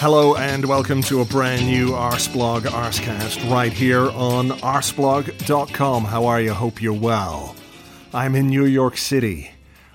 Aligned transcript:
Hello 0.00 0.34
and 0.34 0.64
welcome 0.64 1.02
to 1.02 1.20
a 1.20 1.26
brand 1.26 1.66
new 1.66 1.88
Arseblog 1.88 2.60
Arsecast 2.62 3.50
right 3.50 3.70
here 3.70 4.08
on 4.08 4.48
arseblog.com. 4.48 6.04
How 6.06 6.24
are 6.24 6.40
you? 6.40 6.54
Hope 6.54 6.80
you're 6.80 6.94
well. 6.94 7.54
I'm 8.14 8.34
in 8.34 8.46
New 8.46 8.64
York 8.64 8.96
City 8.96 9.50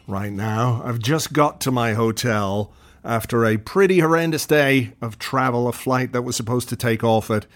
right 0.05 0.31
now. 0.31 0.83
I've 0.85 0.99
just 0.99 1.33
got 1.33 1.59
to 1.61 1.71
my 1.71 1.93
hotel 1.93 2.71
after 3.03 3.45
a 3.45 3.57
pretty 3.57 3.97
horrendous 3.97 4.45
day 4.45 4.93
of 5.01 5.17
travel. 5.17 5.67
A 5.67 5.73
flight 5.73 6.11
that 6.11 6.21
was 6.21 6.35
supposed 6.35 6.69
to 6.69 6.75
take 6.75 7.03
off 7.03 7.31
at 7.31 7.47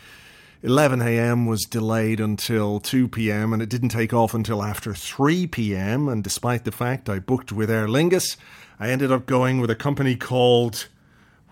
11 0.63 1.03
a.m. 1.03 1.45
was 1.45 1.65
delayed 1.65 2.19
until 2.19 2.79
2 2.79 3.09
p.m. 3.09 3.53
and 3.53 3.61
it 3.61 3.69
didn't 3.69 3.89
take 3.89 4.11
off 4.11 4.33
until 4.33 4.63
after 4.63 4.95
3 4.95 5.45
p.m. 5.45 6.09
And 6.09 6.23
despite 6.23 6.63
the 6.63 6.71
fact 6.71 7.09
I 7.09 7.19
booked 7.19 7.51
with 7.51 7.69
Aer 7.69 7.85
Lingus, 7.85 8.37
I 8.79 8.89
ended 8.89 9.11
up 9.11 9.27
going 9.27 9.61
with 9.61 9.69
a 9.69 9.75
company 9.75 10.15
called 10.15 10.87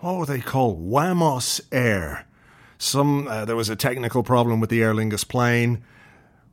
what 0.00 0.16
were 0.16 0.26
they 0.26 0.40
called? 0.40 0.80
Wamos 0.80 1.60
Air. 1.72 2.26
Some 2.78 3.26
uh, 3.26 3.44
there 3.44 3.56
was 3.56 3.68
a 3.68 3.76
technical 3.76 4.22
problem 4.22 4.60
with 4.60 4.70
the 4.70 4.82
Aer 4.82 4.94
Lingus 4.94 5.26
plane. 5.26 5.82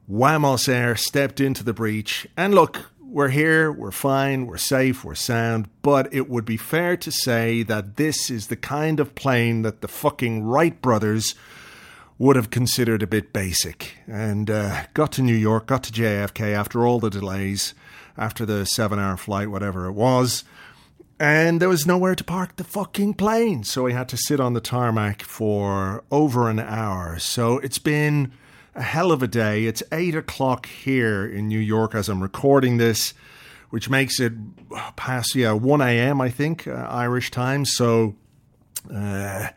Wamos 0.10 0.68
Air 0.68 0.96
stepped 0.96 1.40
into 1.40 1.64
the 1.64 1.74
breach, 1.74 2.28
and 2.36 2.54
look, 2.54 2.92
we're 3.02 3.30
here, 3.30 3.72
we're 3.72 3.92
fine, 3.92 4.48
we're 4.48 4.58
safe, 4.58 5.04
we're 5.04 5.16
sound. 5.16 5.70
But 5.82 6.12
it 6.14 6.30
would 6.30 6.46
be 6.46 6.58
fair 6.58 6.98
to 6.98 7.12
say 7.12 7.64
that 7.64 7.98
this 7.98 8.30
is 8.30 8.48
the 8.48 8.56
kind 8.56 9.00
of 9.00 9.16
plane 9.16 9.62
that 9.62 9.82
the 9.82 9.88
fucking 9.88 10.44
Wright 10.44 10.80
brothers 10.82 11.36
would 12.18 12.36
have 12.36 12.50
considered 12.50 13.04
a 13.04 13.08
bit 13.08 13.34
basic. 13.34 13.98
And 14.08 14.50
uh, 14.50 14.86
got 14.94 15.12
to 15.14 15.22
New 15.22 15.36
York, 15.36 15.68
got 15.68 15.84
to 15.84 15.92
JFK 15.92 16.54
after 16.54 16.86
all 16.86 17.00
the 17.00 17.10
delays, 17.10 17.74
after 18.18 18.46
the 18.46 18.66
seven-hour 18.66 19.18
flight, 19.18 19.50
whatever 19.50 19.86
it 19.88 19.94
was 19.94 20.44
and 21.20 21.62
there 21.62 21.70
was 21.70 21.86
nowhere 21.86 22.16
to 22.16 22.24
park 22.24 22.58
the 22.58 22.64
fucking 22.64 23.14
plane. 23.14 23.64
So 23.64 23.84
we 23.84 23.94
had 23.94 24.10
to 24.10 24.18
sit 24.18 24.40
on 24.40 24.54
the 24.54 24.62
tarmac 24.62 25.22
for 25.22 26.04
over 26.12 26.50
an 26.50 26.60
hour. 26.60 27.20
So 27.20 27.60
it's 27.60 27.80
been 27.80 28.34
a 28.76 28.82
hell 28.82 29.12
of 29.12 29.24
a 29.24 29.28
day. 29.28 29.66
It's 29.66 29.82
eight 29.92 30.16
o'clock 30.16 30.66
here 30.66 31.26
in 31.26 31.48
New 31.48 31.60
York 31.60 31.96
as 31.96 32.10
I'm 32.10 32.22
recording 32.22 32.78
this, 32.78 33.14
which 33.70 33.90
makes 33.90 34.20
it 34.20 34.34
past, 34.98 35.36
yeah, 35.36 35.54
1 35.54 35.82
a.m., 35.82 36.20
I 36.20 36.30
think, 36.30 36.68
uh, 36.68 36.72
Irish 36.74 37.32
time. 37.32 37.64
So, 37.64 38.16
uh, 38.94 39.50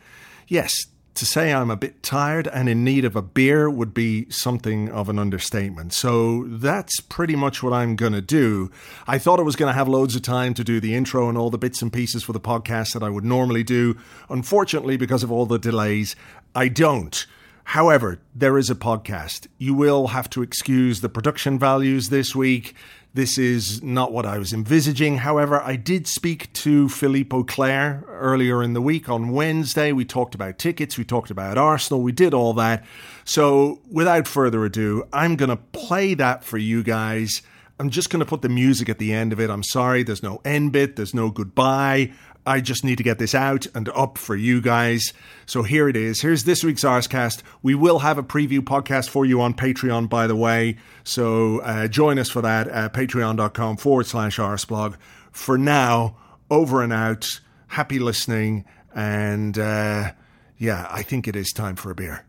yes, 0.46 0.72
to 1.18 1.26
say 1.26 1.52
I'm 1.52 1.70
a 1.70 1.76
bit 1.76 2.02
tired 2.02 2.48
and 2.48 2.68
in 2.68 2.84
need 2.84 3.04
of 3.04 3.14
a 3.14 3.22
beer 3.22 3.68
would 3.68 3.94
be 3.94 4.28
something 4.30 4.88
of 4.88 5.08
an 5.08 5.18
understatement. 5.18 5.92
So 5.92 6.44
that's 6.48 7.00
pretty 7.00 7.36
much 7.36 7.62
what 7.62 7.72
I'm 7.72 7.96
going 7.96 8.12
to 8.12 8.20
do. 8.20 8.70
I 9.06 9.18
thought 9.18 9.38
I 9.38 9.42
was 9.42 9.56
going 9.56 9.70
to 9.70 9.76
have 9.76 9.88
loads 9.88 10.16
of 10.16 10.22
time 10.22 10.54
to 10.54 10.64
do 10.64 10.80
the 10.80 10.94
intro 10.94 11.28
and 11.28 11.36
all 11.36 11.50
the 11.50 11.58
bits 11.58 11.82
and 11.82 11.92
pieces 11.92 12.22
for 12.22 12.32
the 12.32 12.40
podcast 12.40 12.94
that 12.94 13.02
I 13.02 13.10
would 13.10 13.24
normally 13.24 13.62
do. 13.62 13.96
Unfortunately, 14.28 14.96
because 14.96 15.22
of 15.22 15.30
all 15.30 15.46
the 15.46 15.58
delays, 15.58 16.16
I 16.54 16.68
don't. 16.68 17.26
However, 17.64 18.18
there 18.34 18.56
is 18.56 18.70
a 18.70 18.74
podcast. 18.74 19.46
You 19.58 19.74
will 19.74 20.06
have 20.06 20.30
to 20.30 20.42
excuse 20.42 21.02
the 21.02 21.10
production 21.10 21.58
values 21.58 22.08
this 22.08 22.34
week. 22.34 22.74
This 23.14 23.38
is 23.38 23.82
not 23.82 24.12
what 24.12 24.26
I 24.26 24.38
was 24.38 24.52
envisaging. 24.52 25.18
However, 25.18 25.60
I 25.60 25.76
did 25.76 26.06
speak 26.06 26.52
to 26.54 26.88
Philippe 26.88 27.34
Auclair 27.34 28.04
earlier 28.06 28.62
in 28.62 28.74
the 28.74 28.82
week 28.82 29.08
on 29.08 29.30
Wednesday. 29.30 29.92
We 29.92 30.04
talked 30.04 30.34
about 30.34 30.58
tickets, 30.58 30.98
we 30.98 31.04
talked 31.04 31.30
about 31.30 31.56
Arsenal, 31.56 32.02
we 32.02 32.12
did 32.12 32.34
all 32.34 32.52
that. 32.54 32.84
So, 33.24 33.80
without 33.90 34.28
further 34.28 34.64
ado, 34.64 35.04
I'm 35.12 35.36
going 35.36 35.48
to 35.48 35.56
play 35.56 36.14
that 36.14 36.44
for 36.44 36.58
you 36.58 36.82
guys. 36.82 37.42
I'm 37.80 37.90
just 37.90 38.10
going 38.10 38.20
to 38.20 38.26
put 38.26 38.42
the 38.42 38.48
music 38.48 38.88
at 38.88 38.98
the 38.98 39.12
end 39.12 39.32
of 39.32 39.40
it. 39.40 39.50
I'm 39.50 39.62
sorry, 39.62 40.02
there's 40.02 40.22
no 40.22 40.40
end 40.44 40.72
bit, 40.72 40.96
there's 40.96 41.14
no 41.14 41.30
goodbye. 41.30 42.12
I 42.48 42.62
just 42.62 42.82
need 42.82 42.96
to 42.96 43.04
get 43.04 43.18
this 43.18 43.34
out 43.34 43.66
and 43.74 43.90
up 43.90 44.16
for 44.16 44.34
you 44.34 44.62
guys. 44.62 45.12
So 45.44 45.62
here 45.62 45.86
it 45.86 45.96
is. 45.96 46.22
Here's 46.22 46.44
this 46.44 46.64
week's 46.64 46.82
Arsecast. 46.82 47.42
We 47.62 47.74
will 47.74 47.98
have 47.98 48.16
a 48.16 48.22
preview 48.22 48.60
podcast 48.60 49.10
for 49.10 49.26
you 49.26 49.42
on 49.42 49.52
Patreon, 49.52 50.08
by 50.08 50.26
the 50.26 50.34
way. 50.34 50.78
So 51.04 51.60
uh, 51.60 51.88
join 51.88 52.18
us 52.18 52.30
for 52.30 52.40
that 52.40 52.66
at 52.66 52.94
patreon.com 52.94 53.76
forward 53.76 54.06
slash 54.06 54.38
Arseblog. 54.38 54.96
For 55.30 55.58
now, 55.58 56.16
over 56.50 56.82
and 56.82 56.92
out. 56.92 57.28
Happy 57.66 57.98
listening. 57.98 58.64
And 58.94 59.58
uh, 59.58 60.12
yeah, 60.56 60.88
I 60.90 61.02
think 61.02 61.28
it 61.28 61.36
is 61.36 61.52
time 61.52 61.76
for 61.76 61.90
a 61.90 61.94
beer. 61.94 62.24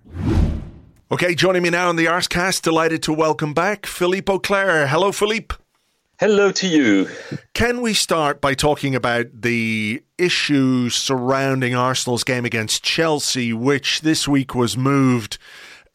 Okay, 1.12 1.34
joining 1.34 1.64
me 1.64 1.70
now 1.70 1.88
on 1.88 1.96
the 1.96 2.06
Arsecast, 2.06 2.62
delighted 2.62 3.02
to 3.04 3.14
welcome 3.14 3.54
back 3.54 3.86
Philippe 3.86 4.32
Auclair. 4.32 4.86
Hello, 4.88 5.14
Philippe. 5.14 5.56
Hello 6.20 6.52
to 6.52 6.68
you. 6.68 7.08
Can 7.54 7.80
we 7.80 7.94
start 7.94 8.42
by 8.42 8.54
talking 8.54 8.94
about 8.94 9.28
the 9.34 10.04
issues 10.18 10.94
surrounding 10.94 11.76
Arsenal's 11.76 12.26
game 12.26 12.44
against 12.44 12.84
Chelsea, 12.84 13.54
which 13.54 14.02
this 14.02 14.28
week 14.28 14.54
was 14.54 14.76
moved 14.76 15.38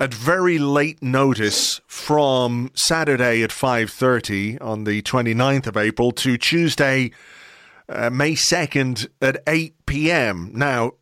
at 0.01 0.15
very 0.15 0.59
late 0.59 1.03
notice 1.03 1.83
from 1.87 2.71
Saturday 2.75 3.43
at 3.43 3.51
5:30 3.51 4.57
on 4.63 4.85
the 4.85 5.03
29th 5.03 5.67
of 5.67 5.77
April 5.77 6.11
to 6.13 6.39
Tuesday 6.39 7.11
uh, 7.91 8.09
May 8.09 8.33
2nd 8.33 9.09
at 9.21 9.43
8 9.47 9.75
p.m. 9.85 10.53
Now, 10.55 10.93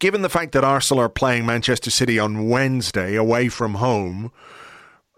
given 0.00 0.22
the 0.22 0.28
fact 0.28 0.50
that 0.50 0.64
Arsenal 0.64 1.04
are 1.04 1.08
playing 1.08 1.46
Manchester 1.46 1.92
City 1.92 2.18
on 2.18 2.48
Wednesday 2.48 3.14
away 3.14 3.48
from 3.48 3.74
home, 3.74 4.32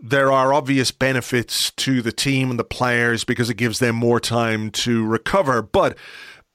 there 0.00 0.30
are 0.30 0.52
obvious 0.52 0.90
benefits 0.90 1.70
to 1.72 2.02
the 2.02 2.12
team 2.12 2.50
and 2.50 2.58
the 2.58 2.64
players 2.64 3.24
because 3.24 3.50
it 3.50 3.56
gives 3.56 3.78
them 3.78 3.96
more 3.96 4.20
time 4.20 4.70
to 4.70 5.04
recover. 5.04 5.60
But 5.62 5.96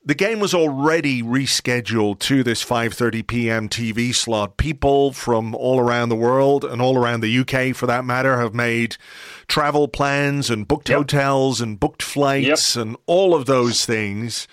the 0.06 0.16
game 0.16 0.40
was 0.40 0.54
already 0.54 1.22
rescheduled 1.22 2.20
to 2.20 2.44
this 2.44 2.64
5:30 2.64 3.26
p.m. 3.26 3.70
TV 3.70 4.14
slot. 4.14 4.58
People 4.58 5.14
from 5.14 5.56
all 5.56 5.80
around 5.80 6.10
the 6.10 6.16
world 6.16 6.66
and 6.66 6.82
all 6.82 6.98
around 6.98 7.22
the 7.22 7.40
UK 7.40 7.76
for 7.76 7.88
that 7.88 8.06
matter 8.06 8.40
have 8.40 8.54
made 8.54 8.98
travel 9.48 9.88
plans 9.88 10.50
and 10.50 10.68
booked 10.68 10.90
yep. 10.90 10.98
hotels 10.98 11.62
and 11.62 11.80
booked 11.80 12.04
flights 12.04 12.76
yep. 12.76 12.86
and 12.86 12.98
all 13.06 13.34
of 13.34 13.46
those 13.46 13.86
things. 13.86 14.48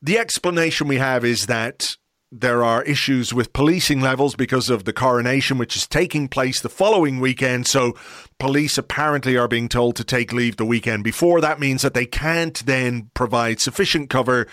The 0.00 0.18
explanation 0.18 0.86
we 0.86 0.98
have 0.98 1.24
is 1.24 1.46
that 1.46 1.96
there 2.40 2.64
are 2.64 2.82
issues 2.82 3.32
with 3.32 3.52
policing 3.52 4.00
levels 4.00 4.34
because 4.34 4.68
of 4.68 4.84
the 4.84 4.92
coronation, 4.92 5.58
which 5.58 5.76
is 5.76 5.86
taking 5.86 6.28
place 6.28 6.60
the 6.60 6.68
following 6.68 7.20
weekend. 7.20 7.66
So, 7.66 7.94
police 8.38 8.76
apparently 8.76 9.36
are 9.36 9.48
being 9.48 9.68
told 9.68 9.96
to 9.96 10.04
take 10.04 10.32
leave 10.32 10.56
the 10.56 10.64
weekend 10.64 11.04
before. 11.04 11.40
That 11.40 11.60
means 11.60 11.82
that 11.82 11.94
they 11.94 12.06
can't 12.06 12.64
then 12.66 13.10
provide 13.14 13.60
sufficient 13.60 14.10
cover 14.10 14.46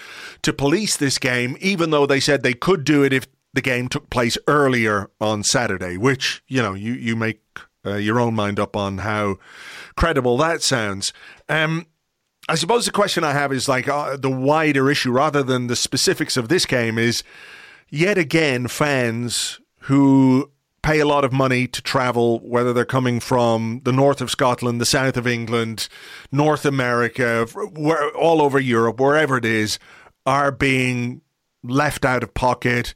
to 0.44 0.54
police 0.54 0.96
this 0.96 1.18
game, 1.18 1.58
even 1.60 1.90
though 1.90 2.06
they 2.06 2.20
said 2.20 2.44
they 2.44 2.54
could 2.54 2.84
do 2.84 3.04
it 3.04 3.14
if 3.14 3.28
the 3.54 3.62
game 3.62 3.88
took 3.88 4.10
place 4.10 4.38
earlier 4.48 5.10
on 5.20 5.44
Saturday, 5.44 5.98
which, 5.98 6.44
you 6.48 6.62
know, 6.62 6.74
you, 6.74 6.94
you 6.94 7.16
make 7.16 7.42
uh, 7.86 7.96
your 7.96 8.20
own 8.20 8.36
mind 8.36 8.60
up 8.60 8.76
on 8.76 9.00
how 9.00 9.38
credible 9.96 10.38
that 10.38 10.62
sounds. 10.62 11.12
Um, 11.50 11.88
I 12.48 12.56
suppose 12.56 12.86
the 12.86 12.92
question 12.92 13.24
I 13.24 13.34
have 13.34 13.52
is 13.52 13.68
like 13.68 13.88
uh, 13.88 14.18
the 14.18 14.30
wider 14.30 14.90
issue 14.90 15.12
rather 15.12 15.44
than 15.44 15.68
the 15.68 15.76
specifics 15.76 16.38
of 16.38 16.50
this 16.50 16.66
game 16.66 16.98
is 16.98 17.24
yet 17.92 18.18
again, 18.18 18.68
fans 18.68 19.60
who 19.82 20.50
pay 20.82 21.00
a 21.00 21.06
lot 21.06 21.24
of 21.24 21.32
money 21.32 21.68
to 21.68 21.80
travel, 21.80 22.40
whether 22.40 22.74
they're 22.74 22.86
coming 22.86 23.20
from 23.20 23.82
the 23.84 23.92
north 23.92 24.20
of 24.20 24.32
Scotland, 24.32 24.82
the 24.82 24.86
south 24.86 25.16
of 25.16 25.28
England, 25.28 25.88
North 26.32 26.66
America, 26.66 27.46
where, 27.76 28.10
all 28.16 28.42
over 28.42 28.60
Europe, 28.60 29.00
wherever 29.00 29.38
it 29.38 29.46
is, 29.46 29.78
are 30.26 30.52
being 30.52 31.22
left 31.64 32.04
out 32.04 32.24
of 32.24 32.34
pocket 32.34 32.96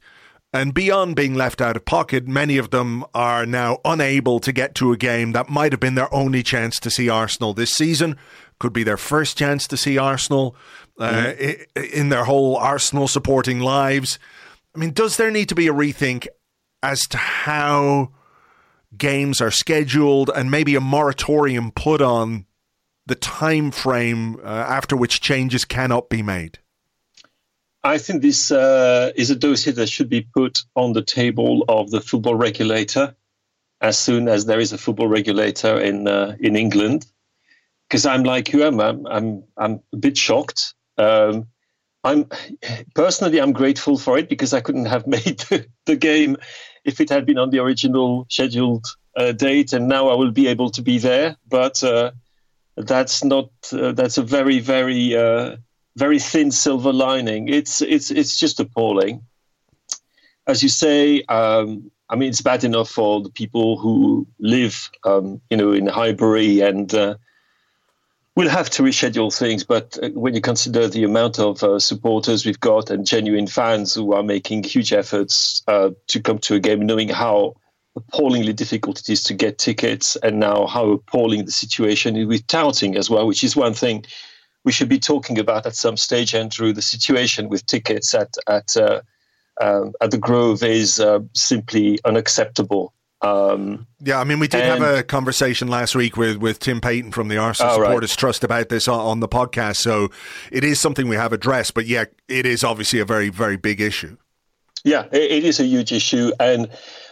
And 0.56 0.72
beyond 0.72 1.16
being 1.16 1.34
left 1.34 1.60
out 1.60 1.76
of 1.76 1.84
pocket, 1.84 2.26
many 2.26 2.56
of 2.56 2.70
them 2.70 3.04
are 3.14 3.44
now 3.44 3.78
unable 3.84 4.40
to 4.40 4.52
get 4.52 4.74
to 4.76 4.90
a 4.90 4.96
game 4.96 5.32
that 5.32 5.50
might 5.50 5.72
have 5.72 5.80
been 5.80 5.96
their 5.96 6.12
only 6.14 6.42
chance 6.42 6.80
to 6.80 6.90
see 6.90 7.10
Arsenal 7.10 7.52
this 7.52 7.72
season. 7.72 8.16
Could 8.58 8.72
be 8.72 8.82
their 8.82 8.96
first 8.96 9.36
chance 9.36 9.66
to 9.68 9.76
see 9.76 9.98
Arsenal 9.98 10.56
uh, 10.98 11.34
mm-hmm. 11.36 11.82
in 11.92 12.08
their 12.08 12.24
whole 12.24 12.56
Arsenal 12.56 13.06
supporting 13.06 13.60
lives. 13.60 14.18
I 14.76 14.78
mean, 14.78 14.92
does 14.92 15.16
there 15.16 15.30
need 15.30 15.48
to 15.48 15.54
be 15.54 15.68
a 15.68 15.72
rethink 15.72 16.26
as 16.82 17.00
to 17.08 17.16
how 17.16 18.10
games 18.96 19.40
are 19.40 19.50
scheduled 19.50 20.30
and 20.34 20.50
maybe 20.50 20.74
a 20.74 20.80
moratorium 20.82 21.72
put 21.72 22.02
on 22.02 22.44
the 23.06 23.14
time 23.14 23.70
frame 23.70 24.36
uh, 24.44 24.46
after 24.46 24.94
which 24.94 25.22
changes 25.22 25.64
cannot 25.64 26.10
be 26.10 26.22
made? 26.22 26.58
I 27.84 27.96
think 27.96 28.20
this 28.20 28.50
uh, 28.52 29.12
is 29.16 29.30
a 29.30 29.36
dossier 29.36 29.72
that 29.72 29.88
should 29.88 30.10
be 30.10 30.20
put 30.20 30.64
on 30.74 30.92
the 30.92 31.02
table 31.02 31.64
of 31.68 31.90
the 31.90 32.02
football 32.02 32.34
regulator 32.34 33.16
as 33.80 33.98
soon 33.98 34.28
as 34.28 34.44
there 34.44 34.60
is 34.60 34.74
a 34.74 34.78
football 34.78 35.08
regulator 35.08 35.80
in 35.80 36.06
uh, 36.06 36.36
in 36.38 36.54
England. 36.54 37.06
Because 37.88 38.04
I'm 38.04 38.24
like 38.24 38.52
you, 38.52 38.64
I'm 38.64 38.78
I'm 39.06 39.44
I'm 39.56 39.80
a 39.94 39.96
bit 39.96 40.18
shocked. 40.18 40.74
Um, 40.98 41.46
I'm 42.06 42.28
personally 42.94 43.40
I'm 43.40 43.52
grateful 43.52 43.98
for 43.98 44.16
it 44.18 44.28
because 44.28 44.54
I 44.54 44.60
couldn't 44.60 44.86
have 44.86 45.06
made 45.16 45.44
the, 45.86 45.96
game 45.96 46.36
if 46.84 47.00
it 47.00 47.10
had 47.10 47.26
been 47.26 47.38
on 47.38 47.50
the 47.50 47.58
original 47.58 48.26
scheduled 48.30 48.86
uh, 49.16 49.32
date, 49.32 49.72
and 49.72 49.88
now 49.88 50.08
I 50.08 50.14
will 50.14 50.30
be 50.30 50.46
able 50.46 50.70
to 50.70 50.82
be 50.82 50.98
there. 50.98 51.36
But 51.48 51.82
uh, 51.82 52.12
that's 52.76 53.24
not 53.24 53.50
uh, 53.72 53.92
that's 53.92 54.18
a 54.18 54.22
very 54.22 54.60
very 54.60 55.16
uh, 55.16 55.56
very 55.96 56.18
thin 56.18 56.50
silver 56.50 56.92
lining. 56.92 57.48
It's 57.48 57.82
it's 57.82 58.10
it's 58.10 58.38
just 58.38 58.60
appalling. 58.60 59.22
As 60.46 60.62
you 60.62 60.68
say, 60.68 61.22
um, 61.22 61.90
I 62.08 62.14
mean, 62.14 62.28
it's 62.28 62.40
bad 62.40 62.62
enough 62.62 62.88
for 62.88 63.20
the 63.20 63.30
people 63.30 63.78
who 63.78 64.28
live, 64.38 64.90
um, 65.04 65.40
you 65.50 65.56
know, 65.56 65.72
in 65.72 65.88
Highbury 65.88 66.60
and 66.60 66.94
uh, 66.94 67.16
we'll 68.36 68.50
have 68.50 68.70
to 68.70 68.82
reschedule 68.82 69.36
things. 69.36 69.64
But 69.64 69.98
uh, 70.02 70.10
when 70.10 70.34
you 70.34 70.40
consider 70.40 70.86
the 70.86 71.02
amount 71.02 71.38
of 71.40 71.62
uh, 71.64 71.80
supporters 71.80 72.46
we've 72.46 72.60
got 72.60 72.90
and 72.90 73.04
genuine 73.06 73.46
fans 73.46 73.94
who 73.94 74.12
are 74.12 74.22
making 74.22 74.62
huge 74.62 74.92
efforts 74.92 75.62
uh, 75.66 75.90
to 76.08 76.20
come 76.20 76.38
to 76.40 76.54
a 76.54 76.60
game, 76.60 76.86
knowing 76.86 77.08
how 77.08 77.54
appallingly 77.96 78.52
difficult 78.52 79.00
it 79.00 79.08
is 79.08 79.22
to 79.24 79.34
get 79.34 79.58
tickets, 79.58 80.16
and 80.16 80.38
now 80.38 80.66
how 80.66 80.90
appalling 80.90 81.46
the 81.46 81.50
situation 81.50 82.14
is 82.16 82.26
with 82.26 82.46
touting 82.46 82.94
as 82.94 83.08
well, 83.08 83.26
which 83.26 83.42
is 83.42 83.56
one 83.56 83.74
thing 83.74 84.04
we 84.64 84.72
should 84.72 84.88
be 84.88 84.98
talking 84.98 85.38
about 85.38 85.64
at 85.64 85.74
some 85.74 85.96
stage, 85.96 86.34
Andrew. 86.34 86.72
The 86.72 86.82
situation 86.82 87.48
with 87.48 87.64
tickets 87.66 88.14
at 88.14 88.34
at 88.46 88.76
uh, 88.76 89.00
um, 89.60 89.92
at 90.02 90.10
the 90.10 90.18
Grove 90.18 90.62
is 90.62 91.00
uh, 91.00 91.20
simply 91.32 91.98
unacceptable. 92.04 92.92
Um, 93.22 93.86
yeah, 94.00 94.20
I 94.20 94.24
mean, 94.24 94.38
we 94.38 94.48
did 94.48 94.62
and, 94.62 94.82
have 94.82 94.98
a 94.98 95.02
conversation 95.02 95.68
last 95.68 95.96
week 95.96 96.16
with, 96.16 96.36
with 96.36 96.58
Tim 96.58 96.80
Payton 96.80 97.12
from 97.12 97.28
the 97.28 97.38
Arsenal 97.38 97.72
oh, 97.72 97.82
Supporters 97.82 98.12
right. 98.12 98.18
Trust 98.18 98.44
about 98.44 98.68
this 98.68 98.88
on, 98.88 99.00
on, 99.00 99.20
the 99.20 99.28
podcast. 99.28 99.76
So 99.76 100.10
it 100.52 100.64
is 100.64 100.80
something 100.80 101.08
we 101.08 101.16
have 101.16 101.32
addressed, 101.32 101.74
but 101.74 101.86
yeah, 101.86 102.04
it 102.28 102.44
is 102.44 102.62
obviously 102.62 103.00
a 103.00 103.04
very, 103.04 103.30
very 103.30 103.56
big 103.56 103.80
issue. 103.80 104.16
Yeah, 104.84 105.06
it, 105.12 105.30
it 105.30 105.44
is 105.44 105.60
a 105.60 105.64
huge 105.64 105.92
issue. 105.92 106.30
And 106.38 106.68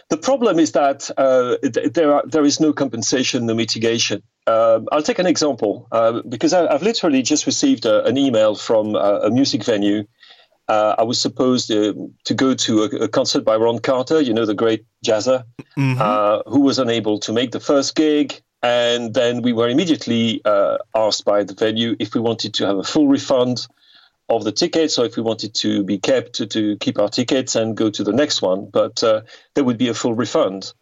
the 0.09 0.17
problem 0.17 0.59
is 0.59 0.73
that 0.73 1.09
uh, 1.17 1.57
there, 1.63 2.13
are, 2.13 2.23
there 2.27 2.45
is 2.45 2.59
no 2.59 2.71
compensation, 2.71 3.47
no 3.47 3.55
mitigation. 3.55 4.21
Uh, 4.45 4.81
I'll 4.91 5.01
take 5.01 5.17
an 5.17 5.25
example 5.25 5.87
uh, 5.91 6.21
because 6.29 6.53
I, 6.53 6.71
have 6.71 6.83
literally 6.83 7.23
just 7.23 7.47
received 7.47 7.85
a, 7.85 8.05
an 8.05 8.17
email 8.17 8.55
from 8.55 8.95
a, 8.95 9.21
a 9.23 9.31
music 9.31 9.63
venue. 9.63 10.03
Uh, 10.67 10.95
I 10.97 11.03
was 11.03 11.19
supposed 11.19 11.67
to, 11.67 12.11
to 12.23 12.33
go 12.33 12.55
to 12.55 12.83
a, 12.83 12.85
a, 13.03 13.07
concert 13.07 13.45
by 13.45 13.55
Ron 13.55 13.79
Carter, 13.79 14.19
you 14.19 14.33
know, 14.33 14.45
the 14.45 14.55
great 14.55 14.83
jazzer, 15.05 15.43
mm-hmm. 15.77 16.01
Uh, 16.01 16.41
who 16.47 16.61
was 16.61 16.79
unable 16.79 17.19
to 17.19 17.31
make 17.31 17.51
the 17.51 17.59
first 17.59 17.95
gig. 17.95 18.41
And 18.63 19.13
then 19.13 19.43
we 19.43 19.53
were 19.53 19.69
immediately 19.69 20.41
uh, 20.43 20.79
asked 20.95 21.23
by 21.23 21.43
the 21.43 21.53
venue 21.53 21.95
if 21.99 22.15
we 22.15 22.21
wanted 22.21 22.55
to 22.55 22.65
have 22.65 22.77
a 22.79 22.83
full 22.83 23.07
refund 23.07 23.67
of 24.29 24.43
the 24.43 24.51
tickets 24.51 24.97
or 24.97 25.05
if 25.05 25.15
we 25.15 25.21
wanted 25.21 25.53
to 25.53 25.83
be 25.83 25.99
kept 25.99 26.33
to, 26.33 26.47
to 26.47 26.75
keep 26.77 26.97
our 26.97 27.09
tickets 27.09 27.55
and 27.55 27.77
go 27.77 27.91
to 27.91 28.03
the 28.03 28.11
next 28.11 28.41
one. 28.41 28.67
But 28.71 29.03
uh, 29.03 29.21
there 29.53 29.63
would 29.63 29.77
be 29.77 29.89
a 29.89 29.93
full 29.93 30.15
refund. 30.15 30.73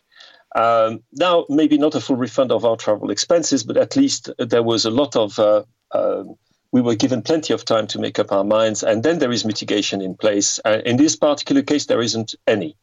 Um, 0.55 1.01
now, 1.13 1.45
maybe 1.49 1.77
not 1.77 1.95
a 1.95 1.99
full 1.99 2.15
refund 2.15 2.51
of 2.51 2.63
our 2.63 2.77
travel 2.77 3.09
expenses, 3.09 3.63
but 3.63 3.75
at 3.75 3.95
least 3.95 4.29
there 4.37 4.63
was 4.63 4.85
a 4.85 4.91
lot 4.91 5.15
of, 5.15 5.39
uh, 5.39 5.63
uh, 5.91 6.23
we 6.73 6.81
were 6.81 6.95
given 6.95 7.21
plenty 7.21 7.53
of 7.53 7.63
time 7.63 7.85
to 7.85 7.99
make 7.99 8.17
up 8.17 8.31
our 8.31 8.43
minds. 8.43 8.81
And 8.83 9.03
then 9.03 9.19
there 9.19 9.31
is 9.31 9.45
mitigation 9.45 10.01
in 10.01 10.15
place. 10.15 10.59
Uh, 10.65 10.79
in 10.83 10.97
this 10.97 11.15
particular 11.15 11.61
case, 11.61 11.85
there 11.85 12.01
isn't 12.01 12.33
any. 12.47 12.75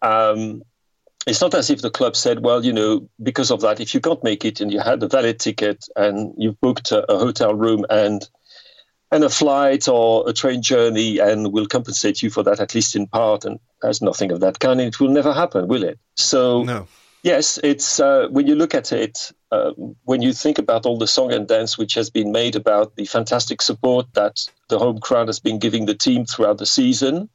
Um, 0.00 0.62
it's 1.26 1.40
not 1.40 1.52
as 1.54 1.68
if 1.68 1.82
the 1.82 1.90
club 1.90 2.14
said, 2.14 2.44
well, 2.44 2.64
you 2.64 2.72
know, 2.72 3.08
because 3.20 3.50
of 3.50 3.60
that, 3.62 3.80
if 3.80 3.92
you 3.92 4.00
can't 4.00 4.22
make 4.22 4.44
it 4.44 4.60
and 4.60 4.72
you 4.72 4.78
had 4.78 5.02
a 5.02 5.08
valid 5.08 5.40
ticket 5.40 5.84
and 5.96 6.32
you've 6.38 6.60
booked 6.60 6.92
a, 6.92 7.12
a 7.12 7.18
hotel 7.18 7.54
room 7.54 7.84
and 7.90 8.28
and 9.10 9.24
a 9.24 9.28
flight 9.28 9.88
or 9.88 10.26
a 10.26 10.32
train 10.32 10.62
journey 10.62 11.18
and 11.18 11.52
we'll 11.52 11.66
compensate 11.66 12.22
you 12.22 12.30
for 12.30 12.42
that 12.44 12.60
at 12.60 12.74
least 12.74 12.96
in 12.96 13.06
part 13.06 13.44
and 13.44 13.60
there's 13.82 14.00
nothing 14.00 14.32
of 14.32 14.40
that 14.40 14.58
kind 14.58 14.80
it 14.80 14.98
will 14.98 15.10
never 15.10 15.34
happen 15.34 15.68
will 15.68 15.84
it 15.84 15.98
so 16.16 16.62
no. 16.62 16.88
Yes 17.22 17.58
it's 17.62 18.00
uh, 18.00 18.28
when 18.30 18.46
you 18.46 18.54
look 18.54 18.74
at 18.74 18.92
it 18.92 19.32
uh, 19.50 19.72
when 20.04 20.22
you 20.22 20.32
think 20.32 20.58
about 20.58 20.86
all 20.86 20.98
the 20.98 21.06
song 21.06 21.32
and 21.32 21.48
dance 21.48 21.78
which 21.78 21.94
has 21.94 22.10
been 22.10 22.32
made 22.32 22.56
about 22.56 22.96
the 22.96 23.04
fantastic 23.04 23.62
support 23.62 24.06
that 24.14 24.40
the 24.68 24.78
home 24.78 24.98
crowd 24.98 25.28
has 25.28 25.40
been 25.40 25.58
giving 25.58 25.86
the 25.86 25.94
team 25.94 26.24
throughout 26.24 26.58
the 26.58 26.66
season 26.66 27.28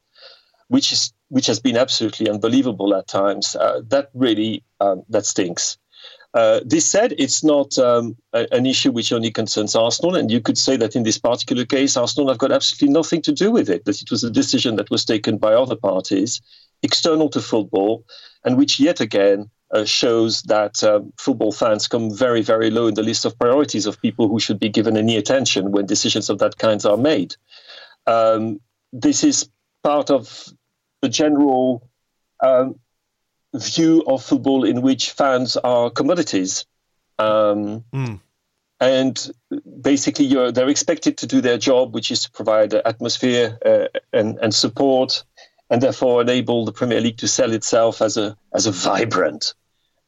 which 0.68 0.92
is 0.92 1.14
which 1.30 1.48
has 1.48 1.60
been 1.60 1.78
absolutely 1.78 2.30
unbelievable 2.30 2.96
at 2.96 3.08
times 3.08 3.56
uh, 3.56 3.82
that 3.88 4.10
really 4.14 4.64
um, 4.80 5.04
that 5.10 5.26
stinks 5.26 5.78
uh, 6.34 6.60
this 6.64 6.86
said, 6.86 7.16
it's 7.18 7.44
not 7.44 7.80
um, 7.80 8.16
a, 8.34 8.46
an 8.52 8.68
issue 8.68 8.92
which 8.92 9.12
only 9.12 9.32
concerns 9.32 9.76
Arsenal, 9.76 10.16
and 10.16 10.30
you 10.30 10.40
could 10.40 10.58
say 10.58 10.78
that 10.78 10.96
in 10.96 11.02
this 11.02 11.18
particular 11.18 11.66
case, 11.66 11.98
Arsenal 11.98 12.30
have 12.30 12.38
got 12.38 12.52
absolutely 12.52 12.94
nothing 12.94 13.24
to 13.24 13.32
do 13.32 13.50
with 13.50 13.70
it. 13.70 13.86
That 13.86 14.02
it 14.02 14.12
was 14.12 14.24
a 14.24 14.30
decision 14.30 14.76
that 14.76 14.92
was 14.92 15.04
taken 15.04 15.38
by 15.38 15.54
other 15.54 15.76
parties, 15.76 16.40
external 16.84 17.30
to 17.30 17.42
football, 17.42 18.06
and 18.44 18.56
which 18.56 18.80
yet 18.80 19.00
again 19.00 19.50
uh, 19.72 19.86
shows 19.86 20.44
that 20.44 20.84
um, 20.84 21.12
football 21.18 21.52
fans 21.52 21.88
come 21.88 22.16
very, 22.16 22.42
very 22.42 22.70
low 22.70 22.88
in 22.88 22.94
the 22.94 23.04
list 23.04 23.26
of 23.26 23.38
priorities 23.38 23.86
of 23.86 24.02
people 24.02 24.28
who 24.28 24.40
should 24.40 24.60
be 24.60 24.70
given 24.70 24.98
any 24.98 25.18
attention 25.18 25.72
when 25.72 25.86
decisions 25.86 26.30
of 26.30 26.40
that 26.40 26.58
kind 26.58 26.86
are 26.86 26.98
made. 26.98 27.36
Um, 28.06 28.60
this 28.94 29.24
is 29.24 29.50
part 29.84 30.10
of 30.10 30.48
the 31.02 31.10
general 31.10 31.88
um, 32.42 32.80
view 33.54 34.04
of 34.08 34.24
football 34.24 34.64
in 34.64 34.82
which 34.82 35.12
fans 35.12 35.58
are 35.58 35.90
commodities. 35.90 36.66
Um, 37.20 37.84
mm. 37.94 38.20
And 38.80 39.32
basically, 39.82 40.28
they're 40.52 40.70
expected 40.70 41.18
to 41.18 41.28
do 41.28 41.42
their 41.42 41.58
job, 41.58 41.96
which 41.96 42.12
is 42.12 42.24
to 42.24 42.32
provide 42.32 42.74
atmosphere 42.76 43.58
uh, 43.66 43.88
and, 44.14 44.38
and 44.40 44.54
support, 44.54 45.24
and 45.70 45.82
therefore 45.82 46.22
enable 46.22 46.66
the 46.66 46.72
Premier 46.72 47.02
League 47.02 47.18
to 47.18 47.28
sell 47.28 47.52
itself 47.52 48.02
as 48.02 48.18
a 48.18 48.36
as 48.54 48.66
a 48.66 48.72
vibrant 48.72 49.54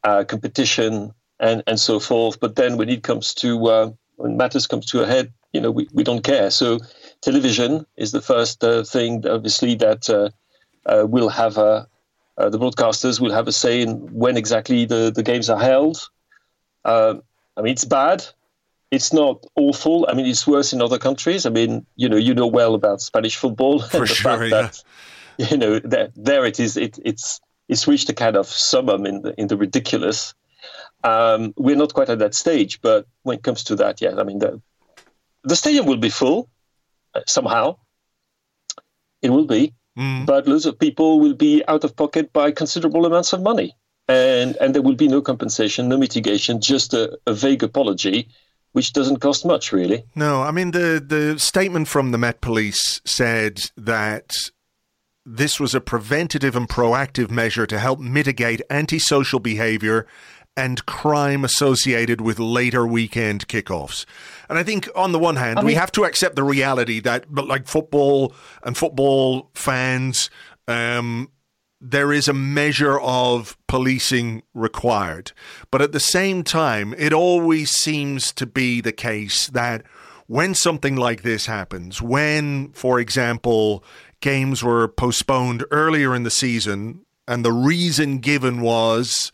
uh, 0.04 0.24
competition 0.24 1.14
and 1.40 1.64
and 1.68 1.80
so 1.80 2.00
forth. 2.00 2.40
But 2.40 2.56
then, 2.56 2.78
when 2.78 2.90
it 2.90 3.04
comes 3.04 3.34
to 3.36 3.68
uh, 3.68 3.92
when 4.18 4.38
matters 4.38 4.68
comes 4.68 4.86
to 4.88 5.04
a 5.04 5.08
head, 5.08 5.32
you 5.54 5.62
know, 5.62 5.72
we, 5.72 5.88
we 5.94 6.04
don't 6.04 6.24
care. 6.24 6.50
So, 6.52 6.80
television 7.22 7.86
is 7.98 8.12
the 8.12 8.22
first 8.22 8.64
uh, 8.64 8.84
thing, 8.84 9.26
obviously, 9.28 9.76
that 9.76 10.10
uh, 10.10 10.30
uh, 10.86 11.06
will 11.08 11.30
have 11.30 11.58
a 11.58 11.88
uh, 12.38 12.50
the 12.50 12.58
broadcasters 12.58 13.20
will 13.20 13.34
have 13.34 13.48
a 13.48 13.52
say 13.52 13.82
in 13.82 13.98
when 14.14 14.38
exactly 14.38 14.86
the, 14.86 15.12
the 15.14 15.24
games 15.24 15.50
are 15.50 15.60
held. 15.60 16.10
Uh, 16.86 17.16
I 17.58 17.62
mean, 17.62 17.74
it's 17.74 17.84
bad. 17.84 18.26
It's 18.92 19.12
not 19.12 19.46
awful. 19.56 20.08
I 20.10 20.14
mean, 20.14 20.26
it's 20.26 20.48
worse 20.48 20.72
in 20.72 20.82
other 20.82 20.98
countries. 20.98 21.46
I 21.46 21.50
mean, 21.50 21.86
you 21.98 22.08
know, 22.08 22.16
you 22.16 22.34
know 22.34 22.48
well 22.48 22.76
about 22.76 23.02
Spanish 23.02 23.36
football. 23.36 23.80
For 23.90 24.08
sure, 24.08 24.46
yeah. 24.46 24.50
That, 24.50 24.84
you 25.52 25.58
know, 25.58 25.80
there, 25.80 26.10
there 26.16 26.46
it 26.46 26.60
is. 26.60 26.78
It, 26.78 27.00
it's 27.04 27.40
it's 27.68 27.88
reached 27.88 28.10
a 28.10 28.14
kind 28.14 28.36
of 28.36 28.48
summum 28.48 29.06
in 29.06 29.22
the 29.22 29.40
in 29.40 29.48
the 29.48 29.58
ridiculous. 29.58 30.34
Um, 31.04 31.54
we're 31.56 31.78
not 31.78 31.94
quite 31.94 32.10
at 32.10 32.20
that 32.20 32.36
stage, 32.36 32.82
but 32.82 33.08
when 33.24 33.38
it 33.38 33.44
comes 33.44 33.64
to 33.66 33.76
that, 33.78 34.02
yeah, 34.02 34.16
I 34.18 34.24
mean, 34.24 34.40
the 34.40 34.62
the 35.44 35.56
stadium 35.56 35.86
will 35.86 35.98
be 35.98 36.10
full 36.10 36.50
uh, 37.16 37.22
somehow. 37.26 37.78
It 39.22 39.32
will 39.32 39.46
be, 39.46 39.74
Mm. 40.00 40.26
But 40.26 40.48
lots 40.48 40.66
of 40.66 40.80
people 40.80 41.20
will 41.20 41.34
be 41.34 41.64
out 41.68 41.84
of 41.84 41.96
pocket 41.96 42.32
by 42.32 42.52
considerable 42.52 43.06
amounts 43.06 43.34
of 43.34 43.42
money. 43.42 43.76
And, 44.08 44.56
and 44.60 44.74
there 44.74 44.82
will 44.82 44.96
be 44.96 45.08
no 45.08 45.22
compensation, 45.22 45.90
no 45.90 45.98
mitigation, 45.98 46.62
just 46.62 46.94
a, 46.94 47.20
a 47.28 47.34
vague 47.34 47.62
apology, 47.62 48.30
which 48.72 48.94
doesn't 48.94 49.18
cost 49.18 49.46
much, 49.46 49.72
really. 49.72 50.04
No, 50.16 50.42
I 50.42 50.52
mean, 50.52 50.72
the, 50.72 51.04
the 51.06 51.38
statement 51.38 51.88
from 51.88 52.12
the 52.12 52.18
Met 52.18 52.42
Police 52.42 53.02
said 53.06 53.60
that 53.78 54.32
this 55.26 55.60
was 55.60 55.76
a 55.76 55.82
preventative 55.82 56.56
and 56.56 56.68
proactive 56.68 57.30
measure 57.30 57.66
to 57.68 57.80
help 57.80 58.00
mitigate 58.00 58.62
antisocial 58.70 59.40
behavior 59.40 60.08
and 60.58 60.86
crime 60.86 61.46
associated 61.46 62.20
with 62.20 62.40
later 62.40 62.86
weekend 62.86 63.48
kickoffs. 63.48 64.06
And 64.50 64.58
I 64.58 64.64
think 64.64 64.90
on 64.96 65.12
the 65.12 65.20
one 65.20 65.38
hand, 65.38 65.60
I 65.60 65.62
mean, 65.62 65.68
we 65.68 65.74
have 65.76 65.92
to 65.94 66.04
accept 66.04 66.36
the 66.36 66.44
reality 66.44 67.00
that, 67.02 67.34
like 67.34 67.68
football 67.68 68.34
and 68.64 68.76
football 68.76 69.52
fans, 69.54 70.30
um, 70.68 71.32
there 71.80 72.12
is 72.12 72.28
a 72.28 72.34
measure 72.34 73.00
of 73.00 73.58
policing 73.68 74.44
required. 74.54 75.32
But 75.72 75.82
at 75.82 75.94
the 75.94 76.00
same 76.00 76.44
time, 76.44 76.94
it 76.98 77.14
always 77.14 77.72
seems 77.72 78.34
to 78.34 78.46
be 78.46 78.82
the 78.82 78.92
case 78.92 79.48
that 79.48 79.84
when 80.28 80.54
something 80.54 80.96
like 80.96 81.24
this 81.24 81.46
happens, 81.46 82.02
when, 82.02 82.72
for 82.74 83.00
example, 83.00 83.84
games 84.22 84.64
were 84.64 84.88
postponed 84.88 85.66
earlier 85.72 86.16
in 86.16 86.24
the 86.24 86.32
season, 86.32 87.06
and 87.28 87.46
the 87.46 87.52
reason 87.52 88.20
given 88.20 88.62
was, 88.62 89.32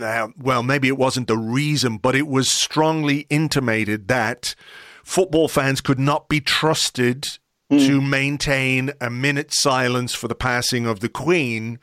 uh, 0.00 0.28
well, 0.40 0.62
maybe 0.62 0.88
it 0.88 0.98
wasn't 0.98 1.26
the 1.26 1.36
reason, 1.36 1.98
but 1.98 2.14
it 2.14 2.28
was 2.28 2.48
strongly 2.50 3.26
intimated 3.28 4.08
that 4.08 4.54
football 5.02 5.48
fans 5.48 5.80
could 5.80 5.98
not 5.98 6.28
be 6.28 6.40
trusted 6.40 7.38
mm. 7.70 7.86
to 7.86 8.00
maintain 8.00 8.92
a 9.00 9.10
minute's 9.10 9.60
silence 9.60 10.14
for 10.14 10.28
the 10.28 10.34
passing 10.34 10.86
of 10.86 11.00
the 11.00 11.08
Queen. 11.08 11.78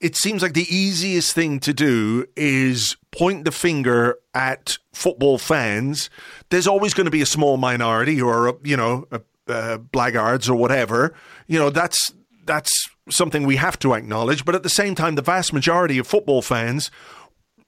It 0.00 0.16
seems 0.16 0.42
like 0.42 0.54
the 0.54 0.74
easiest 0.74 1.34
thing 1.34 1.60
to 1.60 1.72
do 1.72 2.26
is 2.36 2.96
point 3.10 3.44
the 3.44 3.52
finger 3.52 4.18
at 4.34 4.78
football 4.92 5.38
fans. 5.38 6.10
There's 6.50 6.66
always 6.66 6.94
going 6.94 7.06
to 7.06 7.10
be 7.10 7.22
a 7.22 7.26
small 7.26 7.56
minority 7.56 8.16
who 8.16 8.28
are, 8.28 8.56
you 8.62 8.76
know, 8.76 9.06
uh, 9.50 9.78
blackguards 9.78 10.48
or 10.48 10.56
whatever. 10.56 11.14
You 11.46 11.58
know, 11.58 11.70
that's 11.70 12.12
that's 12.46 12.88
something 13.08 13.44
we 13.44 13.56
have 13.56 13.78
to 13.80 13.94
acknowledge. 13.94 14.44
But 14.44 14.54
at 14.54 14.62
the 14.62 14.68
same 14.68 14.94
time, 14.94 15.14
the 15.14 15.22
vast 15.22 15.52
majority 15.52 15.98
of 15.98 16.06
football 16.06 16.42
fans 16.42 16.90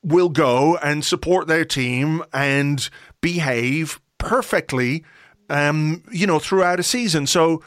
will 0.03 0.29
go 0.29 0.77
and 0.79 1.05
support 1.05 1.47
their 1.47 1.65
team 1.65 2.25
and 2.33 2.89
behave 3.21 4.01
perfectly, 4.19 5.05
um, 5.49 6.03
you 6.11 6.27
know, 6.27 6.39
throughout 6.39 6.81
a 6.81 6.83
season. 6.83 7.27
So 7.27 7.63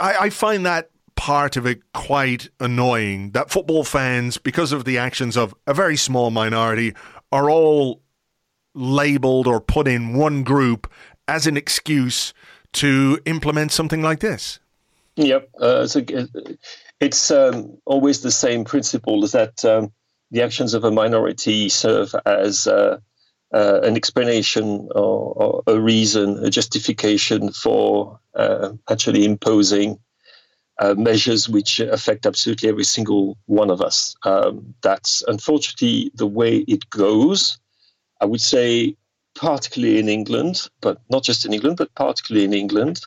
I, 0.00 0.16
I 0.20 0.30
find 0.30 0.66
that 0.66 0.90
part 1.14 1.56
of 1.56 1.66
it 1.66 1.80
quite 1.92 2.48
annoying 2.58 3.30
that 3.30 3.50
football 3.50 3.84
fans, 3.84 4.38
because 4.38 4.72
of 4.72 4.84
the 4.84 4.98
actions 4.98 5.36
of 5.36 5.54
a 5.66 5.74
very 5.74 5.96
small 5.96 6.30
minority, 6.30 6.94
are 7.30 7.48
all 7.50 8.02
labeled 8.74 9.46
or 9.46 9.60
put 9.60 9.86
in 9.86 10.14
one 10.14 10.42
group 10.42 10.90
as 11.28 11.46
an 11.46 11.56
excuse 11.56 12.32
to 12.74 13.20
implement 13.24 13.72
something 13.72 14.02
like 14.02 14.20
this. 14.20 14.58
Yep, 15.16 15.48
uh, 15.60 15.86
so 15.86 16.02
it's 17.00 17.30
um, 17.30 17.76
always 17.84 18.22
the 18.22 18.30
same 18.30 18.64
principle: 18.64 19.24
is 19.24 19.32
that 19.32 19.64
um, 19.64 19.92
the 20.30 20.42
actions 20.42 20.74
of 20.74 20.84
a 20.84 20.90
minority 20.90 21.68
serve 21.68 22.14
as 22.24 22.66
uh, 22.66 22.98
uh, 23.52 23.80
an 23.82 23.96
explanation 23.96 24.88
or, 24.94 25.34
or, 25.34 25.62
a 25.66 25.78
reason, 25.78 26.42
a 26.44 26.48
justification 26.48 27.52
for 27.52 28.18
uh, 28.34 28.70
actually 28.90 29.26
imposing 29.26 29.98
uh, 30.78 30.94
measures 30.94 31.48
which 31.48 31.78
affect 31.80 32.24
absolutely 32.24 32.68
every 32.68 32.84
single 32.84 33.36
one 33.46 33.70
of 33.70 33.82
us. 33.82 34.16
Um, 34.24 34.74
that's 34.82 35.22
unfortunately 35.28 36.10
the 36.14 36.26
way 36.26 36.58
it 36.66 36.88
goes. 36.88 37.58
I 38.20 38.24
would 38.24 38.40
say, 38.40 38.96
particularly 39.34 39.98
in 39.98 40.08
England, 40.08 40.68
but 40.80 41.00
not 41.08 41.24
just 41.24 41.44
in 41.44 41.52
England, 41.52 41.76
but 41.76 41.94
particularly 41.94 42.44
in 42.44 42.52
England. 42.52 43.00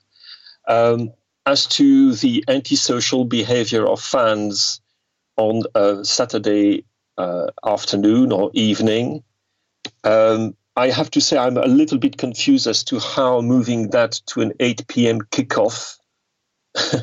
Um, 0.68 1.12
as 1.46 1.66
to 1.68 2.14
the 2.14 2.44
antisocial 2.48 3.26
behavior 3.26 3.86
of 3.86 4.02
fans 4.02 4.82
on 5.38 5.64
a 5.76 6.04
Saturday 6.04 6.86
uh, 7.18 7.48
afternoon 7.64 8.32
or 8.32 8.50
evening, 8.54 9.24
um, 10.04 10.56
I 10.76 10.90
have 10.90 11.12
to 11.12 11.22
say 11.22 11.38
I'm 11.38 11.58
a 11.58 11.68
little 11.68 11.98
bit 11.98 12.18
confused 12.18 12.68
as 12.68 12.84
to 12.86 13.00
how 13.00 13.42
moving 13.42 13.92
that 13.92 14.20
to 14.28 14.42
an 14.42 14.54
8 14.60 14.88
p.m. 14.88 15.22
kickoff 15.22 15.98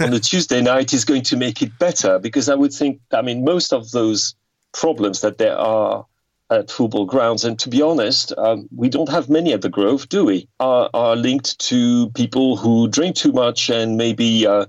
on 0.00 0.12
a 0.12 0.18
Tuesday 0.18 0.60
night 0.60 0.92
is 0.92 1.04
going 1.04 1.22
to 1.22 1.36
make 1.36 1.62
it 1.62 1.78
better. 1.78 2.18
Because 2.18 2.48
I 2.48 2.54
would 2.54 2.72
think, 2.72 3.00
I 3.12 3.22
mean, 3.22 3.44
most 3.44 3.72
of 3.72 3.90
those 3.92 4.34
problems 4.72 5.20
that 5.20 5.38
there 5.38 5.56
are 5.56 6.04
at 6.50 6.70
football 6.70 7.06
grounds, 7.06 7.44
and 7.44 7.58
to 7.58 7.68
be 7.68 7.82
honest, 7.82 8.32
um, 8.38 8.68
we 8.74 8.88
don't 8.88 9.08
have 9.08 9.28
many 9.28 9.52
at 9.52 9.62
the 9.62 9.68
Grove, 9.68 10.08
do 10.08 10.24
we? 10.24 10.48
Are, 10.60 10.88
are 10.94 11.16
linked 11.16 11.58
to 11.70 12.10
people 12.10 12.56
who 12.56 12.88
drink 12.88 13.16
too 13.16 13.32
much 13.32 13.68
and 13.68 13.96
maybe 13.96 14.46
uh, 14.46 14.66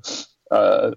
uh, 0.50 0.92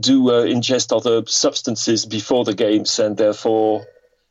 do 0.00 0.30
uh, 0.30 0.44
ingest 0.44 0.96
other 0.96 1.26
substances 1.26 2.06
before 2.06 2.44
the 2.44 2.54
games, 2.54 2.98
and 2.98 3.16
therefore 3.16 3.86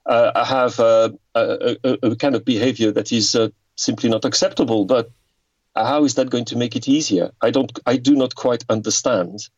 uh, 0.05 0.43
have 0.45 0.79
a, 0.79 1.13
a, 1.33 1.77
a, 2.03 2.15
kind 2.15 2.35
of 2.35 2.45
behavior 2.45 2.91
that 2.91 3.11
is 3.11 3.35
uh, 3.35 3.49
simply 3.75 4.09
not 4.09 4.25
acceptable. 4.25 4.85
But 4.85 5.11
how 5.75 6.05
is 6.05 6.15
that 6.15 6.29
going 6.29 6.45
to 6.45 6.57
make 6.57 6.75
it 6.75 6.87
easier? 6.87 7.31
I 7.41 7.51
don't. 7.51 7.77
I 7.85 7.97
do 7.97 8.15
not 8.15 8.35
quite 8.35 8.63
understand. 8.69 9.49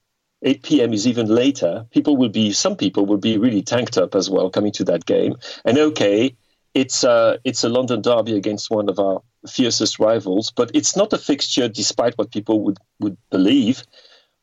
8 0.43 0.63
p.m. 0.63 0.93
is 0.93 1.07
even 1.07 1.27
later. 1.27 1.85
People 1.91 2.15
will 2.15 2.29
be. 2.29 2.51
Some 2.51 2.75
people 2.75 3.05
will 3.05 3.17
be 3.17 3.37
really 3.37 3.61
tanked 3.61 3.97
up 3.97 4.15
as 4.15 4.29
well 4.29 4.49
coming 4.49 4.71
to 4.73 4.83
that 4.85 5.05
game. 5.05 5.35
And 5.65 5.77
okay, 5.77 6.35
it's 6.73 7.03
a 7.03 7.09
uh, 7.09 7.37
it's 7.43 7.63
a 7.63 7.69
London 7.69 8.01
derby 8.01 8.35
against 8.35 8.69
one 8.69 8.87
of 8.89 8.99
our 8.99 9.21
fiercest 9.49 9.99
rivals, 9.99 10.51
but 10.51 10.69
it's 10.73 10.95
not 10.95 11.13
a 11.13 11.17
fixture, 11.17 11.67
despite 11.67 12.17
what 12.17 12.31
people 12.31 12.61
would 12.61 12.77
would 12.99 13.17
believe, 13.31 13.83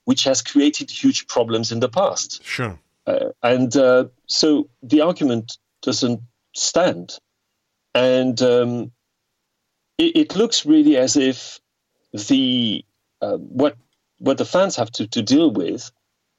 which 0.05 0.25
has 0.25 0.43
created 0.43 0.91
huge 0.91 1.27
problems 1.29 1.71
in 1.71 1.81
the 1.81 1.89
past. 1.89 2.43
Sure. 2.43 2.79
Uh, 3.07 3.31
and 3.43 3.77
uh, 3.77 4.07
so 4.27 4.69
the 4.83 5.01
argument 5.01 5.59
doesn't 5.83 6.21
stand. 6.55 7.19
And 7.95 8.41
um, 8.43 8.91
it, 9.99 10.17
it, 10.17 10.37
looks 10.37 10.67
really 10.67 10.97
as 10.97 11.17
if 11.17 11.61
the 12.13 12.85
uh, 13.21 13.37
what 13.37 13.77
what 14.25 14.38
the 14.38 14.45
fans 14.45 14.76
have 14.76 14.90
to, 14.93 15.07
to 15.07 15.23
deal 15.23 15.50
with 15.50 15.90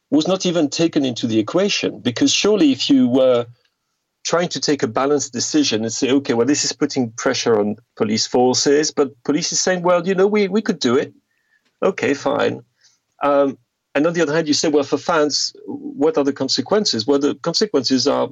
was 0.09 0.27
not 0.27 0.45
even 0.45 0.69
taken 0.69 1.05
into 1.05 1.27
the 1.27 1.39
equation. 1.39 1.99
Because 1.99 2.31
surely, 2.31 2.71
if 2.71 2.89
you 2.89 3.07
were 3.07 3.45
trying 4.23 4.49
to 4.49 4.59
take 4.59 4.81
a 4.83 4.87
balanced 4.87 5.33
decision 5.33 5.83
and 5.83 5.93
say, 5.93 6.11
okay, 6.11 6.33
well, 6.33 6.47
this 6.47 6.65
is 6.65 6.73
putting 6.73 7.11
pressure 7.11 7.59
on 7.59 7.75
police 7.95 8.25
forces, 8.25 8.91
but 8.91 9.11
police 9.23 9.51
is 9.51 9.59
saying, 9.59 9.83
well, 9.83 10.07
you 10.07 10.15
know, 10.15 10.27
we, 10.27 10.47
we 10.47 10.61
could 10.61 10.79
do 10.79 10.95
it. 10.97 11.13
Okay, 11.83 12.13
fine. 12.13 12.63
Um, 13.23 13.57
and 13.93 14.05
on 14.07 14.13
the 14.13 14.21
other 14.21 14.33
hand, 14.33 14.47
you 14.47 14.53
say, 14.53 14.67
well, 14.67 14.83
for 14.83 14.97
fans, 14.97 15.55
what 15.65 16.17
are 16.17 16.23
the 16.23 16.33
consequences? 16.33 17.05
Well, 17.05 17.19
the 17.19 17.35
consequences 17.35 18.07
are 18.07 18.29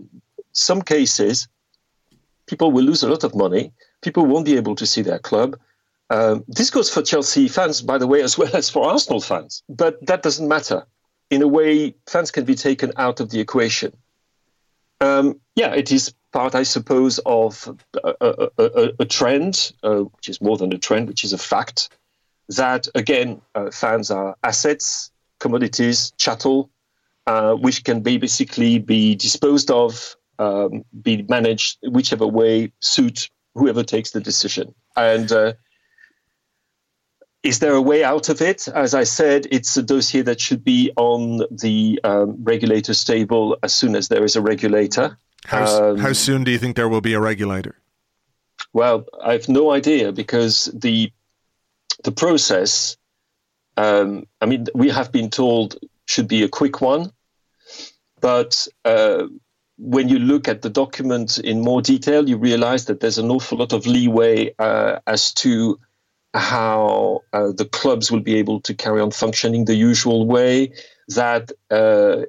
some 0.52 0.82
cases, 0.82 1.48
people 2.48 2.72
will 2.72 2.84
lose 2.84 3.04
a 3.04 3.10
lot 3.10 3.24
of 3.24 3.36
money. 3.36 3.72
People 4.02 4.26
won't 4.26 4.46
be 4.46 4.58
able 4.58 4.76
to 4.76 4.86
see 4.86 5.02
their 5.02 5.20
club. 5.20 5.58
Um, 6.14 6.44
this 6.48 6.70
goes 6.70 6.92
for 6.92 7.02
Chelsea 7.02 7.48
fans, 7.48 7.82
by 7.82 7.98
the 7.98 8.06
way, 8.06 8.22
as 8.22 8.38
well 8.38 8.56
as 8.56 8.70
for 8.70 8.88
Arsenal 8.88 9.20
fans. 9.20 9.64
But 9.68 10.06
that 10.06 10.22
doesn't 10.22 10.48
matter. 10.48 10.86
In 11.32 11.42
a 11.42 11.48
way, 11.48 11.96
fans 12.08 12.30
can 12.30 12.46
be 12.46 12.54
taken 12.54 12.92
out 12.98 13.20
of 13.20 13.32
the 13.32 13.40
equation. 13.40 13.98
Um, 15.02 15.42
yeah, 15.56 15.74
it 15.74 15.92
is 15.92 16.14
part, 16.32 16.54
I 16.54 16.64
suppose, 16.64 17.20
of 17.26 17.68
a, 18.04 18.14
a, 18.22 18.50
a, 18.60 18.92
a 19.00 19.06
trend, 19.06 19.72
uh, 19.82 20.02
which 20.02 20.30
is 20.30 20.40
more 20.40 20.56
than 20.56 20.72
a 20.72 20.78
trend, 20.78 21.08
which 21.08 21.24
is 21.24 21.34
a 21.34 21.38
fact, 21.40 21.90
that 22.50 22.88
again, 22.94 23.42
uh, 23.56 23.72
fans 23.72 24.12
are 24.12 24.36
assets, 24.44 25.12
commodities, 25.40 26.14
chattel, 26.18 26.70
uh, 27.26 27.56
which 27.56 27.84
can 27.84 28.02
be 28.02 28.20
basically 28.20 28.78
be 28.78 29.16
disposed 29.16 29.72
of 29.72 30.16
um, 30.38 30.86
be 31.02 31.24
managed 31.24 31.80
whichever 31.82 32.28
way 32.28 32.72
suit 32.82 33.32
whoever 33.56 33.84
takes 33.84 34.12
the 34.12 34.22
decision. 34.22 34.76
And 34.96 35.32
uh, 35.32 35.54
is 37.44 37.60
there 37.60 37.74
a 37.74 37.82
way 37.82 38.04
out 38.04 38.30
of 38.30 38.42
it? 38.42 38.68
As 38.70 38.94
I 38.94 39.04
said, 39.04 39.48
it's 39.52 39.76
a 39.76 39.84
dossier 39.84 40.22
that 40.22 40.40
should 40.40 40.64
be 40.64 40.92
on 40.96 41.46
the 41.52 42.00
um, 42.04 42.38
regulator's 42.42 43.04
table 43.04 43.58
as 43.62 43.76
soon 43.76 43.96
as 43.96 44.08
there 44.08 44.24
is 44.24 44.38
a 44.38 44.42
regulator. 44.42 45.18
How, 45.46 45.90
um, 45.90 45.98
how 45.98 46.14
soon 46.14 46.46
do 46.46 46.52
you 46.52 46.58
think 46.58 46.78
there 46.78 46.88
will 46.88 47.02
be 47.02 47.14
a 47.14 47.20
regulator? 47.20 47.76
Well, 48.72 49.06
I 49.22 49.34
have 49.34 49.50
no 49.50 49.72
idea 49.72 50.14
because 50.14 50.66
the 50.74 51.12
the 52.04 52.12
process. 52.12 52.98
Um, 53.76 54.28
I 54.40 54.46
mean, 54.46 54.68
we 54.74 54.90
have 54.90 55.12
been 55.12 55.30
told 55.30 55.78
should 56.06 56.28
be 56.28 56.44
a 56.44 56.50
quick 56.50 56.80
one, 56.80 57.12
but 58.22 58.68
uh, 58.86 59.24
when 59.78 60.08
you 60.08 60.20
look 60.20 60.48
at 60.48 60.62
the 60.62 60.70
document 60.70 61.40
in 61.40 61.62
more 61.62 61.82
detail, 61.82 62.30
you 62.30 62.38
realize 62.38 62.86
that 62.86 63.00
there's 63.00 63.18
an 63.18 63.32
awful 63.32 63.58
lot 63.58 63.74
of 63.74 63.86
leeway 63.86 64.54
uh, 64.60 65.00
as 65.08 65.34
to 65.34 65.80
how 66.34 67.22
uh, 67.34 67.52
the 67.52 67.66
clubs 67.66 68.12
will 68.12 68.20
be 68.20 68.36
able 68.36 68.60
to 68.62 68.74
carry 68.74 69.02
on 69.02 69.12
functioning 69.12 69.66
the 69.66 69.76
usual 69.76 70.26
way, 70.26 70.72
that 71.10 71.52
uh, 71.70 72.24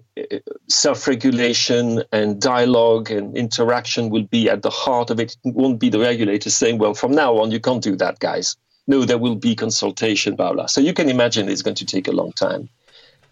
self 0.69 1.07
regulation 1.07 2.03
and 2.13 2.41
dialogue 2.41 3.11
and 3.11 3.37
interaction 3.37 4.11
will 4.11 4.25
be 4.25 4.51
at 4.51 4.63
the 4.63 4.71
heart 4.71 5.11
of 5.11 5.21
it. 5.21 5.37
It 5.45 5.55
won't 5.55 5.79
be 5.79 5.89
the 5.89 6.01
regulator 6.01 6.51
saying, 6.51 6.79
well, 6.79 6.95
from 6.95 7.13
now 7.13 7.39
on, 7.39 7.51
you 7.51 7.61
can't 7.61 7.83
do 7.83 7.97
that, 7.97 8.19
guys. 8.19 8.57
No, 8.87 9.05
there 9.05 9.19
will 9.19 9.37
be 9.37 9.55
consultation, 9.55 10.37
blah, 10.37 10.53
blah. 10.53 10.67
So 10.67 10.81
you 10.81 10.93
can 10.93 11.09
imagine 11.09 11.49
it's 11.49 11.63
going 11.63 11.77
to 11.77 11.87
take 11.87 12.07
a 12.07 12.13
long 12.13 12.33
time. 12.33 12.69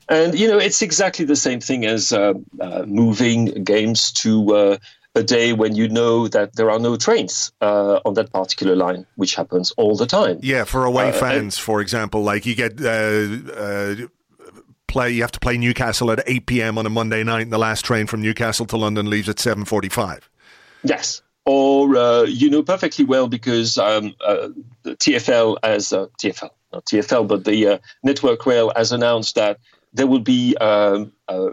And 0.09 0.39
you 0.39 0.49
know, 0.49 0.59
it's 0.59 0.83
exactly 0.83 1.25
the 1.25 1.37
same 1.37 1.61
thing 1.61 1.85
as 1.85 2.13
uh, 2.13 2.35
uh, 2.61 2.85
moving 2.87 3.65
games 3.65 4.13
to 4.13 4.55
uh, 4.55 4.77
a 5.15 5.23
day 5.23 5.53
when 5.53 5.75
you 5.75 5.89
know 5.89 6.29
that 6.29 6.57
there 6.57 6.71
are 6.71 6.79
no 6.79 6.97
trains 6.97 7.53
uh, 7.61 8.01
on 8.05 8.15
that 8.15 8.33
particular 8.33 8.75
line, 8.75 9.07
which 9.17 9.35
happens 9.35 9.71
all 9.73 9.97
the 9.97 10.07
time. 10.07 10.39
Yeah, 10.43 10.65
for 10.65 10.85
away 10.85 11.11
uh, 11.11 11.13
fans, 11.13 11.59
for 11.59 11.81
example, 11.81 12.23
like 12.23 12.47
you 12.47 12.55
get 12.55 12.81
uh, 12.85 14.07
play. 14.93 15.11
You 15.11 15.23
have 15.23 15.33
to 15.33 15.41
play 15.41 15.59
Newcastle 15.59 16.11
at 16.11 16.23
eight 16.27 16.47
p.m. 16.47 16.79
on 16.79 16.87
a 16.87 16.91
Monday 16.91 17.25
night, 17.25 17.43
and 17.43 17.53
the 17.53 17.59
last 17.59 17.85
train 17.85 18.07
from 18.07 18.23
Newcastle 18.23 18.67
to 18.67 18.77
London 18.77 19.11
leaves 19.11 19.29
at 19.29 19.39
seven 19.39 19.65
forty-five. 19.65 20.29
Yes, 20.85 21.23
or 21.45 21.97
uh, 21.97 22.23
you 22.23 22.49
know 22.49 22.63
perfectly 22.63 23.05
well 23.05 23.29
because 23.29 23.79
um, 23.79 24.15
uh, 24.25 24.49
the 24.83 24.97
TFL 24.97 25.59
as 25.63 25.93
uh, 25.93 26.07
TFL, 26.19 26.51
not 26.73 26.85
TFL, 26.87 27.29
but 27.29 27.45
the 27.45 27.67
uh, 27.67 27.79
Network 28.03 28.47
Rail 28.47 28.73
has 28.77 28.93
announced 28.93 29.35
that 29.35 29.59
there 29.93 30.07
will 30.07 30.21
be 30.21 30.57
um, 30.57 31.13
uh, 31.29 31.51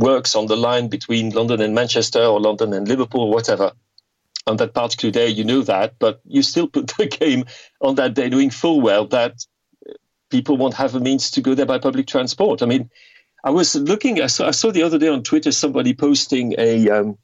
works 0.00 0.34
on 0.34 0.46
the 0.46 0.56
line 0.56 0.88
between 0.88 1.30
London 1.30 1.60
and 1.60 1.74
Manchester 1.74 2.24
or 2.24 2.40
London 2.40 2.72
and 2.72 2.88
Liverpool 2.88 3.22
or 3.22 3.30
whatever 3.30 3.72
on 4.46 4.56
that 4.56 4.74
particular 4.74 5.12
day. 5.12 5.28
You 5.28 5.44
know 5.44 5.62
that, 5.62 5.94
but 5.98 6.20
you 6.24 6.42
still 6.42 6.66
put 6.66 6.88
the 6.98 7.06
game 7.20 7.44
on 7.80 7.94
that 7.96 8.14
day, 8.14 8.28
knowing 8.28 8.50
full 8.50 8.80
well 8.80 9.06
that 9.08 9.44
people 10.30 10.56
won't 10.56 10.74
have 10.74 10.94
a 10.94 11.00
means 11.00 11.30
to 11.32 11.40
go 11.40 11.54
there 11.54 11.66
by 11.66 11.78
public 11.78 12.06
transport. 12.06 12.62
I 12.62 12.66
mean, 12.66 12.90
I 13.44 13.50
was 13.50 13.74
looking. 13.74 14.20
I 14.20 14.26
saw, 14.26 14.48
I 14.48 14.52
saw 14.52 14.70
the 14.70 14.82
other 14.82 14.98
day 14.98 15.08
on 15.08 15.22
Twitter 15.22 15.52
somebody 15.52 15.94
posting 15.94 16.54
a 16.58 16.88
um, 16.90 17.18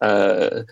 uh, 0.00 0.62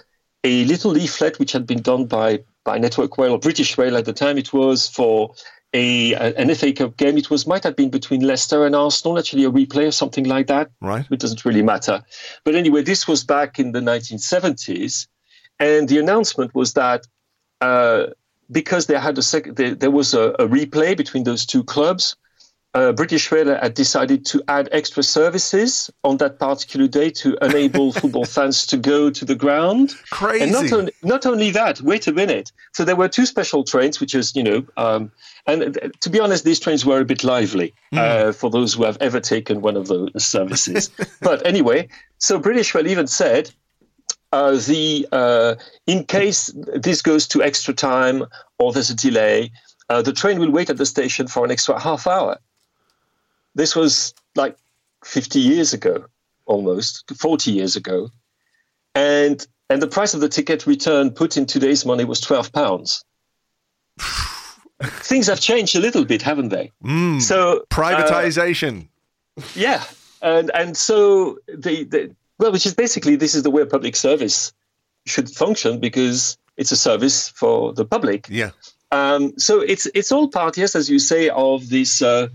a 0.45 0.65
little 0.65 0.93
leaflet 0.93 1.39
which 1.39 1.53
had 1.53 1.67
been 1.67 1.83
done 1.83 2.07
by 2.07 2.41
by 2.65 2.79
Network 2.79 3.17
Rail 3.19 3.33
or 3.33 3.39
British 3.39 3.77
Rail 3.79 3.97
at 3.97 4.05
the 4.05 4.13
time. 4.13 4.39
It 4.39 4.53
was 4.53 4.89
for 4.89 5.35
a 5.73 6.15
an 6.15 6.55
FA 6.55 6.73
Cup 6.73 6.97
game. 6.97 7.17
It 7.17 7.31
was 7.31 7.47
might 7.47 7.65
have 7.65 7.77
been 7.77 7.91
between 7.91 8.23
Leicester 8.23 8.67
and 8.67 8.75
Arsenal, 8.75 9.19
actually 9.19 9.45
a 9.45 9.51
replay 9.51 9.87
or 9.89 9.93
something 9.93 10.25
like 10.25 10.47
that. 10.49 10.71
Right. 10.81 11.07
It 11.11 11.21
doesn't 11.21 11.45
really 11.45 11.63
matter. 11.63 12.03
But 12.45 12.55
anyway, 12.55 12.83
this 12.83 13.07
was 13.07 13.25
back 13.25 13.59
in 13.59 13.73
the 13.73 13.81
1970s, 13.81 15.07
and 15.59 15.89
the 15.89 15.99
announcement 15.99 16.55
was 16.55 16.75
that 16.75 17.07
uh, 17.61 18.07
because 18.51 18.87
they 18.87 18.99
had 18.99 19.19
a 19.19 19.23
sec- 19.23 19.55
there, 19.55 19.75
there 19.75 19.91
was 19.91 20.15
a, 20.15 20.31
a, 20.39 20.49
replay 20.49 20.97
between 20.97 21.25
those 21.25 21.47
two 21.47 21.63
clubs, 21.63 22.17
uh, 22.73 22.93
British 22.93 23.31
Rail 23.33 23.55
had 23.57 23.75
decided 23.75 24.25
to 24.27 24.43
add 24.47 24.69
extra 24.71 25.03
services 25.03 25.91
on 26.05 26.19
that 26.19 26.39
particular 26.39 26.87
day 26.87 27.11
to 27.11 27.37
enable 27.43 27.93
football 28.01 28.25
fans 28.25 28.65
to 28.67 28.77
go 28.77 29.11
to 29.11 29.25
the 29.25 29.35
ground. 29.35 29.95
Crazy. 30.11 30.45
And 30.45 30.53
not, 30.53 30.73
on, 30.73 30.91
not 31.03 31.27
only 31.27 31.51
that, 31.51 31.81
wait 31.81 32.07
a 32.07 32.13
minute. 32.13 32.53
So 32.73 32.85
there 32.85 32.97
were 32.97 33.09
two 33.09 33.27
special 33.27 33.65
trains, 33.65 33.99
which 34.01 34.15
is, 34.15 34.37
you 34.37 34.45
know, 34.45 34.65
um, 34.77 35.11
and 35.47 35.93
to 36.01 36.11
be 36.11 36.21
honest, 36.21 36.45
these 36.45 36.61
trains 36.61 36.85
were 36.85 37.01
a 37.01 37.05
bit 37.05 37.25
lively 37.25 37.75
mm. 37.93 37.99
uh, 37.99 38.33
for 38.33 38.51
those 38.51 38.75
who 38.75 38.85
have 38.85 38.99
ever 39.01 39.21
taken 39.21 39.61
one 39.61 39.77
of 39.77 39.89
those 39.89 40.11
services. 40.25 40.91
but 41.21 41.45
anyway, 41.47 41.89
so 42.19 42.39
British 42.39 42.75
Rail 42.75 42.87
even 42.87 43.07
said, 43.07 43.51
uh, 44.33 44.53
the 44.53 45.09
uh, 45.13 45.55
in 45.87 46.05
case 46.05 46.53
this 46.75 47.03
goes 47.03 47.27
to 47.29 47.43
extra 47.43 47.75
time 47.75 48.25
or 48.59 48.73
there's 48.73 48.91
a 48.91 48.95
delay, 48.95 49.51
uh, 49.89 50.03
the 50.03 50.13
train 50.13 50.39
will 50.39 50.51
wait 50.51 50.71
at 50.71 50.77
the 50.77 50.87
station 50.87 51.27
for 51.27 51.45
an 51.45 51.51
extra 51.51 51.79
half 51.81 52.07
hour. 52.07 52.39
This 53.55 53.75
was 53.75 54.15
like 54.37 54.57
50 55.05 55.41
years 55.41 55.73
ago, 55.73 56.05
almost 56.47 57.11
40 57.17 57.51
years 57.51 57.75
ago, 57.75 58.11
and 58.95 59.45
and 59.69 59.83
the 59.83 59.89
price 59.89 60.15
of 60.15 60.21
the 60.21 60.29
ticket 60.29 60.67
return 60.67 61.11
put 61.11 61.37
in 61.37 61.47
today's 61.47 61.85
money 61.85 62.05
was 62.05 62.21
12 62.21 62.53
pounds. 62.53 63.05
Things 64.83 65.27
have 65.27 65.41
changed 65.41 65.77
a 65.77 65.81
little 65.81 66.05
bit, 66.05 66.23
haven't 66.23 66.49
they? 66.49 66.73
Mm, 66.83 67.21
so 67.21 67.65
privatization. 67.71 68.89
Uh, 69.37 69.43
yeah, 69.55 69.85
and 70.23 70.51
and 70.55 70.77
so 70.77 71.39
the, 71.47 71.85
the 71.85 72.15
well, 72.39 72.53
which 72.53 72.67
is 72.67 72.75
basically 72.75 73.17
this 73.17 73.35
is 73.35 73.43
the 73.43 73.51
way 73.51 73.63
a 73.63 73.67
public 73.67 73.95
service 73.95 74.53
should 75.07 75.29
function 75.31 75.81
because 75.81 76.39
it's 76.57 76.73
a 76.73 76.77
service 76.77 77.29
for 77.29 77.73
the 77.73 77.85
public. 77.85 78.27
Yeah. 78.31 78.51
Um, 78.93 79.39
so 79.39 79.61
it's 79.61 79.87
it's 79.95 80.11
all 80.11 80.29
part, 80.29 80.57
yes, 80.57 80.75
as 80.75 80.89
you 80.91 80.99
say, 80.99 81.29
of 81.29 81.69
this 81.69 82.03
uh, 82.03 82.29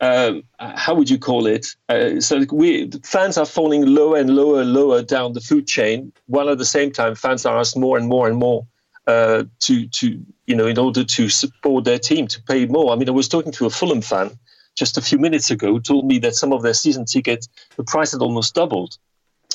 um, 0.00 0.44
how 0.58 0.94
would 0.94 1.10
you 1.10 1.18
call 1.18 1.46
it? 1.46 1.74
Uh, 1.88 2.20
so 2.20 2.44
we 2.52 2.90
fans 3.02 3.36
are 3.36 3.46
falling 3.46 3.84
lower 3.86 4.16
and 4.16 4.30
lower 4.30 4.60
and 4.60 4.72
lower 4.72 5.02
down 5.02 5.32
the 5.32 5.40
food 5.40 5.66
chain, 5.66 6.12
while 6.26 6.48
at 6.50 6.58
the 6.58 6.64
same 6.64 6.92
time 6.92 7.14
fans 7.14 7.44
are 7.44 7.58
asked 7.58 7.76
more 7.76 7.98
and 7.98 8.08
more 8.08 8.28
and 8.28 8.36
more 8.36 8.66
uh, 9.06 9.44
to 9.60 9.86
to 9.88 10.24
you 10.48 10.56
know 10.56 10.66
in 10.66 10.78
order 10.78 11.04
to 11.04 11.28
support 11.28 11.84
their 11.84 11.98
team 11.98 12.26
to 12.26 12.42
pay 12.42 12.66
more. 12.66 12.92
I 12.92 12.96
mean, 12.96 13.08
I 13.08 13.12
was 13.12 13.28
talking 13.28 13.52
to 13.52 13.66
a 13.66 13.70
Fulham 13.70 14.00
fan 14.00 14.36
just 14.74 14.96
a 14.96 15.02
few 15.02 15.18
minutes 15.18 15.50
ago 15.50 15.72
who 15.72 15.80
told 15.80 16.06
me 16.06 16.18
that 16.20 16.34
some 16.34 16.52
of 16.52 16.62
their 16.62 16.74
season 16.74 17.04
tickets 17.04 17.48
the 17.76 17.84
price 17.84 18.12
had 18.12 18.22
almost 18.22 18.54
doubled, 18.54 18.96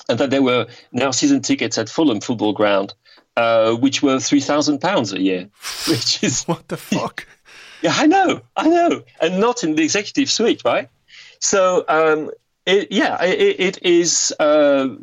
and 0.07 0.19
that 0.19 0.29
there 0.29 0.43
were 0.43 0.67
now 0.91 1.11
season 1.11 1.41
tickets 1.41 1.77
at 1.77 1.89
Fulham 1.89 2.21
Football 2.21 2.53
Ground. 2.53 2.93
Uh, 3.35 3.73
which 3.73 4.03
were 4.03 4.19
three 4.19 4.39
thousand 4.39 4.79
pounds 4.79 5.11
a 5.11 5.19
year, 5.19 5.49
which 5.87 6.23
is 6.23 6.43
what 6.43 6.67
the 6.67 6.77
fuck. 6.77 7.25
Yeah, 7.81 7.95
I 7.97 8.07
know, 8.07 8.39
I 8.55 8.69
know, 8.69 9.03
and 9.19 9.41
not 9.41 9.61
in 9.61 9.75
the 9.75 9.83
executive 9.83 10.31
suite, 10.31 10.61
right? 10.63 10.87
So, 11.39 11.83
um, 11.89 12.31
it, 12.65 12.89
yeah, 12.93 13.21
it, 13.21 13.59
it 13.59 13.83
is. 13.83 14.33
Uh, 14.39 14.95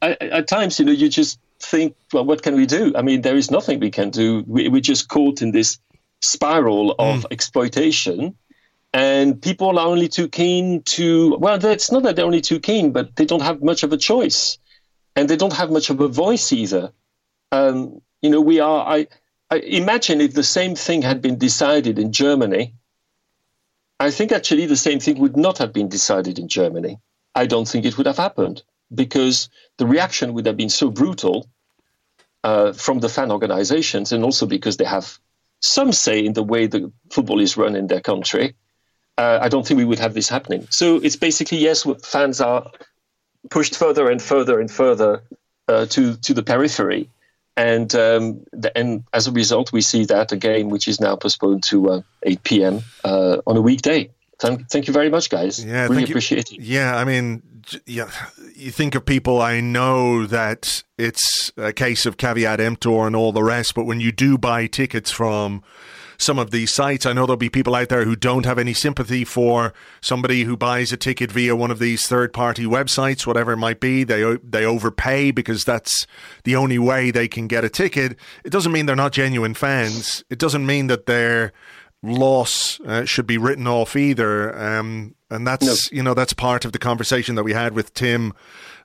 at, 0.00 0.22
at, 0.22 0.48
times, 0.48 0.78
you 0.78 0.86
know, 0.86 0.92
you 0.92 1.10
just 1.10 1.38
think, 1.60 1.96
well, 2.12 2.24
what 2.24 2.42
can 2.42 2.54
we 2.54 2.66
do? 2.66 2.92
I 2.96 3.02
mean, 3.02 3.22
there 3.22 3.36
is 3.36 3.50
nothing 3.50 3.80
we 3.80 3.90
can 3.90 4.10
do. 4.10 4.44
We, 4.46 4.68
we're 4.68 4.80
just 4.80 5.08
caught 5.08 5.42
in 5.42 5.52
this 5.52 5.78
spiral 6.20 6.92
of 6.98 7.22
mm. 7.22 7.24
exploitation, 7.30 8.36
and 8.92 9.40
people 9.40 9.78
are 9.78 9.86
only 9.86 10.08
too 10.08 10.28
keen 10.28 10.82
to. 10.82 11.36
Well, 11.38 11.64
it's 11.64 11.92
not 11.92 12.02
that 12.04 12.16
they're 12.16 12.24
only 12.24 12.40
too 12.40 12.60
keen, 12.60 12.92
but 12.92 13.16
they 13.16 13.24
don't 13.24 13.42
have 13.42 13.62
much 13.62 13.82
of 13.82 13.92
a 13.92 13.96
choice, 13.96 14.58
and 15.16 15.28
they 15.28 15.36
don't 15.36 15.52
have 15.52 15.70
much 15.70 15.90
of 15.90 16.00
a 16.00 16.08
voice 16.08 16.52
either. 16.52 16.92
Um, 17.52 18.00
you 18.22 18.30
know, 18.30 18.40
we 18.40 18.60
are. 18.60 18.86
I 18.86 19.06
imagine 19.56 20.20
if 20.20 20.34
the 20.34 20.44
same 20.44 20.74
thing 20.74 21.02
had 21.02 21.22
been 21.22 21.38
decided 21.38 21.98
in 21.98 22.12
Germany, 22.12 22.74
I 23.98 24.10
think 24.10 24.30
actually 24.30 24.66
the 24.66 24.76
same 24.76 25.00
thing 25.00 25.18
would 25.18 25.36
not 25.36 25.58
have 25.58 25.72
been 25.72 25.88
decided 25.88 26.38
in 26.38 26.48
Germany. 26.48 26.98
I 27.34 27.46
don't 27.46 27.66
think 27.66 27.84
it 27.84 27.96
would 27.96 28.06
have 28.06 28.16
happened 28.16 28.62
because 28.94 29.48
the 29.76 29.86
reaction 29.86 30.34
would 30.34 30.46
have 30.46 30.56
been 30.56 30.68
so 30.68 30.90
brutal 30.90 31.48
uh, 32.44 32.72
from 32.72 33.00
the 33.00 33.08
fan 33.08 33.30
organizations, 33.30 34.12
and 34.12 34.24
also 34.24 34.46
because 34.46 34.76
they 34.76 34.84
have 34.84 35.18
some 35.60 35.92
say 35.92 36.24
in 36.24 36.34
the 36.34 36.42
way 36.42 36.66
the 36.66 36.92
football 37.10 37.40
is 37.40 37.56
run 37.56 37.74
in 37.74 37.88
their 37.88 38.00
country. 38.00 38.54
Uh, 39.16 39.38
I 39.42 39.48
don't 39.48 39.66
think 39.66 39.78
we 39.78 39.84
would 39.84 39.98
have 39.98 40.14
this 40.14 40.28
happening. 40.28 40.66
So 40.70 40.96
it's 40.96 41.16
basically 41.16 41.58
yes, 41.58 41.86
fans 42.04 42.40
are 42.40 42.70
pushed 43.50 43.76
further 43.76 44.08
and 44.08 44.22
further 44.22 44.60
and 44.60 44.70
further 44.70 45.22
uh, 45.66 45.86
to 45.86 46.16
to 46.16 46.34
the 46.34 46.42
periphery, 46.42 47.10
and 47.56 47.92
um, 47.94 48.44
and 48.76 49.04
as 49.12 49.26
a 49.26 49.32
result, 49.32 49.72
we 49.72 49.80
see 49.80 50.04
that 50.06 50.32
a 50.32 50.36
game 50.36 50.68
which 50.68 50.86
is 50.86 51.00
now 51.00 51.16
postponed 51.16 51.64
to 51.64 51.90
uh, 51.90 52.00
8 52.22 52.42
p.m. 52.44 52.80
Uh, 53.04 53.38
on 53.46 53.56
a 53.56 53.60
weekday. 53.60 54.10
Thank, 54.38 54.68
thank 54.70 54.86
you 54.86 54.92
very 54.92 55.10
much, 55.10 55.30
guys. 55.30 55.64
Yeah, 55.64 55.88
really 55.88 56.04
appreciate 56.04 56.52
it. 56.52 56.60
Yeah, 56.60 56.96
I 56.96 57.04
mean, 57.04 57.42
yeah, 57.86 58.10
you 58.54 58.70
think 58.70 58.94
of 58.94 59.04
people. 59.04 59.40
I 59.40 59.60
know 59.60 60.26
that 60.26 60.82
it's 60.96 61.52
a 61.56 61.72
case 61.72 62.06
of 62.06 62.16
caveat 62.16 62.60
emptor 62.60 63.06
and 63.06 63.14
all 63.14 63.32
the 63.32 63.42
rest, 63.42 63.74
but 63.74 63.84
when 63.84 64.00
you 64.00 64.12
do 64.12 64.38
buy 64.38 64.66
tickets 64.66 65.10
from 65.10 65.62
some 66.18 66.38
of 66.38 66.50
these 66.50 66.74
sites. 66.74 67.06
I 67.06 67.12
know 67.12 67.24
there'll 67.24 67.36
be 67.36 67.48
people 67.48 67.74
out 67.74 67.88
there 67.88 68.04
who 68.04 68.16
don't 68.16 68.44
have 68.44 68.58
any 68.58 68.74
sympathy 68.74 69.24
for 69.24 69.72
somebody 70.00 70.42
who 70.42 70.56
buys 70.56 70.92
a 70.92 70.96
ticket 70.96 71.30
via 71.30 71.54
one 71.54 71.70
of 71.70 71.78
these 71.78 72.06
third 72.06 72.32
party 72.32 72.64
websites, 72.64 73.26
whatever 73.26 73.52
it 73.52 73.58
might 73.58 73.80
be. 73.80 74.04
They 74.04 74.36
they 74.42 74.64
overpay 74.64 75.30
because 75.30 75.64
that's 75.64 76.06
the 76.44 76.56
only 76.56 76.78
way 76.78 77.10
they 77.10 77.28
can 77.28 77.46
get 77.46 77.64
a 77.64 77.68
ticket. 77.68 78.16
It 78.44 78.50
doesn't 78.50 78.72
mean 78.72 78.86
they're 78.86 78.96
not 78.96 79.12
genuine 79.12 79.54
fans. 79.54 80.24
It 80.28 80.38
doesn't 80.38 80.66
mean 80.66 80.88
that 80.88 81.06
their 81.06 81.52
loss 82.02 82.80
uh, 82.80 83.04
should 83.04 83.26
be 83.26 83.38
written 83.38 83.66
off 83.66 83.96
either. 83.96 84.56
Um, 84.56 85.14
and 85.30 85.46
that's 85.46 85.90
no. 85.92 85.96
you 85.96 86.02
know 86.02 86.14
that's 86.14 86.32
part 86.32 86.64
of 86.64 86.72
the 86.72 86.78
conversation 86.78 87.34
that 87.34 87.44
we 87.44 87.52
had 87.52 87.74
with 87.74 87.92
Tim 87.94 88.32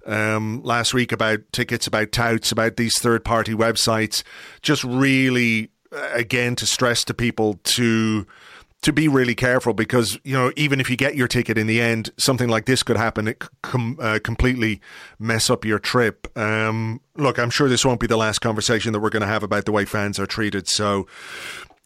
um, 0.06 0.62
last 0.64 0.94
week 0.94 1.12
about 1.12 1.40
tickets, 1.52 1.88
about 1.88 2.12
touts, 2.12 2.52
about 2.52 2.76
these 2.76 2.94
third 3.00 3.24
party 3.24 3.54
websites. 3.54 4.24
Just 4.62 4.84
really 4.84 5.70
again 6.14 6.56
to 6.56 6.66
stress 6.66 7.04
to 7.06 7.14
people 7.14 7.60
to 7.64 8.26
to 8.82 8.92
be 8.92 9.08
really 9.08 9.36
careful 9.36 9.74
because 9.74 10.20
you 10.24 10.34
know 10.34 10.52
even 10.58 10.82
if 10.82 10.90
you 10.90 10.98
get 10.98 11.16
your 11.16 11.28
ticket 11.28 11.58
in 11.58 11.68
the 11.68 11.80
end, 11.80 12.10
something 12.18 12.50
like 12.50 12.66
this 12.66 12.84
could 12.84 12.98
happen. 12.98 13.30
It 13.30 13.44
com- 13.62 13.98
uh, 14.02 14.20
completely 14.22 14.82
mess 15.20 15.50
up 15.50 15.64
your 15.64 15.80
trip. 15.80 16.28
Um, 16.38 17.00
look, 17.16 17.40
I'm 17.40 17.50
sure 17.50 17.70
this 17.70 17.86
won't 17.86 18.02
be 18.02 18.08
the 18.08 18.18
last 18.18 18.40
conversation 18.40 18.92
that 18.92 19.00
we're 19.00 19.10
going 19.10 19.22
to 19.22 19.28
have 19.28 19.44
about 19.44 19.66
the 19.66 19.72
way 19.72 19.86
fans 19.86 20.20
are 20.20 20.26
treated. 20.26 20.68
So 20.68 21.08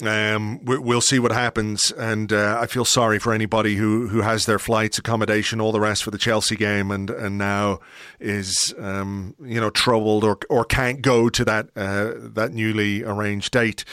um, 0.06 0.64
we'll 0.64 1.02
see 1.02 1.18
what 1.18 1.32
happens, 1.32 1.92
and 1.92 2.32
uh, 2.32 2.60
I 2.62 2.68
feel 2.68 2.86
sorry 2.86 3.18
for 3.18 3.34
anybody 3.34 3.78
who, 3.78 4.08
who 4.08 4.22
has 4.22 4.46
their 4.46 4.60
flights, 4.60 5.00
accommodation, 5.00 5.60
all 5.60 5.72
the 5.72 5.80
rest 5.80 6.04
for 6.04 6.12
the 6.12 6.20
Chelsea 6.20 6.56
game, 6.56 6.92
and 6.92 7.10
and 7.10 7.40
now 7.40 7.80
is 8.20 8.76
um, 8.78 9.34
you 9.44 9.60
know 9.60 9.72
troubled 9.72 10.24
or 10.24 10.38
or 10.52 10.66
can't 10.66 11.02
go 11.02 11.30
to 11.30 11.44
that 11.46 11.70
uh, 11.76 12.12
that 12.16 12.52
newly 12.54 13.04
arranged 13.04 13.54
date. 13.54 13.86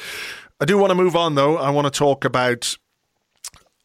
I 0.60 0.66
do 0.66 0.76
want 0.76 0.90
to 0.90 0.94
move 0.94 1.16
on 1.16 1.36
though. 1.36 1.56
I 1.56 1.70
want 1.70 1.86
to 1.86 1.98
talk 1.98 2.26
about 2.26 2.76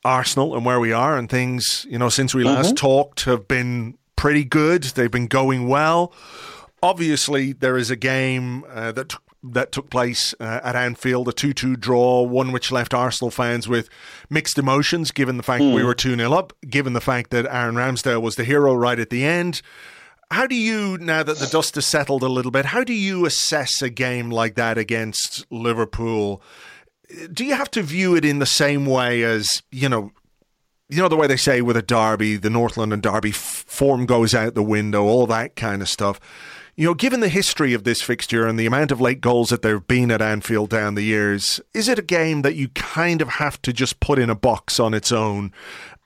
Arsenal 0.03 0.57
and 0.57 0.65
where 0.65 0.79
we 0.81 0.91
are 0.91 1.17
and 1.17 1.29
things. 1.29 1.85
You 1.89 1.99
know, 1.99 2.09
since 2.09 2.33
we 2.33 2.43
last 2.43 2.75
mm-hmm. 2.75 2.75
talked, 2.75 3.23
have 3.25 3.47
been 3.47 3.97
pretty 4.17 4.43
good. 4.43 4.83
They've 4.83 5.09
been 5.09 5.27
going 5.27 5.69
well. 5.69 6.13
Obviously, 6.83 7.53
there 7.53 7.77
is 7.77 7.89
a 7.89 7.95
game 7.95 8.65
uh, 8.69 8.91
that 8.91 9.15
that 9.43 9.71
took 9.71 9.89
place 9.89 10.33
uh, 10.39 10.59
at 10.63 10.75
Anfield, 10.75 11.27
a 11.27 11.31
2 11.31 11.53
2 11.53 11.75
draw, 11.75 12.23
one 12.23 12.51
which 12.51 12.71
left 12.71 12.93
Arsenal 12.93 13.31
fans 13.31 13.67
with 13.67 13.89
mixed 14.29 14.57
emotions, 14.57 15.11
given 15.11 15.37
the 15.37 15.43
fact 15.43 15.63
mm. 15.63 15.73
we 15.73 15.81
hmm. 15.81 15.87
were 15.87 15.95
2 15.95 16.15
0 16.15 16.33
up, 16.33 16.53
given 16.67 16.93
the 16.93 17.01
fact 17.01 17.31
that 17.31 17.45
Aaron 17.45 17.75
Ramsdale 17.75 18.21
was 18.21 18.35
the 18.35 18.43
hero 18.43 18.73
right 18.73 18.99
at 18.99 19.09
the 19.09 19.25
end. 19.25 19.61
How 20.31 20.45
do 20.45 20.55
you, 20.55 20.97
now 20.99 21.23
that 21.23 21.37
the 21.37 21.47
dust 21.47 21.75
has 21.75 21.87
settled 21.87 22.21
a 22.21 22.27
little 22.27 22.51
bit, 22.51 22.65
how 22.65 22.83
do 22.83 22.93
you 22.93 23.25
assess 23.25 23.81
a 23.81 23.89
game 23.89 24.29
like 24.29 24.55
that 24.55 24.77
against 24.77 25.45
Liverpool? 25.49 26.41
Do 27.33 27.43
you 27.43 27.55
have 27.55 27.71
to 27.71 27.81
view 27.81 28.15
it 28.15 28.23
in 28.23 28.37
the 28.37 28.45
same 28.45 28.85
way 28.85 29.23
as, 29.23 29.63
you 29.71 29.89
know, 29.89 30.11
you 30.87 31.01
know 31.01 31.07
the 31.07 31.15
way 31.15 31.25
they 31.25 31.37
say 31.37 31.61
with 31.61 31.77
a 31.77 31.81
derby, 31.81 32.35
the 32.35 32.49
North 32.49 32.77
London 32.77 32.99
derby, 32.99 33.31
form 33.31 34.05
goes 34.05 34.35
out 34.35 34.53
the 34.53 34.63
window, 34.63 35.03
all 35.05 35.25
that 35.27 35.55
kind 35.55 35.81
of 35.81 35.89
stuff. 35.89 36.19
You 36.79 36.85
know, 36.85 36.93
given 36.93 37.19
the 37.19 37.27
history 37.27 37.73
of 37.73 37.83
this 37.83 38.01
fixture 38.01 38.47
and 38.47 38.57
the 38.57 38.65
amount 38.65 38.93
of 38.93 39.01
late 39.01 39.19
goals 39.19 39.49
that 39.49 39.61
there 39.61 39.73
have 39.73 39.87
been 39.89 40.09
at 40.11 40.21
Anfield 40.21 40.69
down 40.69 40.95
the 40.95 41.01
years, 41.01 41.59
is 41.73 41.89
it 41.89 41.99
a 41.99 42.01
game 42.01 42.41
that 42.43 42.55
you 42.55 42.69
kind 42.69 43.21
of 43.21 43.27
have 43.27 43.61
to 43.63 43.73
just 43.73 43.99
put 43.99 44.17
in 44.17 44.29
a 44.29 44.33
box 44.33 44.79
on 44.79 44.93
its 44.93 45.11
own 45.11 45.51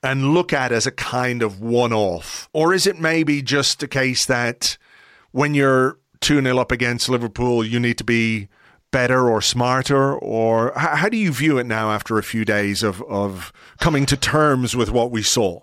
and 0.02 0.34
look 0.34 0.52
at 0.52 0.72
as 0.72 0.88
a 0.88 0.92
kind 0.92 1.44
of 1.44 1.62
one 1.62 1.94
off? 1.94 2.50
Or 2.54 2.74
is 2.74 2.88
it 2.88 2.98
maybe 2.98 3.44
just 3.44 3.84
a 3.84 3.88
case 3.88 4.26
that 4.26 4.80
when 5.30 5.54
you're 5.54 6.00
2 6.22 6.42
0 6.42 6.58
up 6.58 6.72
against 6.72 7.08
Liverpool, 7.08 7.64
you 7.64 7.80
need 7.80 8.00
to 8.00 8.04
be 8.04 8.48
better 8.90 9.30
or 9.30 9.44
smarter? 9.44 10.18
Or 10.18 10.74
how 10.76 11.08
do 11.08 11.18
you 11.18 11.32
view 11.32 11.60
it 11.60 11.68
now 11.68 11.92
after 11.92 12.18
a 12.18 12.24
few 12.24 12.46
days 12.46 12.82
of, 12.82 13.00
of 13.04 13.54
coming 13.80 14.08
to 14.08 14.18
terms 14.18 14.76
with 14.76 14.90
what 14.90 15.12
we 15.12 15.22
saw? 15.22 15.60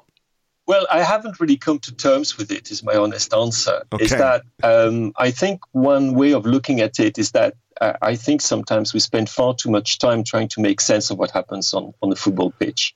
Well, 0.71 0.87
I 0.89 1.03
haven't 1.03 1.41
really 1.41 1.57
come 1.57 1.81
to 1.81 1.93
terms 1.93 2.39
with 2.39 2.53
it, 2.53 2.71
is 2.71 2.85
my 2.85 2.95
honest 2.95 3.35
answer. 3.35 3.83
Okay. 3.93 4.05
Is 4.05 4.11
that 4.13 4.45
um, 4.63 5.13
I 5.17 5.33
think 5.33 5.63
one 5.73 6.15
way 6.15 6.33
of 6.33 6.47
looking 6.47 6.81
at 6.81 7.01
it 7.01 7.19
is 7.19 7.33
that 7.33 7.55
uh, 7.81 7.95
I 8.01 8.15
think 8.15 8.41
sometimes 8.41 8.95
we 8.95 9.01
spend 9.01 9.29
far 9.29 9.53
too 9.53 9.69
much 9.69 9.99
time 9.99 10.23
trying 10.23 10.47
to 10.47 10.61
make 10.61 10.81
sense 10.81 11.11
of 11.11 11.19
what 11.19 11.33
happens 11.33 11.75
on, 11.75 11.93
on 12.03 12.11
the 12.11 12.15
football 12.15 12.53
pitch. 12.53 12.95